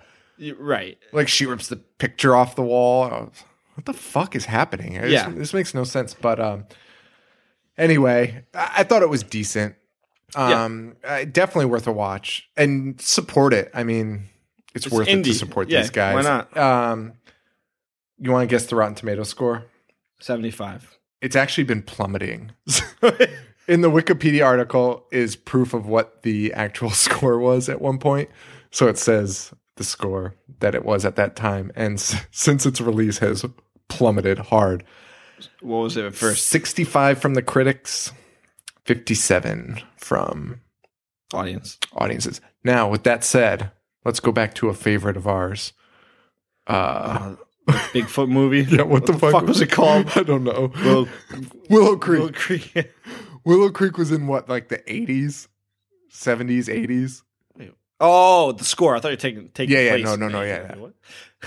right. 0.59 0.97
like 1.11 1.27
she 1.27 1.45
rips 1.45 1.67
the 1.69 1.77
picture 1.77 2.35
off 2.35 2.55
the 2.55 2.61
wall. 2.63 3.31
What 3.73 3.85
the 3.85 3.93
fuck 3.93 4.35
is 4.35 4.45
happening? 4.45 4.93
It's- 4.93 5.11
Yeah. 5.11 5.29
this 5.29 5.53
makes 5.53 5.73
no 5.73 5.83
sense. 5.83 6.13
But 6.13 6.39
um, 6.39 6.65
anyway, 7.77 8.45
I, 8.53 8.71
I 8.77 8.83
thought 8.83 9.01
it 9.01 9.09
was 9.09 9.23
decent. 9.23 9.75
Um, 10.35 10.97
uh, 11.03 11.23
definitely 11.25 11.65
worth 11.67 11.87
a 11.87 11.91
watch 11.93 12.49
and 12.57 12.99
support 12.99 13.53
it. 13.53 13.71
I 13.73 13.83
mean, 13.85 14.23
it's, 14.73 14.85
It's 14.85 14.93
worth 14.93 15.07
it 15.07 15.23
to 15.23 15.33
support 15.33 15.69
Yeah, 15.69 15.81
these 15.81 15.89
guys. 15.91 16.13
why 16.15 16.21
not? 16.21 16.57
Um, 16.57 17.13
you 18.19 18.31
want 18.31 18.49
to 18.49 18.53
guess 18.53 18.65
the 18.65 18.75
Rotten 18.75 18.95
Tomato 18.95 19.23
score? 19.23 19.63
75. 20.19 20.97
It's 21.21 21.35
actually 21.35 21.63
been 21.63 21.81
plummeting. 21.81 22.51
In 23.67 23.81
the 23.81 23.89
Wikipedia 23.89 24.45
article 24.45 25.05
is 25.11 25.35
proof 25.35 25.73
of 25.73 25.87
what 25.87 26.21
the 26.21 26.53
actual 26.53 26.89
score 27.05 27.39
was 27.39 27.67
at 27.69 27.81
one 27.81 27.97
point. 27.97 28.29
So 28.71 28.87
it 28.87 28.97
says 28.97 29.51
the 29.77 29.83
score 29.83 30.35
that 30.59 30.75
it 30.75 30.85
was 30.85 31.03
at 31.05 31.15
that 31.15 31.35
time, 31.35 31.71
and 31.75 31.95
s- 31.95 32.15
since 32.31 32.65
its 32.65 32.79
release 32.79 33.17
has 33.19 33.43
plummeted 33.87 34.37
hard. 34.37 34.83
What 35.61 35.77
was 35.79 35.97
it 35.97 36.05
at 36.05 36.13
first? 36.15 36.45
65 36.47 37.19
from 37.19 37.33
the 37.33 37.41
critics, 37.41 38.11
57 38.85 39.81
from 39.97 40.61
Audience. 41.33 41.77
audiences. 41.93 42.39
Now, 42.63 42.87
with 42.89 43.03
that 43.03 43.23
said, 43.23 43.71
let's 44.05 44.19
go 44.19 44.31
back 44.31 44.53
to 44.55 44.69
a 44.69 44.73
favorite 44.73 45.17
of 45.17 45.27
ours. 45.27 45.73
Uh, 46.67 46.71
Uh, 46.71 47.35
Bigfoot 47.67 48.29
movie. 48.29 48.61
yeah, 48.75 48.83
what, 48.83 49.05
the, 49.05 49.13
fuck, 49.13 49.45
was 49.45 49.61
it 49.61 49.71
called? 49.71 50.07
I 50.15 50.23
don't 50.23 50.43
know. 50.43 50.71
Willow, 50.83 51.07
Willow 51.69 51.95
Creek. 51.97 52.19
Willow 52.19 52.31
Creek. 52.31 52.91
Willow 53.43 53.69
Creek 53.71 53.97
was 53.97 54.11
in 54.11 54.27
what, 54.27 54.47
like 54.49 54.69
the 54.69 54.77
80s, 54.79 55.47
70s, 56.11 56.65
80s? 56.65 57.21
Oh, 57.99 58.51
the 58.51 58.65
score. 58.65 58.93
I 58.95 58.99
thought 58.99 59.07
you 59.07 59.13
were 59.13 59.17
taking 59.17 59.49
taking 59.49 59.73
Yeah, 59.73 59.81
yeah, 59.83 59.91
place. 59.91 60.05
no, 60.05 60.15
no, 60.17 60.27
no, 60.27 60.41
yeah, 60.41 60.55
it. 60.55 60.71
yeah. 60.71 60.75
What? 60.81 60.93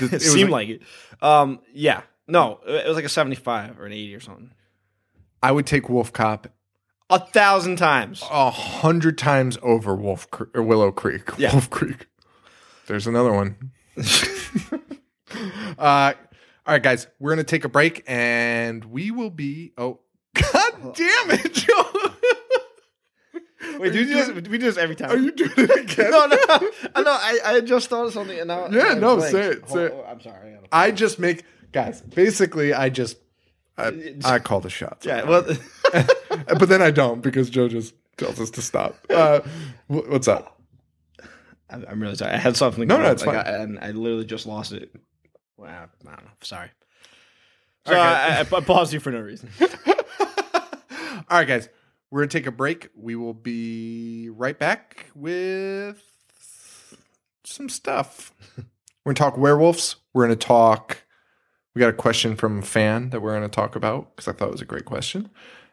It 0.01 0.12
It 0.14 0.23
seemed 0.23 0.49
like- 0.51 0.69
like, 0.69 0.81
it. 0.81 1.23
Um, 1.23 1.61
yeah. 1.75 2.01
No, 2.27 2.61
it 2.66 2.87
was 2.87 2.97
like 2.97 3.05
a 3.05 3.09
75 3.11 3.79
or 3.79 3.85
an 3.85 3.93
80 3.93 4.14
or 4.14 4.21
something. 4.21 4.51
I 5.43 5.53
would 5.53 5.66
take 5.66 5.89
Wolf 5.91 6.11
Cop 6.12 6.49
A 7.11 7.19
thousand 7.19 7.77
times. 7.77 8.23
a 8.31 8.51
hundred 8.51 9.19
times 9.19 9.59
over 9.62 9.95
Wolf 9.95 10.31
Cre- 10.31 10.45
or 10.55 10.62
Willow 10.62 10.91
Creek. 10.91 11.29
Yeah. 11.37 11.53
Wolf 11.53 11.69
Creek. 11.69 12.07
There's 12.87 13.07
another 13.07 13.33
one. 13.33 13.73
uh, 15.78 16.12
all 16.66 16.74
right, 16.74 16.82
guys, 16.82 17.07
we're 17.18 17.30
gonna 17.30 17.45
take 17.45 17.64
a 17.64 17.68
break, 17.68 18.05
and 18.07 18.84
we 18.84 19.11
will 19.11 19.30
be. 19.30 19.72
Oh, 19.78 20.01
god 20.34 20.95
damn 20.95 21.30
it, 21.30 21.53
Joe! 21.53 22.12
Wait, 23.78 23.93
do 23.93 24.01
we 24.01 24.05
do 24.07 24.14
this? 24.14 24.28
We 24.28 24.41
do 24.41 24.59
this 24.59 24.76
every 24.76 24.95
time. 24.97 25.11
Are 25.11 25.16
you 25.16 25.32
doing 25.32 25.51
it 25.57 25.93
again? 25.93 26.11
no, 26.11 26.26
no, 26.26 26.36
I 26.95 27.03
know. 27.03 27.11
I, 27.11 27.39
I 27.45 27.61
just 27.61 27.89
thought 27.89 28.07
of 28.07 28.12
something, 28.12 28.39
and 28.39 28.49
now 28.49 28.68
Yeah, 28.68 28.95
no, 28.95 29.16
blank. 29.16 29.32
say 29.32 29.47
it, 29.47 29.68
say 29.68 29.84
it. 29.86 30.05
I'm 30.09 30.20
sorry. 30.20 30.57
I 30.72 30.86
I 30.86 30.91
just 30.91 31.18
make 31.18 31.45
guys. 31.72 32.01
Basically, 32.03 32.72
I 32.74 32.89
just 32.89 33.16
I, 33.76 34.14
I 34.24 34.39
call 34.39 34.61
the 34.61 34.70
shots. 34.70 35.07
yeah, 35.07 35.24
well, 35.24 35.43
but 35.93 36.68
then 36.68 36.82
I 36.82 36.91
don't 36.91 37.22
because 37.22 37.51
Joe 37.51 37.68
just 37.68 37.95
tells 38.16 38.41
us 38.41 38.51
to 38.51 38.62
stop. 38.62 38.97
Uh, 39.09 39.41
what's 39.86 40.28
up? 40.28 40.61
I'm 41.70 42.01
really 42.01 42.14
sorry. 42.14 42.32
I 42.32 42.39
had 42.39 42.57
something. 42.57 42.89
No, 42.89 42.97
no, 42.97 43.11
it's 43.11 43.24
like, 43.26 43.36
fine. 43.36 43.55
I, 43.55 43.59
and 43.59 43.78
I 43.78 43.91
literally 43.91 44.24
just 44.24 44.47
lost 44.47 44.72
it. 44.72 44.91
Wow, 45.59 45.89
I 46.07 46.11
don't 46.15 46.25
know. 46.25 46.31
Sorry. 46.43 46.71
So 47.87 47.93
Okay. 47.93 48.01
I, 48.01 48.39
I, 48.39 48.41
I 48.41 48.45
paused 48.45 48.93
you 48.93 49.01
for 49.01 49.11
no 49.11 49.21
reason. 49.21 49.51
All 49.61 51.37
right, 51.39 51.47
guys, 51.47 51.69
we're 52.11 52.21
gonna 52.21 52.29
take 52.29 52.47
a 52.47 52.53
break. 52.53 52.89
We 52.97 53.17
will 53.17 53.35
be 53.35 54.31
right 54.31 54.59
back 54.59 55.07
with 55.15 56.01
some 57.45 57.69
stuff. 57.69 58.33
We're 59.05 59.15
gonna 59.15 59.31
talk 59.31 59.37
werewolves. 59.39 59.97
We're 60.15 60.25
gonna 60.25 60.37
talk. 60.37 61.05
We 61.75 61.81
got 61.81 61.89
a 61.91 61.95
question 61.95 62.37
from 62.37 62.59
a 62.61 62.63
fan 62.63 63.11
that 63.11 63.21
we're 63.21 63.35
gonna 63.35 63.49
talk 63.49 63.77
about 63.77 64.15
because 64.15 64.29
I 64.29 64.33
thought 64.37 64.49
it 64.49 64.53
was 64.53 64.63
a 64.63 64.67
great 64.67 64.85
question, 64.85 65.29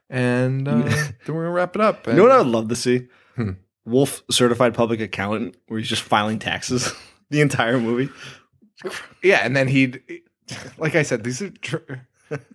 and 0.10 0.68
uh, 0.68 0.72
then 1.26 1.36
we're 1.36 1.44
gonna 1.44 1.52
wrap 1.52 1.76
it 1.76 1.82
up. 1.82 2.08
You 2.08 2.14
know 2.14 2.24
what 2.24 2.32
I 2.32 2.38
would 2.40 2.48
love 2.48 2.70
to 2.70 2.76
see? 2.76 3.08
Hmm. 3.36 3.52
Wolf 3.86 4.24
certified 4.32 4.74
public 4.74 5.00
accountant, 5.00 5.58
where 5.68 5.80
he's 5.80 5.90
just 5.90 6.02
filing 6.02 6.40
taxes 6.40 6.92
the 7.30 7.42
entire 7.42 7.80
movie. 7.80 8.12
Yeah, 9.24 9.40
and 9.44 9.56
then 9.56 9.68
he'd, 9.68 10.02
like 10.78 10.96
I 10.96 11.02
said, 11.04 11.24
these 11.24 11.42
are 11.42 11.50
tr- 11.50 11.78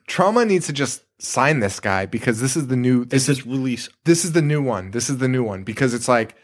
Troma 0.09 0.47
needs 0.47 0.67
to 0.67 0.73
just 0.73 1.03
sign 1.21 1.61
this 1.61 1.81
guy 1.81 2.07
because 2.07 2.41
this 2.41 2.57
is 2.57 2.67
the 2.67 2.77
new. 2.77 3.05
This 3.05 3.27
This 3.27 3.39
is 3.39 3.39
is 3.41 3.47
release. 3.47 3.89
this 4.05 4.25
is 4.25 4.33
the 4.33 4.43
new 4.43 4.63
one. 4.63 4.91
This 4.91 5.09
is 5.09 5.19
the 5.19 5.29
new 5.29 5.43
one 5.45 5.63
because 5.65 5.95
it's 5.95 6.09
like 6.09 6.35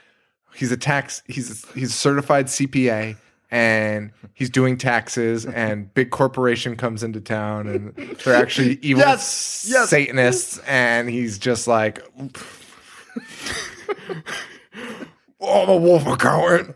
he's 0.55 0.71
a 0.73 0.77
tax. 0.77 1.23
He's 1.27 1.69
he's 1.73 1.91
a 1.91 1.93
certified 1.93 2.47
CPA 2.47 3.17
and 3.51 4.13
he's 4.35 4.49
doing 4.51 4.79
taxes. 4.79 5.45
And 5.55 5.93
big 5.93 6.11
corporation 6.11 6.77
comes 6.77 7.03
into 7.03 7.21
town 7.21 7.67
and 7.67 7.95
they're 8.25 8.35
actually 8.35 8.79
evil 8.83 9.03
Yes, 9.03 9.67
yes. 9.69 9.91
Satanists. 9.91 10.59
And 10.67 11.11
he's 11.11 11.39
just 11.39 11.67
like, 11.67 12.03
oh, 12.21 12.31
I'm 15.65 15.69
a 15.69 15.77
wolf 15.77 16.07
accountant. 16.07 16.75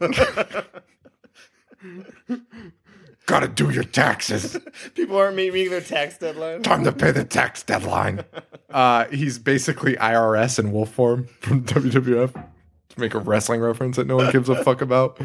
Got 3.27 3.41
to 3.41 3.49
do 3.49 3.71
your 3.71 3.85
taxes. 3.85 4.57
People 4.95 5.17
aren't 5.17 5.37
meeting 5.37 5.71
their 5.71 5.81
tax 5.81 6.19
deadline. 6.19 6.63
Time 6.63 6.83
to 6.85 6.91
pay 6.93 7.13
the 7.13 7.25
tax 7.25 7.63
deadline. 7.63 8.25
Uh, 8.71 9.07
he's 9.09 9.37
basically 9.37 9.97
IRS 9.97 10.57
in 10.57 10.71
wolf 10.71 10.91
form 10.93 11.27
from 11.41 11.65
WWF 11.65 12.33
to 12.33 13.01
make 13.01 13.15
a 13.15 13.19
wrestling 13.19 13.61
reference 13.61 13.97
that 13.97 14.07
no 14.07 14.15
one 14.15 14.31
gives 14.31 14.49
a 14.49 14.63
fuck 14.63 14.81
about. 14.81 15.19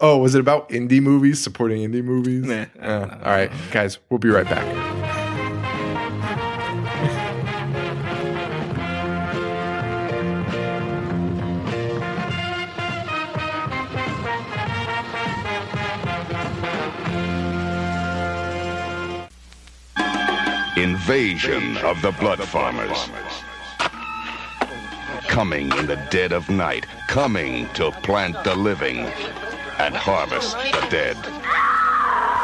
oh, 0.00 0.18
was 0.18 0.36
it 0.36 0.40
about 0.40 0.68
indie 0.68 1.02
movies 1.02 1.42
supporting 1.42 1.82
indie 1.82 2.04
movies? 2.04 2.44
Nah, 2.44 2.66
Uh, 2.80 3.18
all 3.24 3.32
right, 3.32 3.50
guys, 3.72 3.98
we'll 4.08 4.18
be 4.18 4.28
right 4.28 4.44
back. 4.48 4.91
Invasion 20.82 21.76
of 21.78 22.02
the 22.02 22.10
Blood 22.10 22.42
Farmers. 22.42 23.08
Coming 25.28 25.70
in 25.78 25.86
the 25.86 26.04
dead 26.10 26.32
of 26.32 26.50
night, 26.50 26.86
coming 27.06 27.68
to 27.74 27.92
plant 28.02 28.42
the 28.42 28.56
living 28.56 29.06
and 29.78 29.94
harvest 29.94 30.56
the 30.56 30.84
dead. 30.90 31.16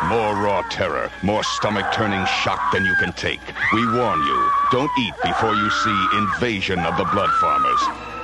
More 0.09 0.37
raw 0.37 0.63
terror, 0.71 1.11
more 1.25 1.43
stomach 1.43 1.87
turning 1.93 2.25
shock 2.45 2.73
than 2.73 2.85
you 2.85 2.95
can 3.01 3.13
take. 3.15 3.41
We 3.73 3.85
warn 3.87 4.21
you, 4.21 4.51
don't 4.71 4.93
eat 5.01 5.15
before 5.25 5.57
you 5.57 5.69
see 5.71 6.07
Invasion 6.15 6.79
of 6.79 6.97
the 6.97 7.11
Blood 7.11 7.31
Farmers, 7.41 7.83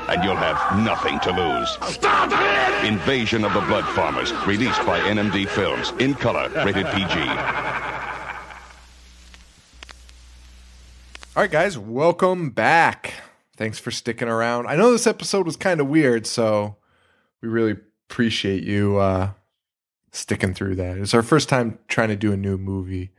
and 0.08 0.22
you'll 0.22 0.36
have 0.36 0.78
nothing 0.78 1.18
to 1.20 1.32
lose. 1.32 1.92
Stop 1.92 2.30
it! 2.30 2.86
Invasion 2.86 3.44
of 3.44 3.52
the 3.52 3.62
Blood 3.62 3.84
Farmers, 3.96 4.32
released 4.46 4.86
by 4.86 5.00
NMD 5.00 5.48
Films, 5.48 5.92
in 5.98 6.14
color, 6.14 6.48
rated 6.64 6.86
PG. 6.86 8.13
All 11.36 11.42
right, 11.42 11.50
guys, 11.50 11.76
welcome 11.76 12.50
back. 12.50 13.14
Thanks 13.56 13.80
for 13.80 13.90
sticking 13.90 14.28
around. 14.28 14.68
I 14.68 14.76
know 14.76 14.92
this 14.92 15.08
episode 15.08 15.46
was 15.46 15.56
kind 15.56 15.80
of 15.80 15.88
weird, 15.88 16.28
so 16.28 16.76
we 17.42 17.48
really 17.48 17.76
appreciate 18.08 18.62
you 18.62 18.98
uh, 18.98 19.30
sticking 20.12 20.54
through 20.54 20.76
that. 20.76 20.96
It's 20.96 21.12
our 21.12 21.24
first 21.24 21.48
time 21.48 21.80
trying 21.88 22.10
to 22.10 22.16
do 22.16 22.32
a 22.32 22.36
new 22.36 22.56
movie. 22.56 23.10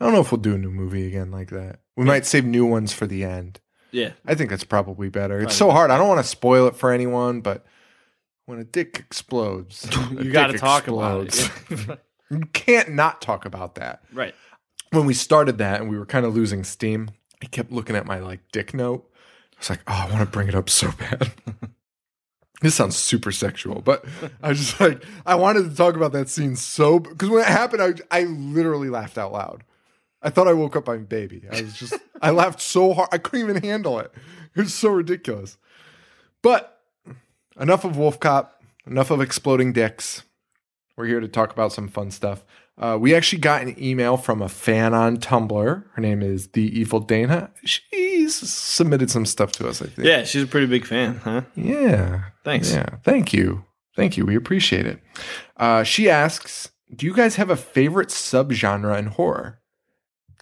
I 0.00 0.04
don't 0.06 0.14
know 0.14 0.20
if 0.20 0.32
we'll 0.32 0.40
do 0.40 0.54
a 0.54 0.58
new 0.58 0.70
movie 0.70 1.06
again 1.06 1.30
like 1.30 1.50
that. 1.50 1.80
We 1.94 2.06
might 2.06 2.24
save 2.24 2.46
new 2.46 2.64
ones 2.64 2.94
for 2.94 3.06
the 3.06 3.24
end. 3.24 3.60
Yeah. 3.90 4.12
I 4.24 4.34
think 4.34 4.48
that's 4.48 4.64
probably 4.64 5.10
better. 5.10 5.38
It's 5.38 5.54
so 5.54 5.70
hard. 5.70 5.90
I 5.90 5.98
don't 5.98 6.08
want 6.08 6.20
to 6.20 6.26
spoil 6.26 6.68
it 6.68 6.76
for 6.76 6.90
anyone, 6.90 7.42
but 7.42 7.66
when 8.46 8.58
a 8.58 8.64
dick 8.64 8.98
explodes, 8.98 9.86
a 10.18 10.24
You 10.24 10.32
got 10.32 10.46
to 10.48 10.58
talk 10.58 10.88
about 10.88 11.26
explodes. 11.26 11.90
it. 11.90 12.00
you 12.30 12.40
can't 12.54 12.92
not 12.92 13.20
talk 13.20 13.44
about 13.44 13.74
that 13.74 14.02
right. 14.14 14.34
when 14.90 15.04
we 15.04 15.12
started 15.12 15.58
that 15.58 15.82
and 15.82 15.90
we 15.90 15.98
were 15.98 16.06
kind 16.06 16.24
of 16.24 16.34
losing 16.34 16.64
steam, 16.64 17.10
I 17.42 17.46
kept 17.46 17.72
looking 17.72 17.96
at 17.96 18.06
my 18.06 18.18
like 18.18 18.40
dick 18.52 18.74
note. 18.74 19.08
I 19.54 19.60
was 19.60 19.70
like, 19.70 19.80
oh, 19.86 20.06
I 20.06 20.12
want 20.12 20.20
to 20.20 20.26
bring 20.26 20.48
it 20.48 20.54
up 20.54 20.70
so 20.70 20.90
bad. 20.92 21.32
this 22.60 22.74
sounds 22.74 22.96
super 22.96 23.32
sexual, 23.32 23.80
but 23.80 24.04
I 24.42 24.50
was 24.50 24.58
just 24.58 24.80
like, 24.80 25.04
I 25.26 25.34
wanted 25.34 25.70
to 25.70 25.76
talk 25.76 25.96
about 25.96 26.12
that 26.12 26.28
scene 26.28 26.56
so 26.56 26.98
because 26.98 27.28
when 27.28 27.40
it 27.40 27.46
happened, 27.46 27.82
I 27.82 28.18
I 28.20 28.24
literally 28.24 28.90
laughed 28.90 29.18
out 29.18 29.32
loud. 29.32 29.64
I 30.20 30.30
thought 30.30 30.48
I 30.48 30.52
woke 30.52 30.74
up 30.74 30.86
my 30.86 30.96
baby. 30.96 31.44
I 31.50 31.62
was 31.62 31.74
just 31.74 31.94
I 32.22 32.30
laughed 32.30 32.60
so 32.60 32.92
hard 32.92 33.08
I 33.12 33.18
couldn't 33.18 33.48
even 33.48 33.62
handle 33.62 33.98
it. 33.98 34.12
It 34.54 34.60
was 34.60 34.74
so 34.74 34.90
ridiculous. 34.90 35.56
But 36.42 36.80
enough 37.58 37.84
of 37.84 37.96
Wolf 37.96 38.18
Cop. 38.20 38.54
Enough 38.86 39.10
of 39.10 39.20
exploding 39.20 39.74
dicks. 39.74 40.22
We're 40.96 41.06
here 41.06 41.20
to 41.20 41.28
talk 41.28 41.52
about 41.52 41.72
some 41.72 41.88
fun 41.88 42.10
stuff. 42.10 42.42
Uh, 42.78 42.96
we 43.00 43.14
actually 43.14 43.40
got 43.40 43.62
an 43.62 43.74
email 43.82 44.16
from 44.16 44.40
a 44.40 44.48
fan 44.48 44.94
on 44.94 45.16
Tumblr. 45.16 45.84
Her 45.92 46.00
name 46.00 46.22
is 46.22 46.48
The 46.48 46.78
Evil 46.78 47.00
Dana. 47.00 47.50
She's 47.64 48.34
submitted 48.36 49.10
some 49.10 49.26
stuff 49.26 49.50
to 49.52 49.68
us. 49.68 49.82
I 49.82 49.86
think. 49.86 50.06
Yeah, 50.06 50.22
she's 50.22 50.44
a 50.44 50.46
pretty 50.46 50.66
big 50.66 50.86
fan, 50.86 51.16
huh? 51.24 51.42
Yeah. 51.56 52.24
Thanks. 52.44 52.72
Yeah. 52.72 52.86
Thank 53.02 53.32
you. 53.32 53.64
Thank 53.96 54.16
you. 54.16 54.24
We 54.24 54.36
appreciate 54.36 54.86
it. 54.86 55.00
Uh, 55.56 55.82
she 55.82 56.08
asks, 56.08 56.70
"Do 56.94 57.04
you 57.04 57.14
guys 57.14 57.34
have 57.34 57.50
a 57.50 57.56
favorite 57.56 58.10
subgenre 58.10 58.96
in 58.96 59.06
horror?" 59.06 59.60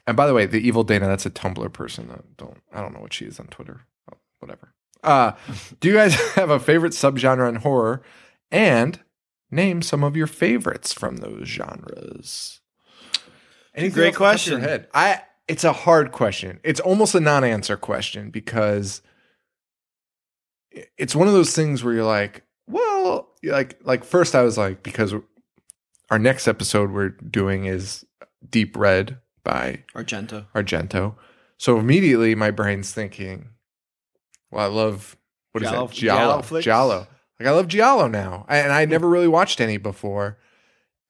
And 0.06 0.16
by 0.16 0.26
the 0.26 0.34
way, 0.34 0.44
the 0.44 0.60
evil 0.60 0.84
Dana, 0.84 1.06
that's 1.06 1.26
a 1.26 1.30
Tumblr 1.30 1.72
person. 1.72 2.10
I 2.12 2.20
don't 2.36 2.58
I 2.70 2.82
don't 2.82 2.92
know 2.92 3.00
what 3.00 3.14
she 3.14 3.24
is 3.24 3.40
on 3.40 3.46
Twitter. 3.46 3.86
Oh, 4.12 4.18
whatever. 4.40 4.74
Uh, 5.02 5.32
do 5.80 5.88
you 5.88 5.94
guys 5.94 6.14
have 6.34 6.50
a 6.50 6.60
favorite 6.60 6.92
subgenre 6.92 7.48
in 7.48 7.56
horror? 7.56 8.02
And 8.50 9.00
name 9.50 9.82
some 9.82 10.02
of 10.04 10.16
your 10.16 10.26
favorites 10.26 10.92
from 10.92 11.18
those 11.18 11.46
genres. 11.48 12.60
Anything 13.74 13.94
Great 13.94 14.08
off 14.08 14.14
the 14.14 14.18
top 14.18 14.34
of 14.34 14.46
your 14.46 14.58
question. 14.58 14.60
Head? 14.60 14.88
I 14.94 15.22
it's 15.48 15.64
a 15.64 15.72
hard 15.72 16.12
question. 16.12 16.60
It's 16.64 16.80
almost 16.80 17.14
a 17.14 17.20
non-answer 17.20 17.76
question 17.76 18.30
because 18.30 19.02
it's 20.98 21.14
one 21.14 21.28
of 21.28 21.34
those 21.34 21.54
things 21.54 21.84
where 21.84 21.94
you're 21.94 22.04
like, 22.04 22.42
well, 22.66 23.28
like 23.42 23.78
like 23.84 24.04
first 24.04 24.34
I 24.34 24.42
was 24.42 24.58
like 24.58 24.82
because 24.82 25.14
our 26.10 26.18
next 26.18 26.48
episode 26.48 26.90
we're 26.90 27.10
doing 27.10 27.66
is 27.66 28.04
Deep 28.48 28.76
Red 28.76 29.18
by 29.44 29.84
Argento. 29.94 30.46
Argento. 30.54 31.14
So 31.58 31.78
immediately 31.78 32.34
my 32.34 32.50
brain's 32.50 32.92
thinking, 32.92 33.50
well, 34.50 34.64
I 34.64 34.68
love 34.68 35.16
what 35.52 35.62
is 35.62 35.70
Giallo- 35.70 35.86
that? 35.86 35.94
Giallo 35.94 36.18
Giallo. 36.20 36.42
flicks? 36.42 36.64
Like 37.38 37.48
I 37.48 37.52
love 37.52 37.68
Giallo 37.68 38.08
now. 38.08 38.46
And 38.48 38.72
I 38.72 38.84
hmm. 38.84 38.90
never 38.90 39.08
really 39.08 39.28
watched 39.28 39.60
any 39.60 39.76
before. 39.76 40.38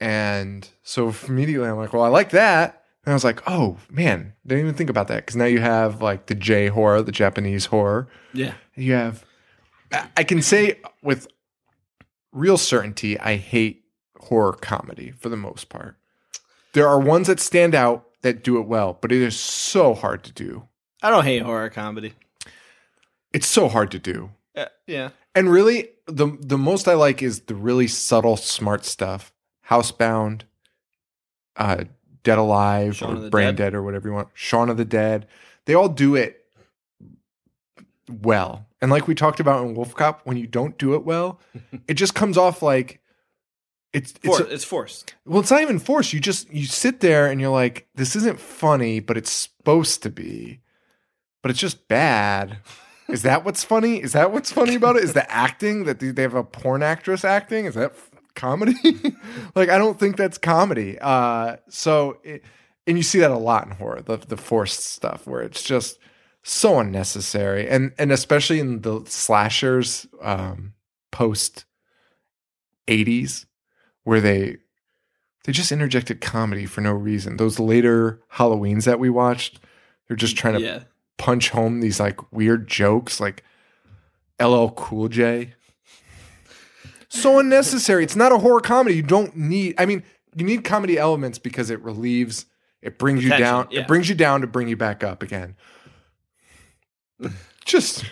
And 0.01 0.69
so 0.83 1.15
immediately 1.27 1.69
I'm 1.69 1.77
like, 1.77 1.93
well, 1.93 2.03
I 2.03 2.09
like 2.09 2.31
that. 2.31 2.83
And 3.05 3.13
I 3.13 3.15
was 3.15 3.25
like, 3.25 3.43
oh 3.47 3.79
man, 3.89 4.35
didn't 4.47 4.65
even 4.65 4.75
think 4.75 4.91
about 4.91 5.09
that. 5.09 5.25
Because 5.25 5.37
now 5.37 5.45
you 5.45 5.61
have 5.61 6.03
like 6.03 6.27
the 6.27 6.35
J 6.35 6.69
horror, 6.69 7.03
the 7.03 7.13
Japanese 7.13 7.67
horror. 7.67 8.09
Yeah. 8.33 8.55
You 8.75 8.95
have, 8.95 9.25
I 10.17 10.25
can 10.25 10.43
say 10.43 10.81
with 11.03 11.29
real 12.33 12.59
certainty, 12.59 13.19
I 13.19 13.37
hate 13.37 13.85
horror 14.19 14.53
comedy 14.53 15.13
for 15.13 15.29
the 15.29 15.37
most 15.37 15.69
part. 15.69 15.97
There 16.73 16.89
are 16.89 17.01
ones 17.01 17.29
that 17.29 17.41
stand 17.41 17.75
out 17.75 18.07
that 18.23 18.43
do 18.43 18.59
it 18.59 18.67
well, 18.67 18.99
but 19.01 19.13
it 19.13 19.23
is 19.23 19.39
so 19.39 19.95
hard 19.95 20.25
to 20.25 20.33
do. 20.33 20.69
I 21.03 21.11
don't 21.11 21.25
hate 21.25 21.43
horror 21.43 21.71
comedy. 21.71 22.15
It's 23.33 23.47
so 23.47 23.69
hard 23.69 23.91
to 23.93 23.99
do. 23.99 24.31
Uh, 24.57 24.67
yeah. 24.87 25.11
And 25.35 25.51
really, 25.51 25.91
the 26.07 26.37
the 26.41 26.59
most 26.59 26.89
I 26.89 26.95
like 26.95 27.23
is 27.23 27.41
the 27.43 27.55
really 27.55 27.87
subtle, 27.89 28.37
smart 28.37 28.85
stuff. 28.85 29.33
Housebound, 29.69 30.43
uh, 31.57 31.85
Dead 32.23 32.39
Alive, 32.39 32.97
Shaun 32.97 33.27
or 33.27 33.31
Brain 33.31 33.49
Dead. 33.49 33.57
Dead, 33.57 33.75
or 33.75 33.83
whatever 33.83 34.09
you 34.09 34.15
want. 34.15 34.29
Shaun 34.35 34.71
of 34.71 34.77
the 34.77 34.85
Dead. 34.85 35.27
They 35.67 35.75
all 35.75 35.89
do 35.89 36.15
it 36.15 36.45
well. 38.09 38.67
And 38.81 38.91
like 38.91 39.09
we 39.09 39.15
talked 39.15 39.41
about 39.41 39.67
in 39.67 39.75
Wolf 39.75 39.95
Cop, 39.95 40.21
when 40.25 40.37
you 40.37 40.47
don't 40.47 40.79
do 40.79 40.95
it 40.95 41.05
well, 41.05 41.41
it 41.89 41.95
just 41.95 42.15
comes 42.15 42.39
off 42.39 42.63
like 42.63 43.01
it's 43.93 44.13
it's 44.23 44.39
For, 44.39 44.47
it's 44.47 44.65
forced. 44.65 45.15
well, 45.25 45.41
it's 45.41 45.51
not 45.51 45.63
even 45.63 45.79
forced. 45.79 46.13
You 46.13 46.21
just 46.21 46.53
you 46.53 46.67
sit 46.67 47.01
there 47.01 47.27
and 47.27 47.41
you're 47.41 47.51
like, 47.51 47.89
this 47.95 48.15
isn't 48.17 48.39
funny, 48.41 49.01
but 49.01 49.17
it's 49.17 49.31
supposed 49.31 50.03
to 50.03 50.11
be, 50.11 50.61
but 51.43 51.51
it's 51.51 51.61
just 51.61 51.89
bad. 51.89 52.59
Is 53.09 53.23
that 53.23 53.45
what's 53.45 53.63
funny? 53.65 54.03
Is 54.03 54.13
that 54.13 54.33
what's 54.33 54.51
funny 54.51 54.75
about 54.75 54.97
it? 54.97 55.05
Is 55.05 55.13
the 55.13 55.31
acting 55.31 55.85
that 55.85 56.01
they 56.01 56.23
have 56.23 56.35
a 56.35 56.43
porn 56.45 56.83
actress 56.83 57.25
acting? 57.25 57.67
Is 57.67 57.75
that 57.75 57.93
f- 57.93 58.11
comedy? 58.35 58.75
like, 59.55 59.69
I 59.69 59.79
don't 59.79 59.99
think 59.99 60.17
that's 60.17 60.39
comedy. 60.39 60.99
Uh, 61.01 61.57
so, 61.69 62.19
it, 62.25 62.43
and 62.87 62.97
you 62.97 63.03
see 63.03 63.21
that 63.21 63.31
a 63.31 63.39
lot 63.39 63.65
in 63.67 63.73
horror, 63.73 64.03
the 64.03 64.17
the 64.17 64.37
forced 64.37 64.81
stuff 64.81 65.27
where 65.27 65.43
it's 65.43 65.63
just 65.63 65.99
so 66.43 66.79
unnecessary, 66.79 67.69
and 67.69 67.93
and 67.99 68.13
especially 68.13 68.61
in 68.61 68.83
the 68.83 69.03
slashers 69.07 70.07
um, 70.23 70.75
post 71.11 71.65
'80s 72.89 73.47
where 74.05 74.21
they 74.21 74.59
they 75.45 75.53
just 75.53 75.73
interjected 75.73 76.21
comedy 76.21 76.67
for 76.67 76.81
no 76.81 76.93
reason. 76.93 77.37
Those 77.37 77.59
later 77.59 78.21
Halloweens 78.35 78.85
that 78.85 78.99
we 78.99 79.11
watched, 79.11 79.61
they're 80.07 80.17
just 80.17 80.37
trying 80.37 80.55
to 80.55 80.61
Yeah. 80.61 80.83
Punch 81.19 81.51
home 81.51 81.81
these 81.81 81.99
like 82.01 82.33
weird 82.33 82.69
jokes 82.69 83.21
like 83.21 83.43
LL 84.41 84.69
Cool 84.69 85.09
J. 85.09 85.55
So 87.09 87.39
unnecessary. 87.39 88.05
It's 88.05 88.17
not 88.17 88.33
a 88.33 88.39
horror 88.39 88.61
comedy. 88.61 88.97
You 88.97 89.03
don't 89.03 89.35
need 89.37 89.75
I 89.79 89.87
mean, 89.87 90.03
you 90.35 90.45
need 90.45 90.65
comedy 90.65 90.99
elements 90.99 91.39
because 91.39 91.71
it 91.71 91.81
relieves 91.83 92.47
it 92.83 92.99
brings 92.99 93.25
you 93.25 93.31
down. 93.31 93.69
yeah. 93.71 93.81
It 93.81 93.89
brings 93.89 94.09
you 94.09 94.15
down 94.15 94.43
to 94.43 94.47
bring 94.47 94.69
you 94.69 94.77
back 94.77 95.03
up 95.03 95.23
again. 95.23 95.57
Just 97.65 98.05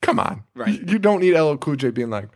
come 0.00 0.18
on. 0.18 0.44
Right. 0.54 0.80
You 0.88 0.98
don't 0.98 1.20
need 1.20 1.34
LL 1.38 1.56
Cool 1.56 1.76
J 1.76 1.90
being 1.90 2.10
like, 2.10 2.28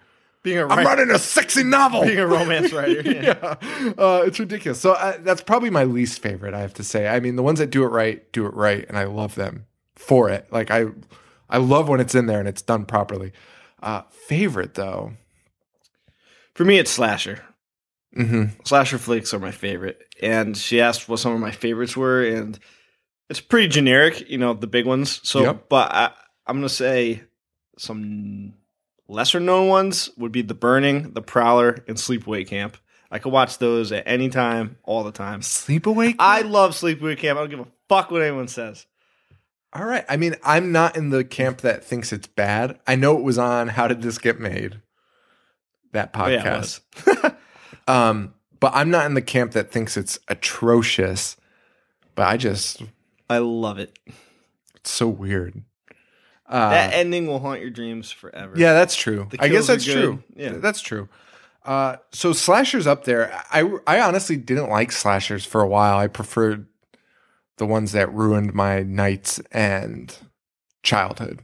Being 0.43 0.59
a 0.59 0.67
I'm 0.67 0.79
ri- 0.79 0.85
running 0.85 1.11
a 1.11 1.19
sexy 1.19 1.63
novel. 1.63 2.03
being 2.03 2.19
a 2.19 2.27
romance 2.27 2.73
writer. 2.73 3.01
Yeah. 3.05 3.23
yeah, 3.63 3.93
uh, 3.97 4.23
it's 4.27 4.39
ridiculous. 4.41 4.81
So 4.81 4.93
uh, 4.93 5.19
that's 5.21 5.43
probably 5.43 5.71
my 5.71 5.85
least 5.85 6.21
favorite. 6.21 6.53
I 6.55 6.61
have 6.61 6.75
to 6.75 6.85
say. 6.85 7.09
I 7.09 7.21
mean, 7.21 7.37
the 7.37 7.43
ones 7.43 7.61
that 7.61 7.71
do 7.71 7.85
it 7.85 7.89
right 7.89 8.31
do 8.33 8.47
it 8.47 8.55
right, 8.55 8.85
and 8.89 8.99
I 8.99 9.05
love 9.05 9.37
them 9.37 9.67
for 10.01 10.31
it. 10.31 10.47
Like 10.51 10.71
I, 10.71 10.87
I 11.49 11.59
love 11.59 11.89
when 11.89 12.01
it's 12.01 12.15
in 12.15 12.27
there 12.27 12.39
and 12.41 12.49
it's 12.49 12.63
done 12.63 12.85
properly. 12.87 13.33
Uh, 13.83 14.03
favorite 14.11 14.75
though, 14.75 15.13
For 16.55 16.65
me, 16.65 16.79
it's 16.79 16.91
slasher. 16.91 17.43
hmm 18.15 18.47
Slasher 18.65 18.99
flicks 18.99 19.33
are 19.33 19.39
my 19.39 19.51
favorite. 19.53 20.01
And 20.23 20.57
she 20.57 20.81
asked 20.81 21.09
what 21.09 21.19
some 21.21 21.33
of 21.33 21.41
my 21.41 21.51
favorites 21.51 21.97
were, 21.97 22.23
and 22.23 22.59
it's 23.31 23.41
pretty 23.41 23.69
generic, 23.69 24.29
you 24.29 24.37
know, 24.39 24.53
the 24.53 24.67
big 24.67 24.85
ones. 24.85 25.21
So, 25.27 25.43
Yep. 25.45 25.69
but 25.71 25.91
I, 25.93 26.11
I'm 26.47 26.57
going 26.57 26.69
to 26.69 26.75
say 26.75 27.23
some 27.79 28.53
lesser 29.09 29.41
known 29.41 29.69
ones 29.69 30.11
would 30.19 30.33
be 30.33 30.43
The 30.43 30.53
Burning, 30.55 31.13
The 31.15 31.23
Prowler, 31.23 31.83
and 31.89 31.97
Sleepaway 31.97 32.47
Camp. 32.47 32.77
I 33.11 33.19
could 33.19 33.33
watch 33.33 33.57
those 33.59 33.91
at 33.93 34.05
any 34.07 34.29
time, 34.29 34.77
all 34.85 35.03
the 35.05 35.11
time. 35.13 35.41
Sleepaway. 35.41 36.15
I 36.19 36.43
love 36.43 36.73
Sleepaway 36.73 37.17
Camp. 37.17 37.39
I 37.39 37.43
don't 37.43 37.51
give 37.51 37.61
a 37.61 37.67
fuck 37.89 38.11
what 38.11 38.23
anyone 38.23 38.49
says. 38.49 38.85
All 39.73 39.85
right. 39.85 40.05
I 40.09 40.17
mean, 40.17 40.35
I'm 40.45 40.73
not 40.73 40.97
in 40.97 41.11
the 41.11 41.23
camp 41.25 41.59
that 41.61 41.85
thinks 41.85 42.13
it's 42.13 42.27
bad. 42.27 42.79
I 42.87 42.97
know 42.97 43.17
it 43.17 43.23
was 43.23 43.39
on 43.39 43.69
How 43.69 43.87
Did 43.89 44.03
This 44.03 44.19
Get 44.19 44.41
Made? 44.41 44.81
That 45.93 46.11
Oh, 46.15 46.27
yeah, 46.27 46.43
podcast. 46.45 46.81
was. 47.07 47.33
um, 47.89 48.35
but 48.59 48.73
I'm 48.75 48.91
not 48.91 49.07
in 49.07 49.15
the 49.15 49.23
camp 49.23 49.53
that 49.53 49.71
thinks 49.71 49.97
it's 49.97 50.19
atrocious. 50.29 51.37
But 52.15 52.27
I 52.29 52.37
just, 52.37 52.83
I 53.29 53.39
love 53.39 53.79
it. 53.79 53.97
it's 54.75 54.91
so 54.91 55.09
weird. 55.09 55.63
Uh, 56.49 56.71
that 56.71 56.93
ending 56.95 57.29
will 57.29 57.39
haunt 57.39 57.61
your 57.61 57.71
dreams 57.71 58.11
forever. 58.11 58.55
Yeah, 58.57 58.73
that's 58.73 58.97
true. 58.97 59.29
I 59.39 59.49
guess 59.49 59.69
that's 59.69 59.85
true. 59.85 60.23
Yeah. 60.35 60.55
that's 60.55 60.81
true. 60.81 61.09
Uh, 61.65 61.97
so 62.11 62.33
slashers 62.33 62.89
up 62.89 63.05
there. 63.05 63.33
I 63.53 63.71
I 63.87 64.01
honestly 64.01 64.37
didn't 64.37 64.69
like 64.69 64.91
slashers 64.91 65.45
for 65.45 65.61
a 65.61 65.69
while. 65.69 65.97
I 65.97 66.09
preferred 66.09 66.67
the 67.61 67.67
ones 67.67 67.93
that 67.93 68.11
ruined 68.15 68.55
my 68.55 68.83
nights 68.83 69.39
and 69.53 70.17
childhood. 70.83 71.43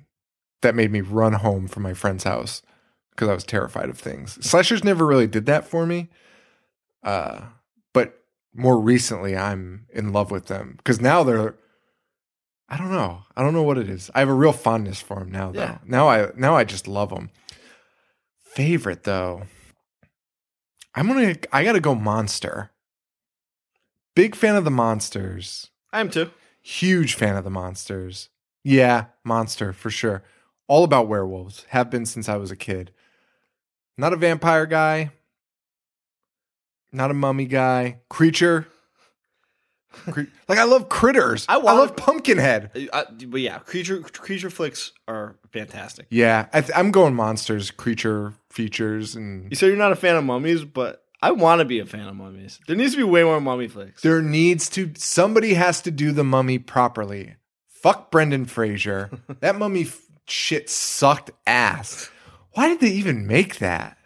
That 0.63 0.75
made 0.75 0.91
me 0.91 1.03
run 1.03 1.35
home 1.35 1.69
from 1.69 1.83
my 1.83 1.93
friend's 1.93 2.25
house 2.25 2.63
because 3.11 3.29
I 3.29 3.35
was 3.35 3.45
terrified 3.45 3.91
of 3.91 3.99
things. 3.99 4.43
Slashers 4.45 4.83
never 4.83 5.05
really 5.05 5.27
did 5.27 5.45
that 5.45 5.69
for 5.69 5.85
me. 5.85 6.09
Uh, 7.03 7.43
but 7.93 8.25
more 8.55 8.81
recently, 8.81 9.37
I'm 9.37 9.85
in 9.93 10.15
love 10.15 10.31
with 10.31 10.47
them 10.47 10.77
because 10.79 11.03
now 11.03 11.23
they're. 11.23 11.55
I 12.67 12.79
don't 12.79 12.91
know. 12.91 13.21
I 13.37 13.43
don't 13.43 13.53
know 13.53 13.63
what 13.63 13.77
it 13.77 13.91
is. 13.91 14.11
I 14.15 14.21
have 14.21 14.31
a 14.31 14.35
real 14.35 14.53
fondness 14.53 15.03
for 15.03 15.19
them 15.19 15.31
now, 15.31 15.53
though. 15.53 15.61
Yeah. 15.61 15.79
Now 15.85 16.09
I 16.09 16.31
now 16.35 16.57
I 16.57 16.65
just 16.65 16.89
love 16.89 17.11
them. 17.11 17.29
Favorite 18.39 19.05
though, 19.05 19.43
I'm 20.95 21.09
gonna. 21.09 21.37
I 21.53 21.63
gotta 21.63 21.81
go 21.81 21.95
monster. 21.95 22.71
Big 24.15 24.35
fan 24.35 24.57
of 24.57 24.65
the 24.65 24.71
monsters. 24.71 25.71
I 25.93 26.01
am 26.01 26.11
too. 26.11 26.31
Huge 26.63 27.15
fan 27.15 27.37
of 27.37 27.45
the 27.45 27.51
monsters. 27.51 28.29
Yeah, 28.65 29.07
monster 29.25 29.73
for 29.73 29.91
sure. 29.91 30.25
All 30.69 30.85
about 30.85 31.09
werewolves. 31.09 31.65
Have 31.69 31.91
been 31.91 32.07
since 32.07 32.29
I 32.29 32.37
was 32.37 32.51
a 32.51 32.57
kid. 32.57 32.93
Not 33.97 34.13
a 34.13 34.17
vampire 34.17 34.67
guy. 34.67 35.11
Not 36.93 37.11
a 37.11 37.15
mummy 37.15 37.47
guy. 37.47 38.01
Creature. 38.09 38.67
Cre- 39.91 40.23
like 40.49 40.59
I 40.59 40.65
love 40.65 40.89
critters. 40.89 41.47
I 41.49 41.55
I, 41.55 41.59
love 41.59 41.97
Pumpkinhead. 41.97 42.89
Uh, 42.93 43.05
but 43.29 43.41
yeah, 43.41 43.59
creature 43.61 44.01
creature 44.01 44.51
flicks 44.51 44.93
are 45.07 45.37
fantastic. 45.53 46.07
Yeah, 46.11 46.49
I 46.53 46.61
th- 46.61 46.73
I'm 46.77 46.91
going 46.91 47.15
monsters, 47.15 47.71
creature 47.71 48.35
features, 48.51 49.15
and 49.15 49.51
You 49.51 49.57
said 49.57 49.69
you're 49.69 49.77
not 49.77 49.93
a 49.93 49.97
fan 49.97 50.17
of 50.17 50.25
mummies, 50.25 50.65
but 50.65 51.05
I 51.23 51.31
want 51.33 51.61
to 51.61 51.65
be 51.65 51.79
a 51.79 51.87
fan 51.87 52.07
of 52.09 52.15
mummies. 52.17 52.61
There 52.67 52.77
needs 52.77 52.93
to 52.93 52.99
be 52.99 53.03
way 53.03 53.25
more 53.25 53.41
mummy 53.41 53.69
flicks. 53.69 54.03
there 54.03 54.21
needs 54.23 54.69
to 54.71 54.93
somebody 54.97 55.55
has 55.55 55.81
to 55.83 55.91
do 55.91 56.13
the 56.13 56.25
mummy 56.25 56.59
properly. 56.59 57.37
Fuck 57.69 58.11
Brendan 58.11 58.45
Fraser. 58.47 59.11
that 59.41 59.57
mummy 59.57 59.83
f- 59.83 60.01
shit 60.27 60.69
sucked 60.69 61.31
ass. 61.47 62.11
Why 62.53 62.69
did 62.69 62.81
they 62.81 62.91
even 62.91 63.27
make 63.27 63.59
that? 63.59 63.97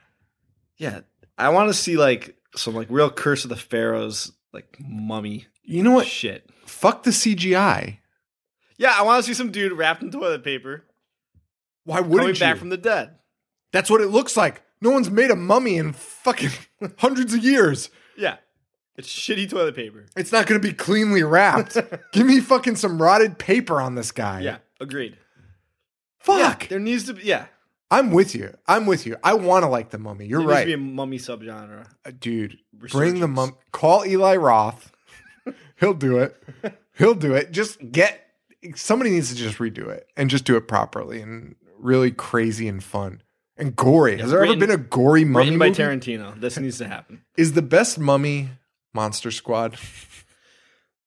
Yeah, 0.76 1.00
I 1.38 1.48
want 1.50 1.68
to 1.68 1.74
see 1.74 1.96
like 1.96 2.36
some 2.56 2.74
like 2.74 2.88
real 2.90 3.10
Curse 3.10 3.44
of 3.44 3.50
the 3.50 3.56
Pharaohs 3.56 4.32
like 4.52 4.76
mummy 4.80 5.46
You 5.62 5.82
know 5.82 5.92
what? 5.92 6.06
shit. 6.06 6.48
Fuck 6.66 7.02
the 7.02 7.10
CGI. 7.10 7.98
Yeah, 8.78 8.94
I 8.96 9.02
want 9.02 9.22
to 9.22 9.28
see 9.28 9.34
some 9.34 9.50
dude 9.52 9.72
wrapped 9.72 10.02
in 10.02 10.10
toilet 10.10 10.42
paper 10.42 10.84
Why 11.84 12.00
wouldn't 12.00 12.28
you? 12.28 12.34
Coming 12.34 12.52
back 12.54 12.58
from 12.58 12.70
the 12.70 12.76
dead. 12.76 13.16
That's 13.72 13.90
what 13.90 14.00
it 14.00 14.08
looks 14.08 14.36
like. 14.36 14.62
No 14.80 14.90
one's 14.90 15.10
made 15.10 15.30
a 15.30 15.36
mummy 15.36 15.76
in 15.76 15.92
fucking 15.92 16.50
hundreds 16.98 17.34
of 17.34 17.44
years. 17.44 17.90
Yeah, 18.16 18.36
it's 18.96 19.08
shitty 19.08 19.48
toilet 19.50 19.74
paper. 19.76 20.06
It's 20.16 20.32
not 20.32 20.46
going 20.46 20.60
to 20.60 20.66
be 20.66 20.74
cleanly 20.74 21.22
wrapped. 21.22 21.76
Give 22.12 22.26
me 22.26 22.40
fucking 22.40 22.76
some 22.76 23.00
rotted 23.00 23.38
paper 23.38 23.80
on 23.80 23.94
this 23.94 24.12
guy. 24.12 24.40
Yeah, 24.40 24.58
agreed. 24.80 25.16
Fuck. 26.18 26.68
There 26.68 26.78
needs 26.78 27.04
to 27.06 27.14
be. 27.14 27.22
Yeah, 27.22 27.46
I'm 27.90 28.10
with 28.10 28.34
you. 28.34 28.54
I'm 28.66 28.86
with 28.86 29.06
you. 29.06 29.16
I 29.24 29.34
want 29.34 29.64
to 29.64 29.68
like 29.68 29.90
the 29.90 29.98
mummy. 29.98 30.26
You're 30.26 30.40
right. 30.40 30.66
there 30.66 30.66
needs 30.66 30.72
to 30.72 30.76
be 30.78 30.90
a 30.90 30.94
mummy 30.94 31.18
subgenre. 31.18 31.86
Uh, 32.04 32.12
Dude, 32.18 32.58
bring 32.72 33.20
the 33.20 33.28
mummy. 33.28 33.52
Call 33.72 34.06
Eli 34.06 34.36
Roth. 34.36 34.92
He'll 35.80 35.94
do 35.94 36.18
it. 36.18 36.36
He'll 36.96 37.14
do 37.14 37.34
it. 37.34 37.50
Just 37.52 37.78
get 37.90 38.26
somebody 38.74 39.10
needs 39.10 39.30
to 39.30 39.34
just 39.34 39.58
redo 39.58 39.88
it 39.88 40.06
and 40.16 40.30
just 40.30 40.44
do 40.44 40.56
it 40.56 40.68
properly 40.68 41.20
and 41.20 41.56
really 41.78 42.10
crazy 42.10 42.68
and 42.68 42.84
fun 42.84 43.22
and 43.60 43.76
gory. 43.76 44.18
Has 44.18 44.30
there 44.30 44.40
written- 44.40 44.56
ever 44.62 44.66
been 44.66 44.80
a 44.80 44.82
gory 44.88 45.24
mummy 45.24 45.46
Written 45.46 45.58
by 45.58 45.68
movie? 45.68 45.82
Tarantino. 45.82 46.40
This 46.40 46.58
needs 46.58 46.78
to 46.78 46.88
happen. 46.88 47.22
Is 47.36 47.52
the 47.52 47.62
best 47.62 47.98
mummy 47.98 48.48
Monster 48.94 49.30
Squad? 49.30 49.76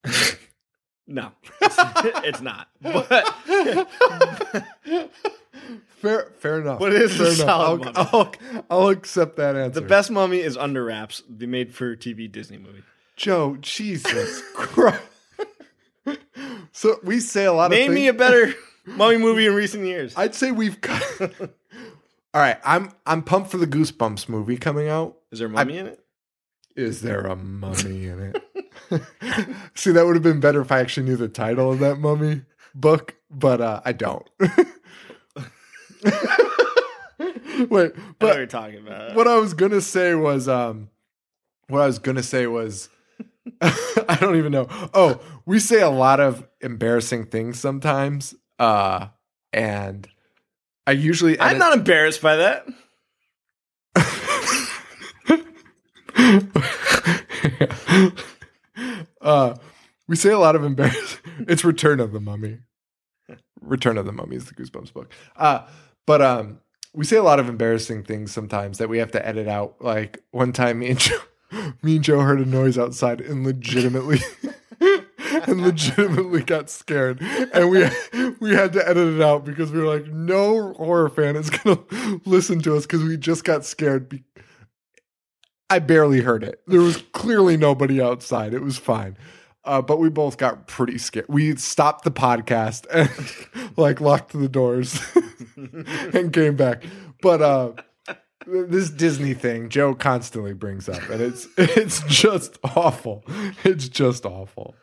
No, 1.06 1.32
it's, 1.62 1.76
it's 2.24 2.40
not. 2.42 2.70
But 2.82 3.28
Fair, 6.02 6.32
fair 6.40 6.60
enough. 6.62 6.80
But 6.80 6.94
it 6.94 7.02
is 7.04 7.18
fair 7.18 7.28
a 7.28 7.32
solid 7.32 7.82
I'll, 7.94 7.94
mummy. 7.94 7.94
I'll, 8.14 8.64
I'll 8.70 8.88
accept 8.90 9.36
that 9.36 9.56
answer. 9.58 9.82
the 9.82 9.86
best 9.86 10.12
mummy 10.12 10.40
is 10.40 10.56
Under 10.58 10.84
Wraps, 10.86 11.22
the 11.30 11.46
made-for-TV 11.46 12.32
Disney 12.32 12.58
movie. 12.58 12.84
Joe, 13.18 13.58
Jesus 13.60 14.42
Christ. 14.54 15.02
so 16.72 17.00
we 17.04 17.20
say 17.20 17.46
a 17.46 17.54
lot 17.54 17.72
Name 17.72 17.92
of 17.92 17.96
me 17.96 18.08
a 18.08 18.14
better 18.14 18.54
mummy 18.86 19.18
movie 19.18 19.46
in 19.46 19.54
recent 19.56 19.86
years. 19.86 20.14
I'd 20.16 20.36
say 20.36 20.52
we've 20.52 20.80
got. 20.82 21.02
All 22.34 22.42
right, 22.42 22.58
I'm 22.64 22.92
I'm 23.06 23.22
pumped 23.22 23.52
for 23.52 23.58
the 23.58 23.68
Goosebumps 23.68 24.28
movie 24.28 24.58
coming 24.58 24.88
out. 24.90 25.18
Is 25.32 25.40
there 25.40 25.48
a 25.48 25.52
mummy 25.52 25.78
in 25.78 25.88
it? 25.88 26.00
Is 26.76 27.02
there 27.02 27.22
a 27.22 27.36
mummy 27.36 28.08
in 28.08 28.20
it? 28.20 28.44
See, 29.76 29.92
that 29.92 30.06
would 30.06 30.16
have 30.16 30.24
been 30.24 30.40
better 30.40 30.62
if 30.62 30.72
I 30.72 30.80
actually 30.80 31.06
knew 31.08 31.16
the 31.16 31.28
title 31.28 31.72
of 31.72 31.80
that 31.80 31.98
mummy 31.98 32.42
book, 32.74 33.16
but 33.30 33.62
uh, 33.62 33.82
I 33.86 33.92
don't. 33.92 34.28
Wait, 34.40 34.52
I 36.10 37.68
what 37.70 37.96
but 38.20 38.36
you're 38.38 38.46
talking 38.48 38.80
about. 38.80 39.16
what 39.16 39.28
I 39.28 39.38
was 39.38 39.54
gonna 39.54 39.82
say 39.82 40.16
was 40.16 40.48
um 40.50 40.90
what 41.68 41.82
I 41.82 41.86
was 41.86 42.00
gonna 42.00 42.24
say 42.24 42.48
was 42.48 42.90
I 43.62 44.18
don't 44.20 44.36
even 44.38 44.52
know. 44.52 44.68
Oh, 44.94 45.22
we 45.46 45.60
say 45.60 45.82
a 45.82 45.90
lot 45.90 46.20
of 46.20 46.48
embarrassing 46.62 47.28
things 47.28 47.60
sometimes. 47.60 48.34
Uh 48.58 49.08
and 49.52 50.08
I 50.86 50.92
usually 50.92 51.40
I'm 51.40 51.58
not 51.58 51.74
embarrassed 51.74 52.22
by 52.22 52.38
that. 52.38 52.68
uh 59.22 59.56
we 60.08 60.16
say 60.16 60.32
a 60.32 60.40
lot 60.40 60.56
of 60.56 60.64
embarrassing 60.64 61.20
it's 61.48 61.64
Return 61.64 62.00
of 62.00 62.12
the 62.12 62.20
Mummy. 62.20 62.60
Return 63.62 63.98
of 63.98 64.06
the 64.06 64.12
Mummy 64.12 64.36
is 64.36 64.46
the 64.46 64.54
Goosebumps 64.54 64.94
book. 64.94 65.12
Uh 65.36 65.66
but 66.06 66.22
um 66.22 66.60
we 66.94 67.06
say 67.06 67.18
a 67.18 67.24
lot 67.24 67.40
of 67.40 67.50
embarrassing 67.50 68.04
things 68.04 68.32
sometimes 68.32 68.78
that 68.78 68.90
we 68.90 69.00
have 69.00 69.12
to 69.12 69.26
edit 69.26 69.48
out. 69.48 69.76
Like 69.80 70.20
one 70.32 70.54
time 70.54 70.80
me 70.80 70.92
and 70.92 71.00
Joe, 71.00 71.20
me 71.82 71.96
and 71.96 72.04
Joe 72.04 72.20
heard 72.20 72.40
a 72.40 72.46
noise 72.46 72.78
outside 72.78 73.22
and 73.22 73.46
legitimately 73.46 74.20
and 75.48 75.62
legitimately 75.62 76.44
got 76.44 76.70
scared. 76.70 77.22
And 77.22 77.70
we 77.70 77.88
we 78.44 78.54
had 78.54 78.74
to 78.74 78.88
edit 78.88 79.16
it 79.16 79.22
out 79.22 79.46
because 79.46 79.72
we 79.72 79.80
were 79.80 79.88
like, 79.88 80.08
no 80.08 80.74
horror 80.74 81.10
fan 81.10 81.36
is 81.36 81.50
gonna 81.64 81.80
listen 82.26 82.62
to 82.62 82.76
us 82.76 82.84
because 82.86 83.04
we 83.04 83.18
just 83.18 83.44
got 83.44 83.66
scared. 83.66 84.10
Be- 84.10 84.24
I 85.70 85.80
barely 85.80 86.22
heard 86.22 86.44
it. 86.44 86.62
There 86.68 86.82
was 86.82 86.98
clearly 87.14 87.58
nobody 87.58 88.02
outside. 88.02 88.54
It 88.54 88.62
was 88.62 88.78
fine. 88.78 89.18
Uh, 89.66 89.82
but 89.82 89.98
we 89.98 90.10
both 90.10 90.38
got 90.38 90.68
pretty 90.68 90.98
scared. 90.98 91.26
We 91.30 91.56
stopped 91.56 92.04
the 92.04 92.12
podcast 92.12 92.86
and 92.92 93.10
like 93.78 94.02
locked 94.02 94.34
the 94.34 94.50
doors 94.50 95.00
and 95.56 96.34
came 96.34 96.58
back. 96.58 96.84
But 97.22 97.42
uh, 97.42 97.72
this 98.46 98.90
Disney 98.90 99.34
thing, 99.34 99.70
Joe 99.70 99.96
constantly 99.96 100.54
brings 100.54 100.90
up, 100.90 101.02
and 101.10 101.22
it's 101.22 101.48
it's 101.58 102.04
just 102.04 102.58
awful. 102.76 103.24
It's 103.64 103.88
just 103.88 104.26
awful. 104.26 104.76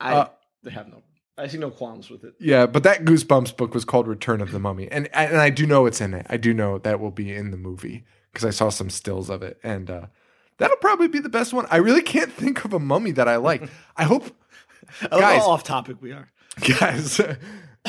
I 0.00 0.14
Uh, 0.14 0.28
have 0.70 0.88
no. 0.88 1.02
I 1.38 1.46
see 1.48 1.58
no 1.58 1.70
qualms 1.70 2.08
with 2.08 2.24
it. 2.24 2.34
Yeah, 2.40 2.66
but 2.66 2.82
that 2.84 3.04
Goosebumps 3.04 3.56
book 3.56 3.74
was 3.74 3.84
called 3.84 4.08
Return 4.08 4.40
of 4.40 4.52
the 4.52 4.58
Mummy, 4.58 4.88
and 4.90 5.08
and 5.14 5.36
I 5.36 5.50
do 5.50 5.66
know 5.66 5.86
it's 5.86 6.00
in 6.00 6.14
it. 6.14 6.26
I 6.30 6.36
do 6.38 6.54
know 6.54 6.78
that 6.78 6.98
will 7.00 7.10
be 7.10 7.32
in 7.34 7.50
the 7.50 7.56
movie 7.58 8.04
because 8.32 8.44
I 8.46 8.50
saw 8.50 8.70
some 8.70 8.88
stills 8.90 9.28
of 9.28 9.42
it, 9.42 9.58
and 9.62 9.90
uh, 9.90 10.06
that'll 10.58 10.76
probably 10.78 11.08
be 11.08 11.18
the 11.18 11.28
best 11.28 11.52
one. 11.52 11.66
I 11.70 11.76
really 11.76 12.02
can't 12.02 12.32
think 12.32 12.64
of 12.64 12.72
a 12.72 12.78
mummy 12.78 13.10
that 13.12 13.28
I 13.28 13.36
like. 13.36 13.68
I 13.96 14.04
hope, 14.04 14.24
Guys. 15.10 15.42
off 15.42 15.62
topic 15.62 16.00
we 16.00 16.12
are. 16.12 16.30
guys, 16.80 17.20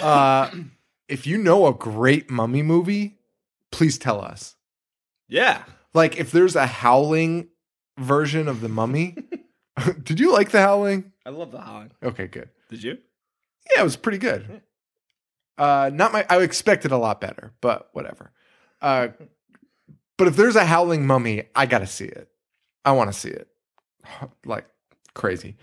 uh, 0.01 0.51
if 1.07 1.25
you 1.25 1.37
know 1.37 1.67
a 1.67 1.73
great 1.73 2.29
mummy 2.29 2.61
movie, 2.61 3.17
please 3.71 3.97
tell 3.97 4.19
us. 4.19 4.55
Yeah. 5.29 5.63
Like 5.93 6.17
if 6.17 6.31
there's 6.31 6.57
a 6.57 6.67
Howling 6.67 7.47
version 7.97 8.49
of 8.49 8.59
the 8.59 8.67
Mummy, 8.67 9.15
did 10.03 10.19
you 10.19 10.33
like 10.33 10.49
the 10.51 10.59
Howling? 10.59 11.13
I 11.25 11.29
love 11.29 11.51
the 11.51 11.61
howling. 11.61 11.91
Okay, 12.03 12.27
good. 12.27 12.49
Did 12.69 12.83
you? 12.83 12.97
Yeah, 13.75 13.81
it 13.81 13.83
was 13.83 13.95
pretty 13.97 14.17
good. 14.17 14.61
Uh, 15.57 15.89
not 15.93 16.13
my. 16.13 16.25
I 16.29 16.37
expected 16.41 16.91
a 16.91 16.97
lot 16.97 17.19
better, 17.19 17.53
but 17.61 17.89
whatever. 17.93 18.31
Uh, 18.81 19.09
but 20.17 20.27
if 20.27 20.35
there's 20.35 20.55
a 20.55 20.65
howling 20.65 21.05
mummy, 21.05 21.43
I 21.55 21.65
gotta 21.65 21.87
see 21.87 22.05
it. 22.05 22.29
I 22.85 22.91
want 22.91 23.11
to 23.11 23.19
see 23.19 23.29
it, 23.29 23.47
like 24.45 24.65
crazy. 25.13 25.57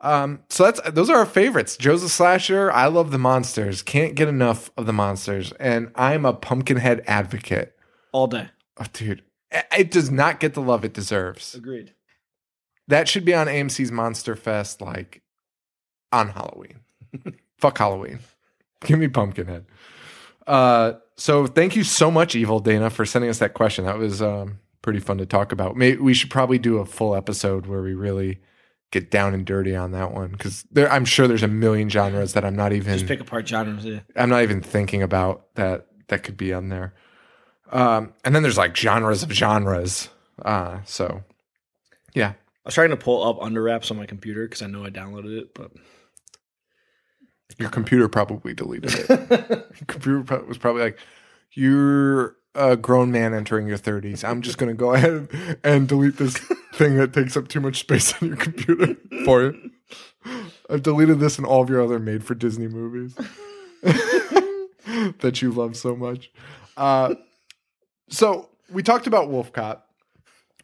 Um, 0.00 0.42
so 0.50 0.64
that's 0.64 0.80
those 0.90 1.10
are 1.10 1.16
our 1.16 1.26
favorites. 1.26 1.76
Joe's 1.76 2.02
a 2.02 2.08
slasher. 2.08 2.70
I 2.70 2.86
love 2.86 3.10
the 3.10 3.18
monsters. 3.18 3.82
Can't 3.82 4.14
get 4.14 4.28
enough 4.28 4.70
of 4.76 4.86
the 4.86 4.92
monsters, 4.92 5.52
and 5.52 5.90
I'm 5.94 6.24
a 6.24 6.32
Pumpkinhead 6.32 7.02
advocate. 7.06 7.74
All 8.12 8.26
day. 8.26 8.50
Oh, 8.78 8.84
dude, 8.92 9.22
it 9.50 9.66
it 9.76 9.90
does 9.90 10.10
not 10.10 10.40
get 10.40 10.54
the 10.54 10.60
love 10.60 10.84
it 10.84 10.92
deserves. 10.92 11.54
Agreed. 11.54 11.94
That 12.86 13.08
should 13.08 13.24
be 13.24 13.34
on 13.34 13.46
AMC's 13.46 13.90
Monster 13.90 14.36
Fest, 14.36 14.80
like 14.80 15.22
on 16.12 16.28
Halloween. 16.28 16.80
Fuck 17.58 17.78
Halloween. 17.78 18.18
Give 18.84 18.98
me 18.98 19.08
Pumpkinhead. 19.08 19.64
Uh, 20.46 20.94
so 21.16 21.46
thank 21.46 21.76
you 21.76 21.84
so 21.84 22.10
much, 22.10 22.34
Evil 22.34 22.60
Dana, 22.60 22.90
for 22.90 23.06
sending 23.06 23.30
us 23.30 23.38
that 23.38 23.54
question. 23.54 23.84
That 23.84 23.98
was 23.98 24.20
um, 24.20 24.58
pretty 24.82 25.00
fun 25.00 25.18
to 25.18 25.26
talk 25.26 25.52
about. 25.52 25.76
Maybe 25.76 25.98
we 25.98 26.14
should 26.14 26.30
probably 26.30 26.58
do 26.58 26.78
a 26.78 26.84
full 26.84 27.14
episode 27.14 27.66
where 27.66 27.82
we 27.82 27.94
really 27.94 28.40
get 28.90 29.10
down 29.10 29.34
and 29.34 29.44
dirty 29.44 29.74
on 29.74 29.90
that 29.90 30.12
one 30.12 30.30
because 30.30 30.64
I'm 30.76 31.04
sure 31.04 31.26
there's 31.26 31.42
a 31.42 31.48
million 31.48 31.88
genres 31.88 32.34
that 32.34 32.44
I'm 32.44 32.54
not 32.54 32.72
even 32.72 32.92
Just 32.94 33.08
pick 33.08 33.20
apart 33.20 33.48
genres. 33.48 33.84
Yeah. 33.84 34.00
I'm 34.14 34.28
not 34.28 34.42
even 34.42 34.60
thinking 34.60 35.02
about 35.02 35.52
that 35.56 35.88
that 36.08 36.22
could 36.22 36.36
be 36.36 36.52
on 36.52 36.68
there. 36.68 36.94
Um, 37.72 38.12
and 38.24 38.34
then 38.34 38.42
there's 38.42 38.58
like 38.58 38.76
genres 38.76 39.22
of 39.22 39.32
genres. 39.32 40.10
Uh, 40.40 40.78
so 40.84 41.24
yeah, 42.14 42.28
I 42.28 42.66
was 42.66 42.74
trying 42.74 42.90
to 42.90 42.96
pull 42.96 43.26
up 43.28 43.42
Under 43.42 43.62
Wraps 43.62 43.90
on 43.90 43.96
my 43.96 44.06
computer 44.06 44.46
because 44.46 44.62
I 44.62 44.66
know 44.66 44.84
I 44.84 44.90
downloaded 44.90 45.38
it, 45.38 45.54
but 45.54 45.72
Your 47.58 47.70
computer 47.70 48.08
probably 48.08 48.54
deleted 48.54 48.92
it. 48.94 49.08
Your 49.08 49.64
computer 49.86 50.44
was 50.44 50.58
probably 50.58 50.82
like, 50.82 50.98
"You're 51.52 52.36
a 52.54 52.76
grown 52.76 53.10
man 53.10 53.34
entering 53.34 53.66
your 53.66 53.78
30s. 53.78 54.22
I'm 54.28 54.42
just 54.42 54.58
going 54.58 54.70
to 54.70 54.76
go 54.76 54.94
ahead 54.94 55.58
and 55.64 55.88
delete 55.88 56.16
this 56.16 56.36
thing 56.74 56.96
that 56.96 57.12
takes 57.12 57.36
up 57.36 57.48
too 57.48 57.60
much 57.60 57.80
space 57.80 58.14
on 58.22 58.28
your 58.28 58.36
computer 58.36 58.96
for 59.24 59.42
you. 59.42 59.70
I've 60.70 60.82
deleted 60.82 61.20
this 61.20 61.36
and 61.36 61.46
all 61.46 61.62
of 61.62 61.68
your 61.70 61.82
other 61.82 61.98
made 61.98 62.24
for 62.24 62.34
Disney 62.34 62.68
movies 62.68 63.14
that 63.82 65.42
you 65.42 65.52
love 65.52 65.76
so 65.76 65.96
much." 65.96 66.30
Uh, 66.76 67.14
so 68.08 68.48
we 68.70 68.82
talked 68.82 69.06
about 69.06 69.30
Wolf 69.30 69.52
Cop. 69.52 69.88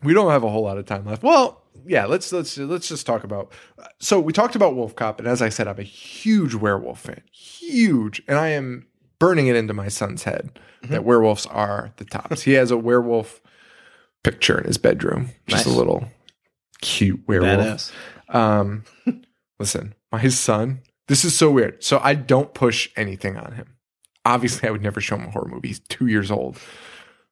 We 0.03 0.15
don't 0.15 0.31
have 0.31 0.45
a 0.45 0.49
whole 0.49 0.63
lot 0.63 0.79
of 0.79 0.87
time 0.87 1.05
left. 1.05 1.23
Well, 1.23 1.60
yeah, 1.87 2.07
let's 2.07 2.33
let's 2.33 2.57
let's 2.59 2.89
just 2.89 3.07
talk 3.07 3.25
about. 3.25 3.53
So 3.99 4.21
we 4.21 4.33
talked 4.33 4.57
about 4.57 4.75
Wolf 4.75 4.95
Cop, 4.95 5.19
and 5.19 5.29
as 5.29 5.43
I 5.43 5.49
said, 5.49 5.69
I'm 5.69 5.79
a 5.79 5.85
huge 5.85 6.55
werewolf 6.55 7.01
fan, 7.01 7.23
huge, 7.33 8.23
and 8.29 8.39
I 8.39 8.49
am 8.49 8.87
burning 9.19 9.47
it 9.47 9.57
into 9.57 9.75
my 9.75 9.89
son's 9.89 10.25
head 10.25 10.59
that 10.85 11.05
werewolves 11.05 11.47
are 11.47 11.93
the 11.97 12.05
tops. 12.05 12.43
He 12.43 12.53
has 12.53 12.71
a 12.71 12.77
werewolf 12.77 13.41
picture 14.25 14.59
in 14.59 14.65
his 14.65 14.79
bedroom, 14.79 15.31
just 15.47 15.67
a 15.67 15.71
little 15.71 16.05
cute 16.81 17.21
werewolf. 17.27 17.93
badass. 18.31 18.35
Um, 18.35 18.85
listen, 19.59 19.95
my 20.11 20.27
son. 20.29 20.81
This 21.09 21.25
is 21.25 21.37
so 21.37 21.51
weird. 21.51 21.83
So 21.83 21.99
I 22.03 22.15
don't 22.15 22.55
push 22.55 22.89
anything 22.97 23.37
on 23.37 23.53
him. 23.53 23.77
Obviously, 24.25 24.69
I 24.69 24.73
would 24.73 24.83
never 24.83 25.01
show 25.01 25.17
him 25.17 25.27
a 25.27 25.31
horror 25.31 25.49
movie. 25.49 25.69
He's 25.69 25.81
two 25.81 26.07
years 26.07 26.31
old. 26.31 26.59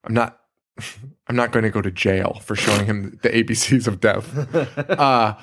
I'm 0.05 0.15
not. 0.15 0.39
I'm 1.27 1.37
not 1.37 1.53
going 1.53 1.65
to 1.65 1.71
go 1.71 1.83
to 1.83 1.91
jail 1.91 2.41
for 2.45 2.57
showing 2.57 2.87
him 2.87 3.19
the 3.23 3.31
ABCs 3.31 3.87
of 3.87 4.01
death. 4.01 4.29
Uh, 4.99 5.35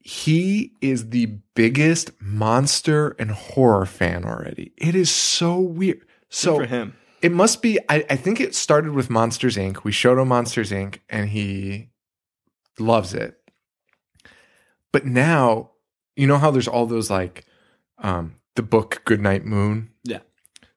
he 0.00 0.72
is 0.80 1.10
the 1.10 1.26
biggest 1.54 2.12
monster 2.18 3.14
and 3.18 3.30
horror 3.30 3.84
fan 3.84 4.24
already. 4.24 4.72
It 4.78 4.94
is 4.94 5.10
so 5.10 5.60
weird. 5.60 6.00
So 6.30 6.56
for 6.56 6.64
him. 6.64 6.96
it 7.20 7.30
must 7.30 7.60
be. 7.60 7.78
I, 7.90 8.06
I 8.08 8.16
think 8.16 8.40
it 8.40 8.54
started 8.54 8.92
with 8.92 9.10
Monsters 9.10 9.56
Inc. 9.56 9.84
We 9.84 9.92
showed 9.92 10.18
him 10.18 10.28
Monsters 10.28 10.70
Inc. 10.70 11.00
and 11.10 11.28
he 11.28 11.90
loves 12.78 13.12
it. 13.12 13.36
But 14.92 15.04
now, 15.04 15.72
you 16.16 16.26
know 16.26 16.38
how 16.38 16.50
there's 16.50 16.68
all 16.68 16.86
those 16.86 17.10
like 17.10 17.44
um 17.98 18.36
the 18.56 18.62
book 18.62 19.02
Goodnight 19.04 19.44
Moon. 19.44 19.90
Yeah. 20.04 20.20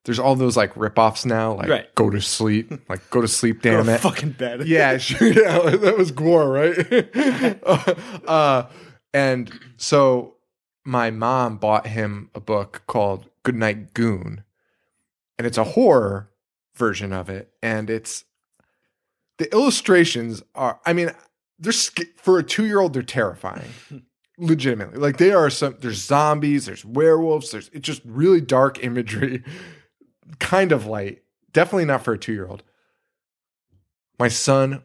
There's 0.06 0.18
all 0.20 0.36
those 0.36 0.58
like 0.58 0.74
ripoffs 0.74 1.26
now, 1.26 1.54
like 1.54 1.70
Right. 1.70 1.96
go 1.96 2.10
to 2.10 2.20
sleep, 2.22 2.72
like 2.90 3.08
go 3.12 3.22
to 3.22 3.28
sleep, 3.28 3.62
damn 3.62 3.88
Oh, 3.88 3.94
it. 3.94 4.00
fucking 4.02 4.32
bed. 4.32 4.62
Yeah, 4.68 4.98
sure. 5.00 5.28
Yeah, 5.28 5.60
that 5.76 5.98
was 5.98 6.12
gore, 6.12 6.50
right? 6.50 7.60
uh, 8.28 8.68
and 9.14 9.52
so 9.78 10.36
my 10.84 11.12
mom 11.12 11.58
bought 11.58 11.86
him 11.88 12.30
a 12.34 12.40
book 12.40 12.82
called 12.88 13.30
Goodnight 13.44 13.94
Goon, 13.94 14.44
and 15.38 15.46
it's 15.46 15.58
a 15.60 15.64
horror 15.64 16.32
version 16.76 17.14
of 17.14 17.30
it, 17.30 17.52
and 17.62 17.90
it's 17.90 18.24
the 19.38 19.52
illustrations 19.54 20.42
are. 20.56 20.80
I 20.86 20.94
mean, 20.94 21.12
they're 21.60 21.74
for 22.18 22.40
a 22.40 22.44
two 22.44 22.66
year 22.66 22.80
old, 22.80 22.94
they're 22.94 23.04
terrifying. 23.04 23.70
Legitimately, 24.40 24.98
like 24.98 25.18
they 25.18 25.32
are 25.32 25.52
some. 25.52 25.76
There's 25.80 26.04
zombies, 26.04 26.66
there's 26.66 26.84
werewolves, 26.84 27.52
there's 27.52 27.70
it's 27.74 27.86
just 27.86 28.02
really 28.06 28.42
dark 28.42 28.84
imagery, 28.84 29.44
kind 30.40 30.72
of 30.72 30.86
light. 30.86 31.24
Definitely 31.52 31.86
not 31.86 32.04
for 32.04 32.14
a 32.14 32.18
two 32.18 32.34
year 32.34 32.48
old. 32.48 32.64
My 34.20 34.28
son 34.28 34.84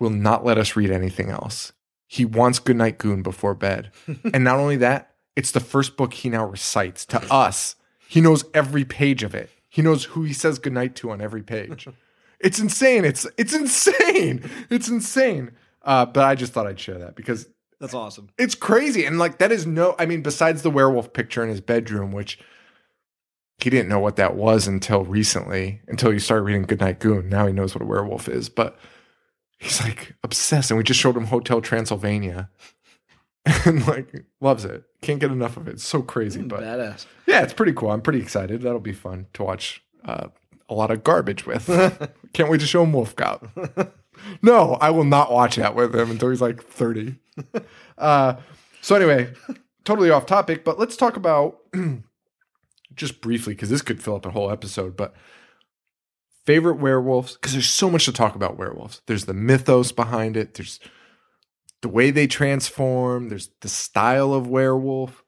will 0.00 0.10
not 0.10 0.44
let 0.44 0.58
us 0.58 0.76
read 0.76 0.90
anything 0.90 1.30
else. 1.30 1.72
He 2.06 2.24
wants 2.24 2.58
Goodnight 2.58 2.98
Goon 2.98 3.22
before 3.22 3.54
bed. 3.54 3.90
and 4.32 4.44
not 4.44 4.58
only 4.58 4.76
that, 4.76 5.14
it's 5.36 5.50
the 5.50 5.60
first 5.60 5.96
book 5.96 6.14
he 6.14 6.28
now 6.28 6.46
recites 6.46 7.04
to 7.06 7.22
us. 7.32 7.76
He 8.08 8.20
knows 8.20 8.44
every 8.54 8.84
page 8.84 9.22
of 9.22 9.34
it. 9.34 9.50
He 9.68 9.82
knows 9.82 10.04
who 10.04 10.22
he 10.22 10.32
says 10.32 10.60
goodnight 10.60 10.94
to 10.96 11.10
on 11.10 11.20
every 11.20 11.42
page. 11.42 11.88
It's 12.40 12.58
insane. 12.58 13.06
It's 13.06 13.26
it's 13.38 13.54
insane. 13.54 14.50
It's 14.68 14.88
insane. 14.88 15.52
Uh, 15.80 16.04
but 16.04 16.24
I 16.24 16.34
just 16.34 16.52
thought 16.52 16.66
I'd 16.66 16.78
share 16.78 16.98
that 16.98 17.14
because 17.14 17.48
That's 17.80 17.94
awesome. 17.94 18.28
it's 18.36 18.54
crazy. 18.54 19.06
And 19.06 19.18
like 19.18 19.38
that 19.38 19.50
is 19.50 19.66
no 19.66 19.94
I 19.98 20.04
mean, 20.04 20.20
besides 20.20 20.60
the 20.60 20.70
werewolf 20.70 21.14
picture 21.14 21.42
in 21.42 21.48
his 21.48 21.62
bedroom, 21.62 22.12
which 22.12 22.38
he 23.58 23.70
didn't 23.70 23.88
know 23.88 24.00
what 24.00 24.16
that 24.16 24.34
was 24.36 24.66
until 24.66 25.04
recently, 25.04 25.80
until 25.88 26.10
he 26.10 26.18
started 26.18 26.42
reading 26.42 26.62
Goodnight 26.62 26.98
Goon. 27.00 27.28
Now 27.28 27.46
he 27.46 27.52
knows 27.52 27.74
what 27.74 27.82
a 27.82 27.86
werewolf 27.86 28.28
is, 28.28 28.48
but 28.48 28.78
he's 29.58 29.80
like 29.82 30.14
obsessed. 30.22 30.70
And 30.70 30.78
we 30.78 30.84
just 30.84 31.00
showed 31.00 31.16
him 31.16 31.26
Hotel 31.26 31.60
Transylvania. 31.60 32.50
And 33.66 33.86
like 33.86 34.24
loves 34.40 34.64
it. 34.64 34.84
Can't 35.02 35.20
get 35.20 35.30
enough 35.30 35.58
of 35.58 35.68
it. 35.68 35.72
It's 35.72 35.84
so 35.84 36.00
crazy. 36.00 36.40
But 36.40 36.60
Badass. 36.60 37.04
yeah, 37.26 37.42
it's 37.42 37.52
pretty 37.52 37.74
cool. 37.74 37.90
I'm 37.90 38.00
pretty 38.00 38.20
excited. 38.20 38.62
That'll 38.62 38.80
be 38.80 38.94
fun 38.94 39.26
to 39.34 39.42
watch 39.42 39.82
uh, 40.06 40.28
a 40.70 40.74
lot 40.74 40.90
of 40.90 41.04
garbage 41.04 41.44
with. 41.44 41.66
Can't 42.32 42.48
wait 42.48 42.60
to 42.60 42.66
show 42.66 42.82
him 42.84 42.94
Wolf 42.94 43.14
Cop. 43.16 43.46
no, 44.42 44.74
I 44.80 44.88
will 44.90 45.04
not 45.04 45.30
watch 45.30 45.56
that 45.56 45.74
with 45.74 45.94
him 45.94 46.10
until 46.10 46.30
he's 46.30 46.40
like 46.40 46.62
30. 46.62 47.16
Uh, 47.98 48.36
so 48.80 48.96
anyway, 48.96 49.30
totally 49.84 50.08
off 50.08 50.24
topic, 50.24 50.64
but 50.64 50.78
let's 50.78 50.96
talk 50.96 51.18
about 51.18 51.58
just 52.94 53.20
briefly 53.20 53.54
because 53.54 53.70
this 53.70 53.82
could 53.82 54.02
fill 54.02 54.16
up 54.16 54.26
a 54.26 54.30
whole 54.30 54.50
episode. 54.50 54.96
But 54.96 55.14
favorite 56.44 56.76
werewolves 56.76 57.34
because 57.34 57.52
there's 57.52 57.70
so 57.70 57.90
much 57.90 58.04
to 58.04 58.12
talk 58.12 58.34
about 58.34 58.58
werewolves. 58.58 59.02
There's 59.06 59.24
the 59.24 59.34
mythos 59.34 59.92
behind 59.92 60.36
it. 60.36 60.54
There's 60.54 60.80
the 61.82 61.88
way 61.88 62.10
they 62.10 62.26
transform. 62.26 63.28
There's 63.28 63.50
the 63.60 63.68
style 63.68 64.32
of 64.32 64.46
werewolf. 64.46 65.22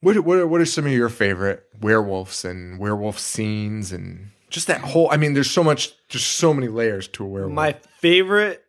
What 0.00 0.18
what 0.20 0.38
are, 0.38 0.46
what 0.46 0.60
are 0.60 0.66
some 0.66 0.86
of 0.86 0.92
your 0.92 1.08
favorite 1.08 1.64
werewolves 1.80 2.44
and 2.44 2.78
werewolf 2.78 3.18
scenes 3.18 3.92
and 3.92 4.30
just 4.48 4.66
that 4.66 4.80
whole? 4.80 5.10
I 5.10 5.16
mean, 5.16 5.34
there's 5.34 5.50
so 5.50 5.62
much, 5.62 5.92
just 6.08 6.36
so 6.36 6.54
many 6.54 6.68
layers 6.68 7.06
to 7.08 7.24
a 7.24 7.28
werewolf. 7.28 7.54
My 7.54 7.76
favorite 7.98 8.64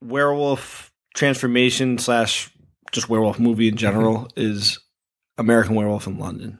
werewolf 0.00 0.92
transformation 1.14 1.98
slash 1.98 2.50
just 2.92 3.08
werewolf 3.08 3.38
movie 3.38 3.68
in 3.68 3.76
general 3.76 4.18
mm-hmm. 4.18 4.40
is 4.40 4.78
American 5.36 5.74
Werewolf 5.74 6.06
in 6.06 6.18
London. 6.18 6.58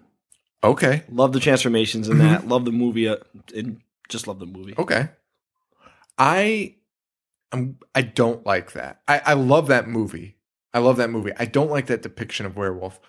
Okay, 0.62 1.04
Love 1.10 1.32
the 1.32 1.40
transformations 1.40 2.08
in 2.08 2.18
that. 2.18 2.48
Love 2.48 2.64
the 2.64 2.72
movie. 2.72 3.08
Uh, 3.08 3.16
and 3.54 3.80
just 4.08 4.26
love 4.26 4.38
the 4.38 4.46
movie. 4.46 4.74
okay. 4.78 5.08
I, 6.18 6.74
I'm, 7.52 7.78
I 7.94 8.02
don't 8.02 8.44
like 8.44 8.72
that. 8.72 9.02
I, 9.06 9.20
I 9.24 9.32
love 9.34 9.68
that 9.68 9.86
movie. 9.86 10.36
I 10.74 10.80
love 10.80 10.96
that 10.96 11.10
movie. 11.10 11.32
I 11.38 11.44
don't 11.44 11.70
like 11.70 11.86
that 11.86 12.02
depiction 12.02 12.44
of 12.44 12.56
werewolf. 12.56 13.00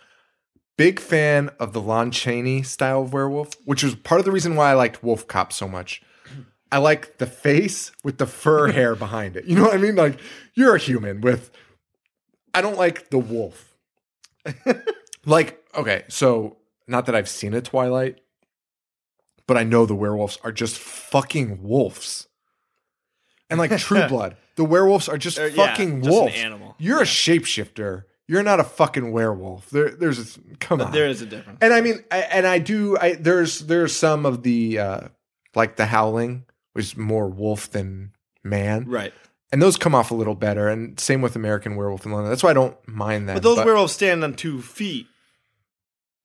Big 0.78 1.00
fan 1.00 1.50
of 1.60 1.74
the 1.74 1.82
Lon 1.82 2.12
Chaney 2.12 2.62
style 2.64 3.02
of 3.02 3.12
werewolf, 3.12 3.54
which 3.66 3.84
was 3.84 3.96
part 3.96 4.20
of 4.20 4.26
the 4.26 4.32
reason 4.32 4.56
why 4.56 4.70
I 4.72 4.74
liked 4.74 5.04
Wolf 5.04 5.28
Cop 5.28 5.52
so 5.52 5.68
much. 5.68 6.02
I 6.72 6.78
like 6.78 7.18
the 7.18 7.26
face 7.26 7.92
with 8.04 8.18
the 8.20 8.28
fur 8.28 8.68
hair 8.72 8.96
behind 8.96 9.36
it. 9.36 9.46
You 9.46 9.56
know 9.56 9.64
what 9.64 9.74
I 9.74 9.78
mean? 9.78 9.96
Like 9.96 10.20
you're 10.54 10.76
a 10.76 10.80
human 10.80 11.22
with. 11.22 11.52
I 12.54 12.62
don't 12.62 12.78
like 12.78 13.10
the 13.10 13.20
wolf. 13.20 13.76
like 15.26 15.64
okay, 15.76 16.04
so 16.08 16.58
not 16.90 17.06
that 17.06 17.16
I've 17.16 17.30
seen 17.30 17.54
a 17.54 17.62
Twilight, 17.62 18.20
but 19.48 19.58
I 19.58 19.64
know 19.64 19.86
the 19.86 19.96
werewolves 19.96 20.38
are 20.44 20.52
just 20.52 20.78
fucking 20.78 21.64
wolves. 21.64 22.28
And 23.50 23.58
like 23.60 23.76
True 23.78 24.08
Blood, 24.08 24.36
the 24.56 24.66
werewolves 24.66 25.08
are 25.10 25.18
just 25.18 25.40
Uh, 25.40 25.46
yeah, 25.46 25.68
fucking 25.68 26.02
just 26.04 26.08
an 26.08 26.12
wolves. 26.12 26.36
animal. 26.36 26.76
You're 26.78 27.00
a 27.02 27.06
shapeshifter. 27.06 28.04
You're 28.28 28.44
not 28.44 28.60
a 28.60 28.64
fucking 28.64 29.12
werewolf. 29.12 29.72
There, 29.72 29.90
there's 29.90 30.38
a, 30.38 30.40
come 30.60 30.82
on. 30.82 30.92
There 30.92 31.08
is 31.08 31.22
a 31.24 31.26
difference. 31.26 31.58
And 31.62 31.74
I 31.74 31.82
mean, 31.82 32.04
I, 32.12 32.18
and 32.20 32.46
I 32.46 32.60
do. 32.60 32.96
I 32.98 33.14
there's 33.16 33.60
there's 33.62 33.96
some 33.96 34.26
of 34.28 34.44
the 34.44 34.78
uh 34.78 35.00
like 35.56 35.78
the 35.78 35.88
Howling 35.88 36.46
was 36.76 36.96
more 36.96 37.28
wolf 37.28 37.72
than 37.72 38.12
man, 38.44 38.86
Right. 38.88 39.12
and 39.52 39.60
those 39.60 39.78
come 39.78 39.96
off 39.96 40.12
a 40.12 40.14
little 40.14 40.36
better. 40.36 40.68
And 40.70 41.00
same 41.00 41.24
with 41.24 41.36
American 41.36 41.76
Werewolf 41.76 42.06
in 42.06 42.12
London. 42.12 42.30
That's 42.30 42.44
why 42.44 42.52
I 42.52 42.54
don't 42.54 42.78
mind 42.88 43.28
that. 43.30 43.34
But 43.34 43.42
those 43.44 43.58
werewolves 43.66 43.94
stand 43.94 44.24
on 44.24 44.36
two 44.36 44.62
feet. 44.62 45.08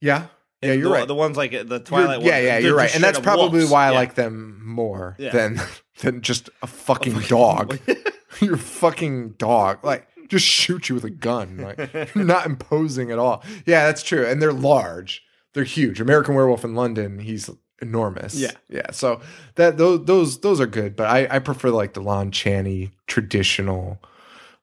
yeah, 0.03 0.27
yeah, 0.65 0.73
you're 0.73 0.85
the, 0.89 0.91
right. 0.91 1.09
The 1.09 1.15
ones 1.15 1.37
like 1.37 1.51
the 1.53 1.59
You're- 1.65 1.79
Twilight 1.81 2.19
ones. 2.19 2.29
yeah, 2.29 2.39
yeah, 2.39 2.59
you're 2.59 2.77
right, 2.77 2.95
and 2.95 3.03
that's 3.03 3.19
probably 3.21 3.61
wolves. 3.61 3.71
why 3.73 3.87
I 3.87 3.91
Yeah. 3.91 3.97
like 3.99 4.15
them 4.15 4.63
more 4.65 5.17
Yeah. 5.19 5.31
than 5.31 5.61
than 6.01 6.21
just 6.23 6.51
a 6.63 6.67
fucking 6.67 7.21
dog. 7.29 7.79
Your 8.41 8.57
fucking 8.57 9.31
dog, 9.39 9.85
like 9.85 10.09
just 10.29 10.45
shoot 10.47 10.89
you 10.89 10.97
with 10.97 11.05
a 11.05 11.11
gun. 11.11 11.59
Like 11.59 12.15
you're 12.15 12.25
not 12.25 12.47
imposing 12.47 13.11
at 13.13 13.19
all. 13.19 13.45
Yeah, 13.67 13.87
that's 13.87 14.03
true, 14.03 14.27
and 14.27 14.43
they're 14.43 14.53
large. 14.53 15.23
They're 15.53 15.63
huge. 15.65 16.01
American 16.01 16.35
Werewolf 16.35 16.65
in 16.65 16.75
London, 16.75 17.21
he's 17.21 17.49
enormous. 17.81 18.35
Yeah. 18.35 18.51
yeah. 18.69 18.91
So 18.91 19.21
that 19.55 19.77
those 19.79 20.05
those 20.07 20.41
those 20.41 20.61
are 20.61 20.67
good, 20.67 20.97
but 20.97 21.07
I 21.09 21.29
I 21.31 21.39
prefer 21.39 21.71
like 21.71 21.93
the 21.95 22.01
Lon 22.01 22.33
Chaney 22.33 22.91
traditional. 23.07 24.01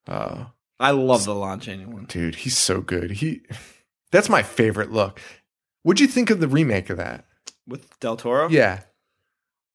uh 0.08 0.46
I 0.80 0.92
love 0.92 1.26
the 1.26 1.36
Lon 1.36 1.60
Chaney 1.62 1.86
one. 1.86 2.06
Dude, 2.06 2.36
he's 2.36 2.58
so 2.58 2.82
good. 2.82 3.12
He 3.12 3.42
that's 4.12 4.28
my 4.30 4.44
favorite 4.44 4.92
look. 4.92 5.22
What'd 5.84 6.00
you 6.00 6.08
think 6.08 6.30
of 6.30 6.40
the 6.40 6.48
remake 6.48 6.90
of 6.90 6.98
that? 6.98 7.26
With 7.68 8.00
Del 8.00 8.18
Toro? 8.18 8.50
Yeah. 8.50 8.82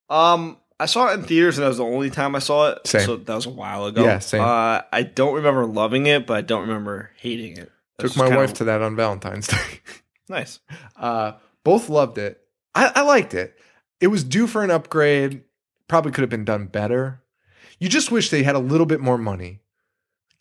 Um, 0.08 0.58
I 0.78 0.86
saw 0.86 1.10
it 1.10 1.14
in 1.14 1.22
theaters, 1.24 1.58
and 1.58 1.64
that 1.64 1.68
was 1.68 1.78
the 1.78 1.84
only 1.84 2.10
time 2.10 2.36
I 2.36 2.38
saw 2.38 2.70
it. 2.70 2.86
Same. 2.86 3.02
So 3.06 3.16
that 3.16 3.34
was 3.34 3.46
a 3.46 3.50
while 3.50 3.86
ago. 3.86 4.04
Yeah, 4.04 4.18
same. 4.18 4.42
Uh, 4.42 4.82
I 4.92 5.02
don't 5.02 5.34
remember 5.34 5.64
loving 5.66 6.06
it, 6.06 6.26
but 6.26 6.36
I 6.36 6.40
don't 6.42 6.62
remember 6.62 7.10
hating 7.16 7.56
it. 7.56 7.72
That's 7.98 8.12
Took 8.12 8.18
my 8.18 8.24
kinda- 8.26 8.38
wife 8.40 8.54
to 8.54 8.64
that 8.64 8.82
on 8.82 8.94
Valentine's 8.94 9.46
Day. 9.48 9.56
Nice. 10.28 10.60
Uh, 10.96 11.32
both 11.64 11.88
loved 11.88 12.18
it. 12.18 12.40
I, 12.74 12.92
I 12.96 13.02
liked 13.02 13.32
it. 13.34 13.56
It 14.00 14.08
was 14.08 14.22
due 14.22 14.46
for 14.46 14.62
an 14.62 14.70
upgrade. 14.70 15.42
Probably 15.88 16.12
could 16.12 16.22
have 16.22 16.30
been 16.30 16.44
done 16.44 16.66
better. 16.66 17.22
You 17.78 17.88
just 17.88 18.10
wish 18.10 18.30
they 18.30 18.42
had 18.42 18.54
a 18.56 18.58
little 18.60 18.86
bit 18.86 19.00
more 19.00 19.16
money. 19.18 19.60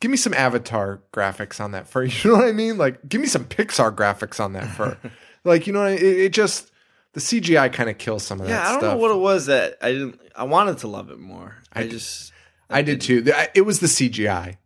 Give 0.02 0.12
me 0.12 0.18
some 0.18 0.34
Avatar 0.34 1.02
graphics 1.14 1.62
on 1.64 1.72
that 1.72 1.88
fur. 1.88 2.04
You 2.24 2.32
know 2.32 2.38
what 2.38 2.46
I 2.48 2.52
mean? 2.52 2.78
Like, 2.78 3.08
give 3.08 3.22
me 3.22 3.28
some 3.28 3.46
Pixar 3.46 3.96
graphics 3.96 4.40
on 4.44 4.54
that 4.54 4.68
fur. 4.68 4.98
like, 5.46 5.68
you 5.68 5.74
know, 5.74 5.86
it, 5.86 6.02
it 6.02 6.34
just 6.34 6.72
the 7.14 7.22
CGI 7.22 7.72
kind 7.72 7.90
of 7.90 7.98
kills 7.98 8.24
some 8.24 8.42
of 8.42 8.50
Yeah, 8.50 8.56
that 8.58 8.64
Yeah, 8.64 8.68
I 8.68 8.72
don't 8.72 8.80
stuff. 8.82 8.94
know 8.96 8.98
what 8.98 9.12
it 9.12 9.20
was 9.20 9.46
that 9.46 9.78
I 9.82 9.92
didn't. 9.94 10.20
I 10.36 10.44
wanted 10.44 10.80
to 10.80 10.88
love 10.90 11.10
it 11.12 11.20
more. 11.20 11.56
I, 11.72 11.82
I- 11.84 11.88
just. 11.88 12.34
I 12.70 12.82
did 12.82 13.00
too. 13.00 13.24
It 13.54 13.62
was 13.62 13.80
the 13.80 13.88
CGI. 13.88 14.58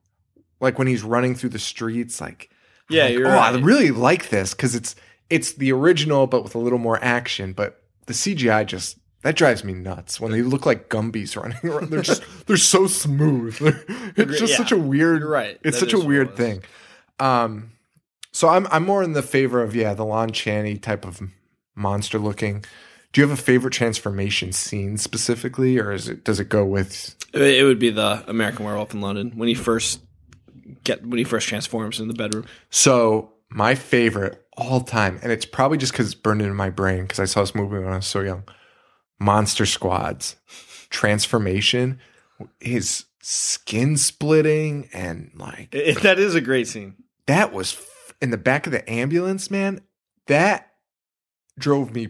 Like 0.61 0.77
when 0.79 0.87
he's 0.87 1.03
running 1.03 1.35
through 1.35 1.49
the 1.51 1.59
streets, 1.59 2.19
like 2.21 2.49
Yeah, 2.89 3.03
like, 3.05 3.13
you're 3.13 3.27
oh, 3.27 3.31
right. 3.31 3.53
I 3.55 3.59
really 3.59 3.91
like 3.91 4.29
this 4.29 4.53
because 4.53 4.73
it's 4.73 4.95
it's 5.29 5.53
the 5.53 5.71
original 5.73 6.25
but 6.25 6.43
with 6.43 6.55
a 6.55 6.59
little 6.59 6.79
more 6.79 6.97
action. 7.03 7.51
But 7.53 7.81
the 8.07 8.13
CGI 8.13 8.65
just 8.65 8.97
that 9.21 9.35
drives 9.35 9.63
me 9.65 9.73
nuts 9.73 10.19
when 10.19 10.31
they 10.31 10.41
look 10.41 10.65
like 10.65 10.87
Gumbies 10.89 11.35
running 11.41 11.57
around. 11.63 11.89
They're 11.91 12.01
just 12.01 12.23
they're 12.47 12.55
so 12.57 12.87
smooth. 12.87 13.57
it's 14.17 14.39
just 14.39 14.51
Yeah, 14.53 14.57
such 14.57 14.71
a 14.71 14.77
weird. 14.77 15.19
you're 15.21 15.29
right. 15.29 15.59
It's 15.63 15.77
That 15.79 15.85
such 15.85 15.93
a 15.93 15.97
is 15.97 16.03
what 16.03 16.05
it 16.05 16.07
weird 16.07 16.35
thing. 16.37 16.63
Um, 17.19 17.71
so 18.31 18.47
I'm 18.49 18.67
I'm 18.71 18.85
more 18.85 19.03
in 19.03 19.13
the 19.13 19.21
favor 19.21 19.61
of 19.61 19.75
yeah 19.75 19.93
the 19.93 20.05
Lon 20.05 20.31
Chaney 20.31 20.77
type 20.77 21.05
of 21.05 21.21
monster 21.75 22.19
looking. 22.19 22.63
Do 23.11 23.21
you 23.21 23.27
have 23.27 23.37
a 23.37 23.41
favorite 23.41 23.73
transformation 23.73 24.51
scene 24.51 24.97
specifically, 24.97 25.79
or 25.79 25.91
is 25.91 26.07
it 26.07 26.23
does 26.23 26.39
it 26.39 26.49
go 26.49 26.63
with 26.65 27.15
It 27.33 27.63
would 27.65 27.79
be 27.79 27.89
the 27.89 28.23
American 28.27 28.65
Werewolf 28.65 28.93
in 28.93 29.01
London 29.01 29.31
when 29.35 29.47
he 29.47 29.55
first 29.55 30.01
get 30.83 31.05
when 31.05 31.17
he 31.17 31.23
first 31.23 31.47
transforms 31.47 31.99
in 31.99 32.07
the 32.07 32.13
bedroom. 32.13 32.45
So 32.69 33.33
my 33.49 33.73
favorite 33.73 34.45
all 34.57 34.81
time, 34.81 35.19
and 35.23 35.31
it's 35.31 35.45
probably 35.45 35.77
just 35.79 35.91
because 35.93 36.05
it's 36.05 36.13
burned 36.15 36.41
into 36.41 36.53
my 36.53 36.69
brain 36.69 37.03
because 37.03 37.19
I 37.19 37.25
saw 37.25 37.39
this 37.41 37.55
movie 37.55 37.79
when 37.79 37.87
I 37.93 37.95
was 37.95 38.05
so 38.05 38.19
young. 38.21 38.43
Monster 39.19 39.65
Squad's 39.65 40.35
transformation, 40.89 41.99
his 42.59 43.05
skin 43.21 43.97
splitting, 43.97 44.87
and 44.93 45.31
like 45.35 45.69
It- 45.73 46.01
that 46.01 46.19
is 46.19 46.35
a 46.35 46.41
great 46.41 46.67
scene. 46.67 46.95
that 47.25 47.51
was 47.53 47.71
in 48.21 48.31
the 48.31 48.37
back 48.37 48.65
of 48.65 48.71
the 48.71 48.87
ambulance, 48.89 49.49
man. 49.51 49.81
That 50.27 50.71
drove 51.57 51.93
me. 51.93 52.09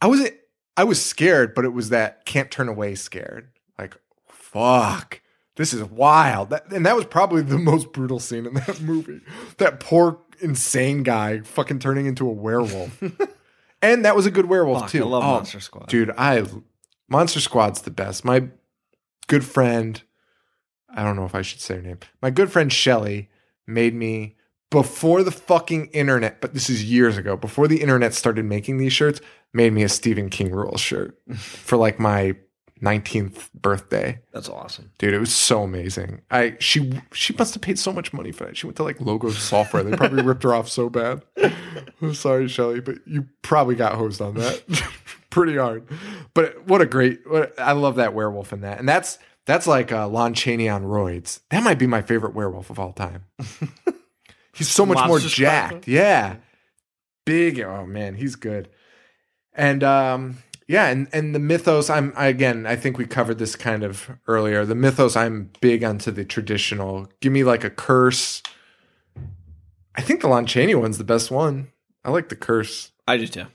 I 0.00 0.06
wasn't. 0.06 0.34
I 0.76 0.84
was 0.84 1.04
scared, 1.04 1.54
but 1.54 1.64
it 1.64 1.72
was 1.72 1.88
that 1.90 2.24
can't 2.24 2.50
turn 2.50 2.68
away 2.68 2.94
scared. 2.94 3.50
Like, 3.78 3.96
fuck, 4.28 5.20
this 5.56 5.72
is 5.74 5.82
wild. 5.84 6.50
That, 6.50 6.70
and 6.72 6.86
that 6.86 6.94
was 6.96 7.04
probably 7.04 7.42
the 7.42 7.58
most 7.58 7.92
brutal 7.92 8.20
scene 8.20 8.46
in 8.46 8.54
that 8.54 8.80
movie. 8.80 9.20
That 9.58 9.80
poor 9.80 10.20
insane 10.40 11.02
guy 11.02 11.40
fucking 11.40 11.80
turning 11.80 12.06
into 12.06 12.28
a 12.28 12.32
werewolf. 12.32 13.02
and 13.82 14.04
that 14.04 14.14
was 14.14 14.24
a 14.26 14.30
good 14.30 14.46
werewolf 14.46 14.82
Fuck, 14.82 14.90
too. 14.90 15.02
I 15.04 15.06
love 15.08 15.24
Oh, 15.24 15.26
Monster 15.34 15.58
Squad. 15.60 15.88
dude. 15.88 16.10
I 16.16 16.44
Monster 17.08 17.40
Squad's 17.40 17.82
the 17.82 17.90
best. 17.90 18.24
My 18.24 18.48
good 19.26 19.44
friend, 19.44 20.00
I 20.88 21.02
don't 21.02 21.16
know 21.16 21.24
if 21.24 21.34
I 21.34 21.42
should 21.42 21.60
say 21.60 21.74
her 21.76 21.82
name. 21.82 21.98
My 22.22 22.30
good 22.30 22.52
friend 22.52 22.72
Shelly 22.72 23.28
made 23.66 23.94
me 23.94 24.36
before 24.70 25.22
the 25.22 25.30
fucking 25.30 25.86
internet, 25.86 26.40
but 26.40 26.54
this 26.54 26.68
is 26.68 26.84
years 26.84 27.16
ago, 27.16 27.36
before 27.36 27.68
the 27.68 27.80
internet 27.80 28.14
started 28.14 28.44
making 28.44 28.78
these 28.78 28.92
shirts, 28.92 29.20
made 29.52 29.72
me 29.72 29.82
a 29.82 29.88
Stephen 29.88 30.28
King 30.28 30.50
rules 30.50 30.80
shirt 30.80 31.18
for 31.36 31.76
like 31.76 31.98
my 31.98 32.36
19th 32.82 33.52
birthday. 33.54 34.20
That's 34.32 34.48
awesome. 34.48 34.92
Dude, 34.98 35.14
it 35.14 35.18
was 35.18 35.34
so 35.34 35.62
amazing. 35.62 36.22
I 36.30 36.56
she 36.60 37.00
she 37.12 37.34
must 37.34 37.54
have 37.54 37.62
paid 37.62 37.78
so 37.78 37.92
much 37.92 38.12
money 38.12 38.30
for 38.30 38.44
that. 38.44 38.56
She 38.56 38.66
went 38.66 38.76
to 38.76 38.84
like 38.84 39.00
Logo 39.00 39.30
Software. 39.30 39.82
They 39.82 39.96
probably 39.96 40.22
ripped 40.22 40.44
her 40.44 40.54
off 40.54 40.68
so 40.68 40.88
bad. 40.88 41.22
I'm 42.00 42.14
sorry, 42.14 42.48
Shelly, 42.48 42.80
but 42.80 42.98
you 43.06 43.26
probably 43.42 43.74
got 43.74 43.94
hosed 43.94 44.20
on 44.20 44.34
that 44.34 44.62
pretty 45.30 45.56
hard. 45.56 45.88
But 46.34 46.66
what 46.66 46.80
a 46.80 46.86
great! 46.86 47.20
What, 47.28 47.58
I 47.58 47.72
love 47.72 47.96
that 47.96 48.14
werewolf 48.14 48.52
in 48.52 48.60
that, 48.60 48.78
and 48.78 48.88
that's 48.88 49.18
that's 49.44 49.66
like 49.66 49.90
uh, 49.90 50.06
Lon 50.08 50.34
Chaney 50.34 50.68
on 50.68 50.84
roids. 50.84 51.40
That 51.50 51.64
might 51.64 51.78
be 51.78 51.86
my 51.86 52.02
favorite 52.02 52.34
werewolf 52.34 52.70
of 52.70 52.78
all 52.78 52.92
time. 52.92 53.24
He's 54.58 54.68
so 54.68 54.84
much 54.84 54.98
more 54.98 55.08
Monster 55.08 55.28
Squad? 55.28 55.40
jacked. 55.44 55.88
Yeah, 55.88 56.36
big. 57.24 57.60
Oh 57.60 57.86
man, 57.86 58.14
he's 58.14 58.36
good. 58.36 58.68
And 59.54 59.82
um, 59.82 60.38
yeah, 60.66 60.88
and 60.88 61.08
and 61.12 61.34
the 61.34 61.38
mythos. 61.38 61.88
I'm 61.90 62.12
I, 62.16 62.26
again. 62.26 62.66
I 62.66 62.76
think 62.76 62.98
we 62.98 63.06
covered 63.06 63.38
this 63.38 63.56
kind 63.56 63.82
of 63.84 64.10
earlier. 64.26 64.64
The 64.64 64.74
mythos. 64.74 65.16
I'm 65.16 65.50
big 65.60 65.82
onto 65.84 66.10
the 66.10 66.24
traditional. 66.24 67.08
Give 67.20 67.32
me 67.32 67.44
like 67.44 67.64
a 67.64 67.70
curse. 67.70 68.42
I 69.94 70.00
think 70.02 70.20
the 70.20 70.28
Lon 70.28 70.46
Chaney 70.46 70.74
one's 70.74 70.98
the 70.98 71.04
best 71.04 71.30
one. 71.30 71.68
I 72.04 72.10
like 72.10 72.28
the 72.28 72.36
curse. 72.36 72.92
I 73.06 73.16
do 73.16 73.26
too. 73.26 73.46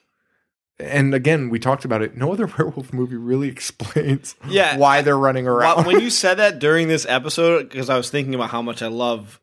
And 0.80 1.14
again, 1.14 1.49
we 1.49 1.60
talked 1.60 1.86
about 1.86 2.01
it. 2.01 2.18
No 2.18 2.34
other 2.34 2.47
werewolf 2.58 2.91
movie 2.91 3.16
really 3.16 3.47
explains 3.47 4.36
Yeah, 4.49 4.78
why 4.78 5.01
they're 5.01 5.18
running 5.18 5.47
around. 5.47 5.78
Well, 5.78 5.86
when 5.86 6.01
you 6.01 6.10
said 6.24 6.36
that 6.39 6.60
during 6.60 6.88
this 6.88 7.06
episode, 7.08 7.70
because 7.70 7.89
I 7.89 7.95
was 7.95 8.10
thinking 8.10 8.36
about 8.36 8.49
how 8.49 8.62
much 8.62 8.82
I 8.82 8.88
love 8.88 9.39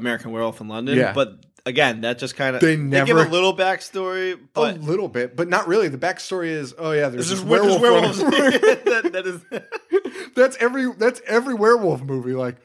American 0.00 0.32
Werewolf 0.32 0.60
in 0.60 0.68
London. 0.68 0.96
Yeah. 0.96 1.12
But 1.12 1.44
again, 1.66 2.02
that 2.02 2.18
just 2.18 2.36
kind 2.36 2.56
of 2.56 2.62
They 2.62 2.76
give 2.76 3.16
a 3.16 3.28
little 3.28 3.56
backstory, 3.56 4.38
a 4.54 4.72
little 4.72 5.08
bit, 5.08 5.36
but 5.36 5.48
not 5.48 5.68
really. 5.68 5.88
The 5.88 5.98
backstory 5.98 6.48
is, 6.48 6.74
oh 6.78 6.92
yeah, 6.92 7.08
there's 7.08 7.28
there's 7.28 7.40
this 7.40 7.48
werewolf. 7.48 7.80
werewolves. 7.80 8.18
that, 8.20 9.10
that 9.12 9.26
is 9.26 10.32
that's 10.34 10.56
every 10.58 10.92
that's 10.92 11.20
every 11.26 11.54
werewolf 11.54 12.02
movie. 12.02 12.32
Like, 12.32 12.56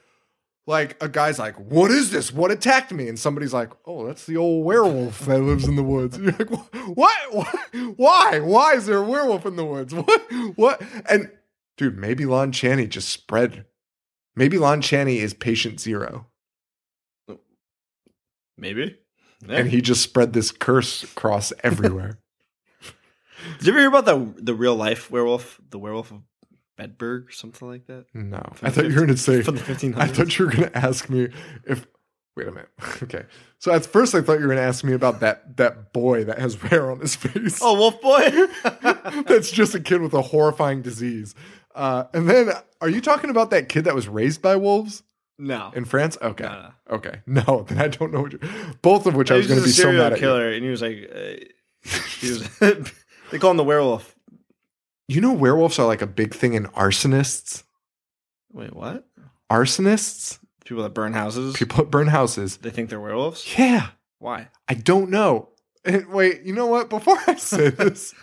like 0.68 1.02
a 1.04 1.08
guy's 1.08 1.40
like, 1.40 1.56
"What 1.56 1.92
is 1.92 2.12
this? 2.12 2.32
What 2.34 2.52
attacked 2.52 2.92
me?" 2.92 3.08
And 3.08 3.20
somebody's 3.20 3.54
like, 3.54 3.72
"Oh, 3.86 4.06
that's 4.08 4.26
the 4.26 4.38
old 4.38 4.66
werewolf 4.66 5.20
that 5.26 5.40
lives 5.40 5.68
in 5.68 5.76
the 5.76 5.84
woods." 5.84 6.18
You're 6.18 6.32
like, 6.32 6.50
"What? 6.50 7.34
What? 7.34 7.66
Why? 7.98 8.40
Why 8.40 8.74
is 8.74 8.86
there 8.86 8.98
a 8.98 9.04
werewolf 9.08 9.46
in 9.46 9.56
the 9.56 9.66
woods? 9.66 9.94
What? 9.94 10.22
What?" 10.56 10.82
And 11.08 11.32
dude, 11.78 11.98
maybe 11.98 12.26
Lon 12.26 12.52
Chaney 12.52 12.88
just 12.88 13.10
spread. 13.10 13.66
Maybe 14.36 14.58
Lon 14.58 14.82
Chaney 14.82 15.20
is 15.20 15.34
patient 15.34 15.80
zero, 15.80 16.28
maybe. 18.58 18.98
Yeah. 19.48 19.58
and 19.58 19.70
he 19.70 19.82
just 19.82 20.02
spread 20.02 20.34
this 20.34 20.52
curse 20.52 21.04
across 21.04 21.52
everywhere. 21.64 22.20
Did 23.60 23.68
you 23.68 23.72
ever 23.74 23.80
hear 23.80 23.90
about 23.90 24.06
the 24.06 24.34
the 24.42 24.54
real 24.56 24.76
life 24.76 25.12
werewolf, 25.12 25.60
the 25.70 25.78
werewolf 25.78 26.12
of 26.12 26.22
Bedburg 26.80 27.28
or 27.28 27.32
something 27.32 27.68
like 27.68 27.86
that? 27.88 28.06
No, 28.14 28.42
I 28.64 28.70
thought 28.70 28.86
you 28.86 28.92
were 28.92 29.06
going 29.06 29.10
to 29.10 29.18
say. 29.18 29.42
From 29.44 29.56
the 29.56 29.62
1500s. 29.62 29.98
I 29.98 30.08
thought 30.08 30.40
you 30.40 30.46
were 30.46 30.52
going 30.52 30.70
to 30.70 30.78
ask 30.78 31.10
me 31.10 31.28
if. 31.66 31.86
Wait 32.36 32.48
a 32.48 32.52
minute. 32.52 32.70
Okay. 33.04 33.24
So 33.60 33.72
at 33.74 33.86
first 33.86 34.14
I 34.16 34.22
thought 34.22 34.34
you 34.40 34.48
were 34.48 34.54
going 34.54 34.58
to 34.58 34.64
ask 34.64 34.84
me 34.84 34.94
about 34.94 35.20
that 35.22 35.58
that 35.58 35.94
boy 35.94 36.24
that 36.26 36.38
has 36.40 36.56
hair 36.56 36.90
on 36.92 37.00
his 37.00 37.16
face. 37.16 37.60
oh, 37.62 37.76
Wolf 37.76 38.02
Boy. 38.02 38.30
That's 39.28 39.52
just 39.52 39.74
a 39.76 39.80
kid 39.80 40.02
with 40.02 40.14
a 40.14 40.22
horrifying 40.22 40.82
disease. 40.82 41.34
Uh, 41.74 42.06
and 42.14 42.30
then, 42.30 42.52
are 42.82 42.90
you 42.90 43.00
talking 43.02 43.30
about 43.30 43.52
that 43.52 43.70
kid 43.70 43.84
that 43.86 43.96
was 43.96 44.08
raised 44.08 44.42
by 44.42 44.56
wolves 44.56 45.04
no. 45.38 45.72
in 45.76 45.86
France? 45.86 46.18
Okay. 46.22 46.44
No, 46.44 46.52
no. 46.52 46.96
Okay. 46.96 47.22
No, 47.28 47.66
then 47.68 47.80
I 47.80 47.88
don't 47.88 48.12
know. 48.14 48.22
What 48.22 48.34
you're, 48.34 48.42
both 48.82 49.06
of 49.06 49.16
which 49.16 49.32
I 49.32 49.36
was 49.38 49.48
going 49.48 49.60
to 49.60 49.66
be 49.66 49.72
so 49.72 49.92
mad 49.92 50.14
at. 50.14 50.20
You. 50.20 50.22
killer, 50.26 50.52
and 50.52 50.64
he 50.64 50.70
was 50.70 50.82
like, 50.82 51.10
uh, 51.14 51.90
he 52.20 52.30
was. 52.32 52.60
they 53.32 53.40
call 53.40 53.52
him 53.52 53.58
the 53.58 53.64
werewolf. 53.64 54.16
you 55.08 55.22
know, 55.22 55.34
werewolves 55.34 55.78
are 55.80 55.86
like 55.88 56.02
a 56.02 56.08
big 56.08 56.34
thing 56.34 56.54
in 56.54 56.66
arsonists. 56.68 57.64
Wait, 58.52 58.74
what? 58.74 59.06
Arsonists, 59.52 60.40
People 60.64 60.84
that 60.84 60.94
burn 60.94 61.14
houses. 61.14 61.56
people 61.56 61.78
that 61.78 61.92
burn 61.92 62.08
houses. 62.08 62.58
They 62.58 62.72
think 62.72 62.90
they're 62.90 63.00
werewolves. 63.00 63.46
Yeah. 63.58 63.90
Why? 64.20 64.48
I 64.68 64.74
don't 64.74 65.10
know. 65.10 65.50
And 65.88 66.08
wait, 66.08 66.42
you 66.42 66.52
know 66.56 66.66
what? 66.66 66.90
Before 66.90 67.16
I 67.28 67.36
say 67.36 67.70
this, 67.70 68.16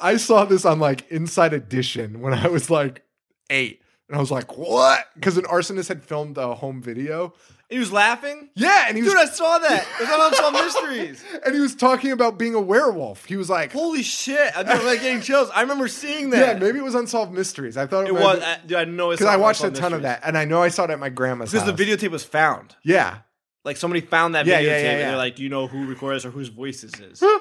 I 0.00 0.16
saw 0.18 0.44
this 0.44 0.64
on 0.64 0.78
like 0.78 1.10
Inside 1.10 1.52
Edition 1.52 2.20
when 2.20 2.32
I 2.32 2.46
was 2.46 2.70
like 2.70 3.02
eight. 3.50 3.81
And 4.12 4.18
I 4.18 4.20
was 4.20 4.30
like, 4.30 4.58
what? 4.58 5.06
Because 5.14 5.38
an 5.38 5.44
arsonist 5.44 5.88
had 5.88 6.02
filmed 6.04 6.36
a 6.36 6.54
home 6.54 6.82
video. 6.82 7.32
He 7.70 7.78
was 7.78 7.90
laughing. 7.90 8.50
Yeah, 8.54 8.84
and 8.86 8.94
he 8.94 9.02
was 9.02 9.14
Dude, 9.14 9.22
I 9.22 9.24
saw 9.24 9.58
that. 9.58 9.86
It 9.98 10.00
was 10.02 10.10
on 10.10 10.26
Unsolved 10.50 10.56
Mysteries. 10.66 11.24
and 11.46 11.54
he 11.54 11.60
was 11.62 11.74
talking 11.74 12.12
about 12.12 12.36
being 12.36 12.54
a 12.54 12.60
werewolf. 12.60 13.24
He 13.24 13.36
was 13.36 13.48
like, 13.48 13.72
Holy 13.72 14.02
shit! 14.02 14.52
I'm 14.54 14.66
like 14.84 15.00
getting 15.00 15.22
chills. 15.22 15.48
I 15.54 15.62
remember 15.62 15.88
seeing 15.88 16.28
that. 16.30 16.56
yeah, 16.56 16.62
maybe 16.62 16.78
it 16.78 16.84
was 16.84 16.94
Unsolved 16.94 17.32
Mysteries. 17.32 17.78
I 17.78 17.86
thought 17.86 18.04
it, 18.04 18.08
it 18.08 18.12
was. 18.14 18.42
I, 18.42 18.58
dude, 18.66 18.76
I 18.76 18.84
know 18.84 19.08
because 19.12 19.24
I 19.24 19.38
watched 19.38 19.64
a 19.64 19.70
ton 19.70 19.94
of 19.94 20.02
that, 20.02 20.20
and 20.26 20.36
I 20.36 20.44
know 20.44 20.62
I 20.62 20.68
saw 20.68 20.84
it 20.84 20.90
at 20.90 21.00
my 21.00 21.08
grandma's 21.08 21.50
because 21.50 21.66
house. 21.66 21.74
the 21.74 21.82
videotape 21.82 22.10
was 22.10 22.22
found. 22.24 22.76
Yeah. 22.84 23.20
Like 23.64 23.78
somebody 23.78 24.02
found 24.02 24.34
that 24.34 24.44
Yeah, 24.44 24.60
videotape, 24.60 24.64
yeah, 24.66 24.76
yeah, 24.82 24.90
and 24.90 25.00
they're 25.00 25.16
like, 25.16 25.36
"Do 25.36 25.42
you 25.42 25.48
know 25.48 25.66
who 25.68 25.86
recorded 25.86 26.16
this 26.18 26.26
or 26.26 26.30
whose 26.30 26.48
voice 26.48 26.82
this 26.82 27.00
is?" 27.00 27.22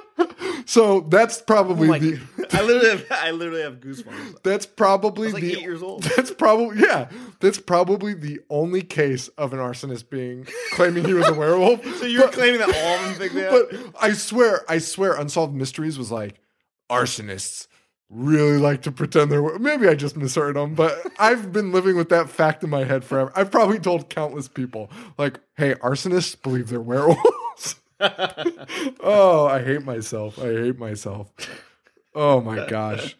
So 0.68 1.02
that's 1.02 1.42
probably 1.42 1.90
Oh 1.90 1.98
the 1.98 2.41
I 2.54 2.62
literally, 2.62 2.90
have, 2.90 3.06
I 3.12 3.32
literally 3.32 3.62
have 3.62 3.80
goosebumps. 3.80 4.44
that's 4.44 4.66
probably 4.66 5.32
like 5.32 5.42
the 5.42 5.54
eight 5.54 5.62
years 5.62 5.82
old. 5.82 6.04
That's 6.16 6.32
probably 6.32 6.80
yeah. 6.80 7.10
That's 7.40 7.60
probably 7.60 8.14
the 8.14 8.40
only 8.50 8.82
case 8.82 9.28
of 9.38 9.54
an 9.54 9.60
arsonist 9.60 10.10
being 10.10 10.48
claiming 10.72 11.06
he 11.06 11.14
was 11.14 11.28
a 11.28 11.34
werewolf. 11.34 11.84
So 12.00 12.06
you're 12.06 12.24
But- 12.26 12.34
claiming 12.34 12.60
that 12.60 12.70
all 12.76 12.96
of 12.96 13.02
them 13.06 13.14
think 13.16 13.34
that? 13.34 13.52
But 13.94 13.96
I 14.04 14.14
swear, 14.14 14.62
I 14.70 14.80
swear, 14.80 15.14
Unsolved 15.14 15.54
Mysteries 15.54 15.98
was 15.98 16.12
like 16.12 16.36
arsonists 16.90 17.68
really 18.10 18.58
like 18.58 18.82
to 18.82 18.92
pretend 18.92 19.32
they're. 19.32 19.58
Maybe 19.60 19.88
I 19.88 19.96
just 19.96 20.18
misheard 20.18 20.56
them, 20.58 20.76
but 20.76 21.00
I've 21.18 21.52
been 21.54 21.72
living 21.72 21.96
with 21.96 22.10
that 22.10 22.30
fact 22.30 22.64
in 22.64 22.70
my 22.70 22.84
head 22.84 23.04
forever. 23.06 23.32
I've 23.36 23.52
probably 23.52 23.80
told 23.80 24.10
countless 24.10 24.48
people, 24.50 24.90
like, 25.18 25.40
"Hey, 25.56 25.76
arsonists 25.76 26.42
believe 26.42 26.68
they're 26.70 26.82
werewolves." 26.82 27.76
oh, 28.02 29.48
I 29.50 29.62
hate 29.64 29.84
myself. 29.84 30.40
I 30.40 30.48
hate 30.48 30.80
myself. 30.80 31.32
Oh 32.14 32.42
my 32.42 32.68
gosh. 32.68 33.16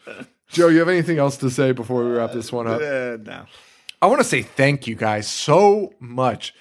Joe, 0.50 0.68
you 0.68 0.80
have 0.80 0.90
anything 0.90 1.18
else 1.18 1.38
to 1.38 1.50
say 1.50 1.72
before 1.72 2.04
we 2.04 2.12
wrap 2.12 2.34
this 2.34 2.52
one 2.52 2.68
up? 2.68 2.82
uh, 2.82 3.18
no. 3.24 3.46
I 4.02 4.08
want 4.08 4.20
to 4.20 4.24
say 4.26 4.42
thank 4.42 4.88
you 4.88 4.96
guys 4.96 5.28
so 5.30 5.94
much. 6.00 6.54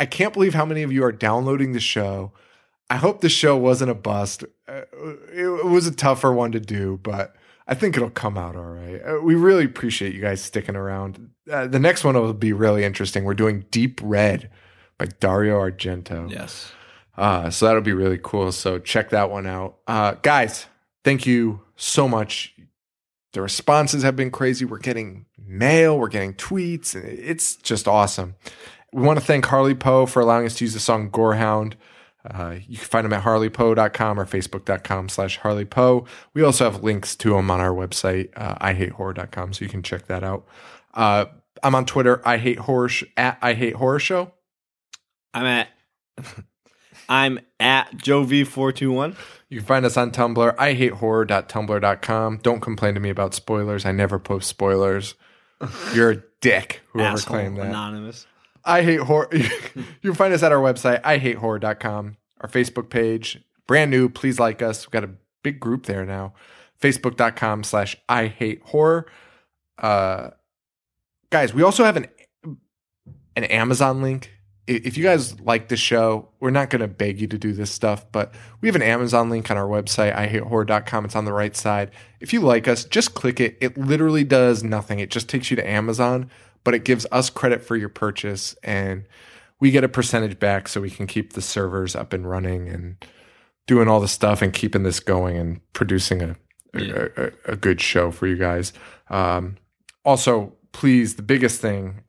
I 0.00 0.06
can't 0.06 0.32
believe 0.34 0.54
how 0.54 0.64
many 0.64 0.82
of 0.82 0.92
you 0.92 1.04
are 1.04 1.12
downloading 1.12 1.72
the 1.72 1.80
show. 1.80 2.32
I 2.90 2.96
hope 2.96 3.20
the 3.20 3.28
show 3.28 3.56
wasn't 3.56 3.90
a 3.90 3.94
bust. 3.94 4.44
Uh, 4.66 4.82
It, 5.32 5.44
it 5.46 5.64
was 5.66 5.86
a 5.86 5.94
tougher 5.94 6.32
one 6.32 6.52
to 6.52 6.60
do, 6.60 6.98
but 7.02 7.34
I 7.66 7.74
think 7.74 7.96
it'll 7.96 8.10
come 8.10 8.36
out 8.38 8.56
all 8.56 8.62
right. 8.64 9.00
Uh, 9.06 9.20
We 9.22 9.34
really 9.34 9.64
appreciate 9.64 10.14
you 10.14 10.20
guys 10.20 10.42
sticking 10.42 10.76
around. 10.76 11.30
Uh, 11.50 11.66
the 11.66 11.78
next 11.78 12.04
one 12.04 12.14
will 12.14 12.32
be 12.34 12.52
really 12.52 12.84
interesting. 12.84 13.24
We're 13.24 13.34
doing 13.34 13.64
Deep 13.70 14.00
Red 14.02 14.50
by 14.98 15.06
Dario 15.20 15.58
Argento. 15.58 16.30
Yes. 16.30 16.72
Uh, 17.16 17.50
so 17.50 17.66
that'll 17.66 17.80
be 17.82 17.92
really 17.92 18.18
cool. 18.22 18.52
So 18.52 18.78
check 18.78 19.10
that 19.10 19.30
one 19.30 19.46
out. 19.46 19.76
Uh, 19.86 20.12
guys, 20.22 20.66
thank 21.04 21.26
you 21.26 21.60
so 21.78 22.08
much. 22.08 22.54
The 23.32 23.42
responses 23.42 24.02
have 24.02 24.16
been 24.16 24.30
crazy. 24.30 24.64
We're 24.64 24.78
getting 24.78 25.26
mail, 25.38 25.98
we're 25.98 26.08
getting 26.08 26.34
tweets. 26.34 26.94
It's 26.94 27.56
just 27.56 27.86
awesome. 27.88 28.34
We 28.92 29.02
want 29.02 29.18
to 29.18 29.24
thank 29.24 29.46
Harley 29.46 29.74
Poe 29.74 30.06
for 30.06 30.20
allowing 30.20 30.46
us 30.46 30.56
to 30.56 30.64
use 30.64 30.74
the 30.74 30.80
song 30.80 31.10
Gorehound. 31.10 31.74
Uh, 32.28 32.56
you 32.66 32.76
can 32.76 32.86
find 32.86 33.04
them 33.04 33.12
at 33.12 33.22
harleypoe.com 33.22 34.18
or 34.18 34.26
facebook.com 34.26 35.08
slash 35.08 35.38
Harley 35.38 35.64
Poe. 35.64 36.04
We 36.34 36.42
also 36.42 36.70
have 36.70 36.82
links 36.82 37.14
to 37.16 37.30
them 37.30 37.50
on 37.50 37.60
our 37.60 37.72
website, 37.72 38.30
uh, 38.36 38.56
ihatehorror.com, 38.56 39.52
so 39.52 39.64
you 39.64 39.70
can 39.70 39.82
check 39.82 40.06
that 40.06 40.24
out. 40.24 40.46
Uh, 40.94 41.26
I'm 41.62 41.74
on 41.74 41.86
Twitter, 41.86 42.20
I 42.26 42.38
hate 42.38 42.58
horror 42.58 42.88
sh- 42.88 43.04
at 43.16 43.38
I 43.40 43.54
hate 43.54 43.74
horror 43.74 43.98
show. 43.98 44.32
I'm 45.32 45.46
at 45.46 45.68
I'm 47.08 47.40
at 47.58 47.96
Joe 47.96 48.24
V421. 48.24 49.16
You 49.48 49.58
can 49.58 49.66
find 49.66 49.86
us 49.86 49.96
on 49.96 50.10
Tumblr. 50.10 50.54
I 50.58 50.74
hate 50.74 50.94
horror.tumblr.com. 50.94 52.38
Don't 52.42 52.60
complain 52.60 52.94
to 52.94 53.00
me 53.00 53.10
about 53.10 53.34
spoilers. 53.34 53.86
I 53.86 53.92
never 53.92 54.18
post 54.18 54.48
spoilers. 54.48 55.14
You're 55.94 56.10
a 56.10 56.22
dick, 56.40 56.82
whoever 56.92 57.14
Asshole, 57.14 57.36
claimed 57.36 57.56
that. 57.56 57.66
Anonymous. 57.66 58.26
I 58.64 58.82
hate 58.82 59.00
horror. 59.00 59.28
you 59.32 59.48
can 60.02 60.14
find 60.14 60.34
us 60.34 60.42
at 60.42 60.52
our 60.52 60.60
website, 60.60 61.00
I 61.02 61.18
hate 61.18 61.36
horror.com, 61.36 62.16
our 62.40 62.48
Facebook 62.48 62.90
page, 62.90 63.42
brand 63.66 63.90
new. 63.90 64.08
Please 64.08 64.38
like 64.38 64.60
us. 64.60 64.86
We've 64.86 64.92
got 64.92 65.04
a 65.04 65.10
big 65.42 65.58
group 65.58 65.86
there 65.86 66.04
now. 66.04 66.34
Facebook.com 66.80 67.64
slash 67.64 67.96
I 68.08 68.26
hate 68.26 68.60
horror. 68.62 69.06
Uh, 69.78 70.30
guys, 71.30 71.54
we 71.54 71.62
also 71.62 71.84
have 71.84 71.96
an 71.96 72.06
an 73.36 73.44
Amazon 73.44 74.02
link. 74.02 74.37
If 74.68 74.96
you 74.96 75.02
guys 75.02 75.40
like 75.40 75.68
the 75.68 75.76
show, 75.76 76.28
we're 76.40 76.50
not 76.50 76.70
going 76.70 76.80
to 76.80 76.88
beg 76.88 77.20
you 77.20 77.26
to 77.28 77.38
do 77.38 77.52
this 77.52 77.70
stuff, 77.70 78.04
but 78.12 78.34
we 78.60 78.68
have 78.68 78.76
an 78.76 78.82
Amazon 78.82 79.30
link 79.30 79.50
on 79.50 79.56
our 79.56 79.66
website, 79.66 80.14
ihatehorror.com. 80.14 81.04
It's 81.06 81.16
on 81.16 81.24
the 81.24 81.32
right 81.32 81.56
side. 81.56 81.90
If 82.20 82.32
you 82.32 82.40
like 82.40 82.68
us, 82.68 82.84
just 82.84 83.14
click 83.14 83.40
it. 83.40 83.56
It 83.60 83.78
literally 83.78 84.24
does 84.24 84.62
nothing. 84.62 84.98
It 84.98 85.10
just 85.10 85.28
takes 85.28 85.50
you 85.50 85.56
to 85.56 85.68
Amazon, 85.68 86.30
but 86.64 86.74
it 86.74 86.84
gives 86.84 87.06
us 87.10 87.30
credit 87.30 87.64
for 87.64 87.76
your 87.76 87.88
purchase 87.88 88.54
and 88.62 89.04
we 89.60 89.70
get 89.70 89.84
a 89.84 89.88
percentage 89.88 90.38
back 90.38 90.68
so 90.68 90.80
we 90.80 90.90
can 90.90 91.06
keep 91.06 91.32
the 91.32 91.42
servers 91.42 91.96
up 91.96 92.12
and 92.12 92.28
running 92.28 92.68
and 92.68 93.04
doing 93.66 93.88
all 93.88 94.00
the 94.00 94.06
stuff 94.06 94.42
and 94.42 94.52
keeping 94.52 94.82
this 94.84 95.00
going 95.00 95.36
and 95.36 95.60
producing 95.72 96.22
a 96.22 96.36
a, 96.74 97.10
a, 97.16 97.52
a 97.52 97.56
good 97.56 97.80
show 97.80 98.10
for 98.10 98.26
you 98.26 98.36
guys. 98.36 98.72
Um, 99.10 99.56
also, 100.04 100.54
please, 100.72 101.14
the 101.16 101.22
biggest 101.22 101.60
thing 101.60 102.02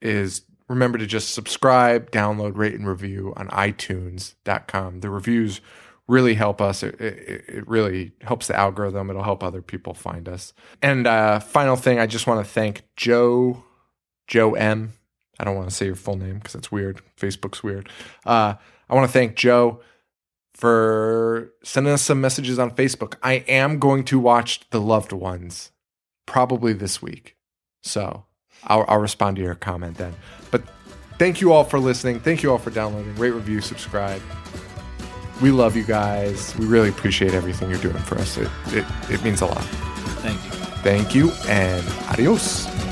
is 0.00 0.42
remember 0.72 0.98
to 0.98 1.06
just 1.06 1.34
subscribe, 1.34 2.10
download, 2.10 2.56
rate, 2.56 2.74
and 2.74 2.88
review 2.88 3.32
on 3.36 3.48
iTunes.com. 3.48 5.00
The 5.00 5.10
reviews 5.10 5.60
really 6.08 6.34
help 6.34 6.60
us. 6.60 6.82
It, 6.82 7.00
it, 7.00 7.44
it 7.48 7.68
really 7.68 8.12
helps 8.22 8.48
the 8.48 8.56
algorithm. 8.56 9.10
It'll 9.10 9.22
help 9.22 9.42
other 9.42 9.62
people 9.62 9.94
find 9.94 10.28
us. 10.28 10.52
And 10.80 11.06
uh, 11.06 11.40
final 11.40 11.76
thing, 11.76 11.98
I 11.98 12.06
just 12.06 12.26
want 12.26 12.44
to 12.44 12.50
thank 12.50 12.82
Joe, 12.96 13.62
Joe 14.26 14.54
M. 14.54 14.94
I 15.38 15.44
don't 15.44 15.56
want 15.56 15.68
to 15.68 15.74
say 15.74 15.86
your 15.86 15.94
full 15.94 16.16
name 16.16 16.36
because 16.36 16.54
it's 16.54 16.72
weird. 16.72 17.00
Facebook's 17.16 17.62
weird. 17.62 17.88
Uh, 18.24 18.54
I 18.88 18.94
want 18.94 19.06
to 19.08 19.12
thank 19.12 19.36
Joe 19.36 19.80
for 20.54 21.52
sending 21.62 21.92
us 21.92 22.02
some 22.02 22.20
messages 22.20 22.58
on 22.58 22.70
Facebook. 22.72 23.14
I 23.22 23.34
am 23.48 23.78
going 23.78 24.04
to 24.04 24.18
watch 24.18 24.68
The 24.70 24.80
Loved 24.80 25.12
Ones 25.12 25.70
probably 26.26 26.72
this 26.72 27.02
week. 27.02 27.36
So 27.82 28.24
I'll, 28.66 28.84
I'll 28.88 28.98
respond 28.98 29.36
to 29.36 29.42
your 29.42 29.54
comment 29.54 29.96
then. 29.96 30.14
But 30.50 30.62
thank 31.18 31.40
you 31.40 31.52
all 31.52 31.64
for 31.64 31.78
listening. 31.78 32.20
Thank 32.20 32.42
you 32.42 32.50
all 32.50 32.58
for 32.58 32.70
downloading. 32.70 33.14
Rate, 33.16 33.30
review, 33.30 33.60
subscribe. 33.60 34.22
We 35.40 35.50
love 35.50 35.76
you 35.76 35.84
guys. 35.84 36.56
We 36.56 36.66
really 36.66 36.88
appreciate 36.88 37.34
everything 37.34 37.68
you're 37.70 37.80
doing 37.80 37.98
for 37.98 38.16
us. 38.18 38.36
It, 38.36 38.48
it, 38.68 38.84
it 39.10 39.24
means 39.24 39.40
a 39.40 39.46
lot. 39.46 39.64
Thank 40.22 40.44
you. 40.44 40.50
Thank 40.82 41.14
you 41.14 41.30
and 41.48 41.84
adios. 42.08 42.91